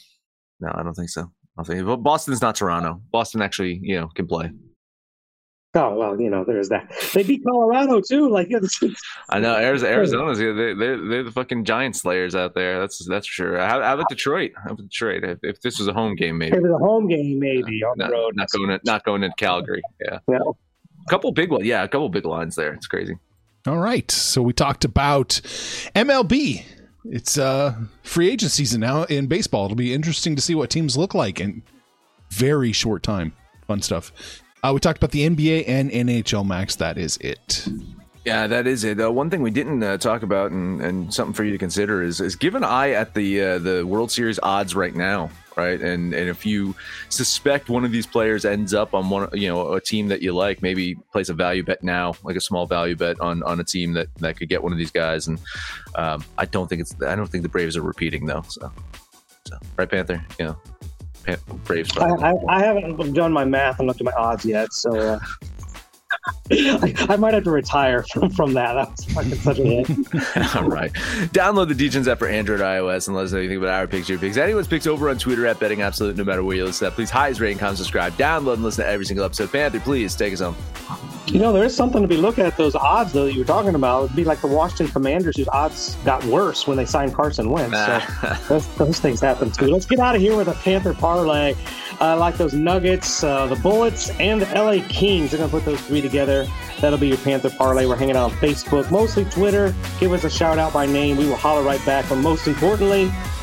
no, 0.61 0.71
I 0.75 0.83
don't 0.83 0.95
think 0.95 1.11
so. 1.11 1.23
I 1.23 1.63
don't 1.63 1.67
think. 1.67 1.87
But 1.87 1.97
Boston's 1.99 2.41
not 2.41 2.55
Toronto. 2.55 3.03
Boston 3.13 3.43
actually, 3.43 3.79
you 3.83 4.01
know, 4.01 4.09
can 4.15 4.27
play. 4.27 4.51
Oh 5.77 5.95
well, 5.95 6.19
you 6.21 6.31
know, 6.31 6.43
there's 6.43 6.71
that. 6.71 6.91
They 7.13 7.23
beat 7.23 7.45
Colorado 7.45 8.01
too. 8.01 8.29
Like 8.31 8.49
you 8.51 8.61
I 9.29 9.39
know 9.39 9.55
Arizona, 9.57 9.93
Arizona's 9.93 10.39
they, 10.39 10.53
they, 10.53 10.73
they're 10.75 11.23
the 11.23 11.31
fucking 11.31 11.65
giant 11.65 11.97
slayers 11.97 12.35
out 12.35 12.55
there. 12.55 12.81
That's 12.81 13.05
that's 13.07 13.27
for 13.27 13.33
sure. 13.33 13.59
How, 13.59 13.83
how 13.83 13.95
about 13.95 14.09
Detroit? 14.09 14.53
How 14.57 14.71
about 14.71 14.89
Detroit? 14.89 15.23
If, 15.23 15.39
if 15.43 15.61
this 15.61 15.79
was 15.79 15.87
a 15.87 15.93
home 15.93 16.17
game, 16.17 16.39
maybe 16.39 16.57
it 16.57 16.63
was 16.63 16.73
a 16.73 16.79
home 16.79 17.07
game, 17.09 17.39
maybe 17.39 17.83
on 17.85 17.95
the 17.99 18.05
not, 18.05 18.11
road. 18.13 18.37
not 18.37 18.51
going 18.51 18.69
to, 18.71 18.81
not 18.85 19.05
going 19.05 19.21
to 19.21 19.31
Calgary. 19.37 19.83
Yeah, 20.05 20.19
No. 20.29 20.57
a 21.07 21.11
couple 21.11 21.31
big 21.33 21.51
ones. 21.51 21.65
Yeah, 21.67 21.83
a 21.83 21.89
couple 21.89 22.09
big 22.09 22.25
lines 22.25 22.57
there. 22.57 22.73
It's 22.73 22.87
crazy. 22.87 23.17
All 23.67 23.79
right. 23.79 24.11
So 24.11 24.41
we 24.43 24.53
talked 24.55 24.85
about 24.85 25.41
MLB. 25.95 26.65
It's 27.05 27.37
uh 27.39 27.75
free 28.03 28.31
agent 28.31 28.51
season 28.53 28.81
now 28.81 29.05
in 29.05 29.27
baseball. 29.27 29.67
It'll 29.67 29.77
be 29.77 29.93
interesting 29.93 30.35
to 30.37 30.43
see 30.43 30.55
what 30.55 30.71
teams 30.71 30.97
look 30.97 31.15
like 31.15 31.39
in 31.41 31.63
very 32.31 32.73
short 32.73 33.03
time. 33.03 33.33
Fun 33.67 33.83
stuff. 33.83 34.13
Uh, 34.67 34.73
we 34.73 34.81
talked 34.81 34.99
about 34.99 35.13
the 35.13 35.29
NBA 35.29 35.69
and 35.69 35.91
NHL 35.93 36.45
Max. 36.45 36.75
That 36.75 36.99
is 36.99 37.17
it. 37.19 37.69
Yeah, 38.25 38.49
that 38.49 38.67
is 38.67 38.83
it. 38.83 39.01
Uh, 39.01 39.13
one 39.13 39.31
thing 39.31 39.41
we 39.41 39.53
didn't 39.53 39.81
uh, 39.81 39.97
talk 39.97 40.25
about, 40.25 40.51
and, 40.51 40.81
and 40.81 41.15
something 41.15 41.35
for 41.35 41.45
you 41.45 41.53
to 41.53 41.59
consider, 41.59 42.03
is 42.03 42.21
is 42.21 42.35
give 42.35 42.57
an 42.57 42.65
eye 42.65 42.91
at 42.91 43.15
the 43.15 43.41
uh, 43.41 43.59
the 43.61 43.87
World 43.87 44.11
Series 44.11 44.41
odds 44.43 44.75
right 44.75 44.93
now, 44.93 45.31
right? 45.57 45.81
And 45.81 46.13
and 46.13 46.29
if 46.29 46.45
you 46.45 46.75
suspect 47.11 47.69
one 47.69 47.85
of 47.85 47.93
these 47.93 48.09
players 48.09 48.45
ends 48.45 48.75
up 48.75 48.93
on 48.93 49.09
one, 49.09 49.29
you 49.35 49.47
know, 49.47 49.75
a 49.75 49.81
team 49.81 50.09
that 50.09 50.21
you 50.21 50.33
like, 50.33 50.63
maybe 50.63 50.97
place 51.13 51.29
a 51.29 51.35
value 51.35 51.63
bet 51.63 51.85
now, 51.85 52.15
like 52.25 52.35
a 52.35 52.41
small 52.41 52.67
value 52.67 52.97
bet 52.97 53.21
on 53.21 53.45
on 53.45 53.61
a 53.61 53.65
team 53.65 53.93
that 53.93 54.13
that 54.17 54.37
could 54.37 54.49
get 54.49 54.65
one 54.65 54.73
of 54.73 54.79
these 54.79 54.91
guys. 54.91 55.29
And 55.29 55.39
um, 55.95 56.25
I 56.39 56.45
don't 56.45 56.67
think 56.67 56.81
it's 56.81 56.97
I 57.07 57.15
don't 57.15 57.29
think 57.29 57.45
the 57.45 57.49
Braves 57.49 57.77
are 57.77 57.83
repeating 57.83 58.27
though. 58.27 58.43
So, 58.49 58.73
so 59.47 59.59
right, 59.77 59.89
Panther, 59.89 60.27
know, 60.41 60.57
Pan- 61.27 61.39
Braves. 61.65 61.97
I. 61.99 62.09
I, 62.09 62.35
I 62.49 62.61
haven't 62.61 63.13
done 63.13 63.33
my 63.33 63.45
math 63.45 63.79
and 63.79 63.89
looked 63.89 64.01
at 64.01 64.05
my 64.05 64.13
odds 64.13 64.45
yet, 64.45 64.73
so 64.73 64.97
uh, 64.97 65.19
I, 66.51 66.95
I 67.09 67.17
might 67.17 67.35
have 67.35 67.45
to 67.45 67.51
retire 67.51 68.05
from, 68.05 68.31
from 68.31 68.53
that. 68.55 68.75
That's 68.75 69.05
fucking 69.13 69.35
such 69.35 69.59
a 69.59 69.65
hit. 69.65 69.91
All 70.57 70.69
right. 70.69 70.93
Download 71.33 71.69
the 71.69 71.89
DJs 71.89 72.07
app 72.09 72.19
for 72.19 72.29
Android 72.29 72.61
iOS 72.61 73.09
and 73.09 73.17
let 73.17 73.25
us 73.25 73.33
know 73.33 73.39
anything 73.39 73.59
about 73.59 73.71
our 73.71 73.87
picks, 73.87 74.09
your 74.09 74.19
picks. 74.19 74.37
Anyone's 74.37 74.69
picks 74.69 74.87
over 74.87 75.11
on 75.11 75.19
Twitter 75.19 75.47
at 75.47 75.59
Betting 75.59 75.83
Absolute, 75.83 76.17
no 76.17 76.25
matter 76.25 76.45
where 76.45 76.57
you 76.57 76.65
listen 76.65 76.87
to 76.87 76.91
that. 76.91 76.95
Please 76.95 77.11
highest 77.11 77.41
rating, 77.41 77.59
comment, 77.59 77.79
subscribe, 77.79 78.13
download, 78.15 78.55
and 78.55 78.63
listen 78.63 78.85
to 78.85 78.91
every 78.91 79.05
single 79.07 79.25
episode. 79.25 79.51
Panther, 79.51 79.81
please 79.81 80.15
take 80.15 80.33
us 80.33 80.41
home. 80.41 80.57
You 81.27 81.41
know, 81.41 81.53
there 81.53 81.65
is 81.65 81.75
something 81.75 82.03
to 82.03 82.09
be 82.09 82.17
looking 82.17 82.45
at 82.45 82.57
those 82.57 82.77
odds 82.77 83.13
though 83.13 83.25
that 83.25 83.33
you 83.33 83.41
were 83.41 83.47
talking 83.47 83.75
about. 83.75 84.05
It'd 84.05 84.17
be 84.17 84.25
like 84.25 84.41
the 84.41 84.47
Washington 84.47 84.89
Commanders, 84.89 85.37
whose 85.37 85.49
odds 85.49 85.97
got 86.05 86.25
worse 86.27 86.67
when 86.69 86.77
they 86.77 86.85
signed 86.85 87.15
Carson 87.15 87.51
Wentz. 87.51 87.77
So 87.77 88.37
those, 88.49 88.75
those 88.77 89.01
things 89.01 89.21
happen 89.21 89.51
too. 89.51 89.67
Let's 89.67 89.87
get 89.87 89.99
out 89.99 90.15
of 90.15 90.21
here 90.23 90.37
with 90.37 90.47
a 90.49 90.55
Panther 90.55 90.95
parlay. 90.95 91.55
I 92.01 92.15
like 92.15 92.37
those 92.37 92.55
Nuggets, 92.55 93.25
uh, 93.25 93.47
the 93.47 93.57
Bullets, 93.57 94.11
and 94.21 94.43
the 94.43 94.47
LA 94.55 94.87
Kings. 94.89 95.31
They're 95.31 95.39
gonna 95.39 95.51
put 95.51 95.65
those 95.65 95.81
three 95.81 96.01
together. 96.01 96.47
That'll 96.81 96.99
be 96.99 97.09
your 97.09 97.19
Panther 97.19 97.51
parlay. 97.51 97.87
We're 97.87 97.97
hanging 97.97 98.17
out 98.17 98.31
on 98.31 98.39
Facebook, 98.39 98.91
mostly 98.93 99.25
Twitter. 99.25 99.75
Give 99.99 100.13
us 100.13 100.23
a 100.25 100.31
shout 100.31 100.59
out 100.59 100.73
by 100.73 100.87
name. 100.87 101.17
We 101.17 101.27
will 101.27 101.37
holler 101.37 101.63
right 101.63 101.85
back. 101.85 102.09
But 102.09 102.17
most 102.17 102.47
importantly, 102.47 103.11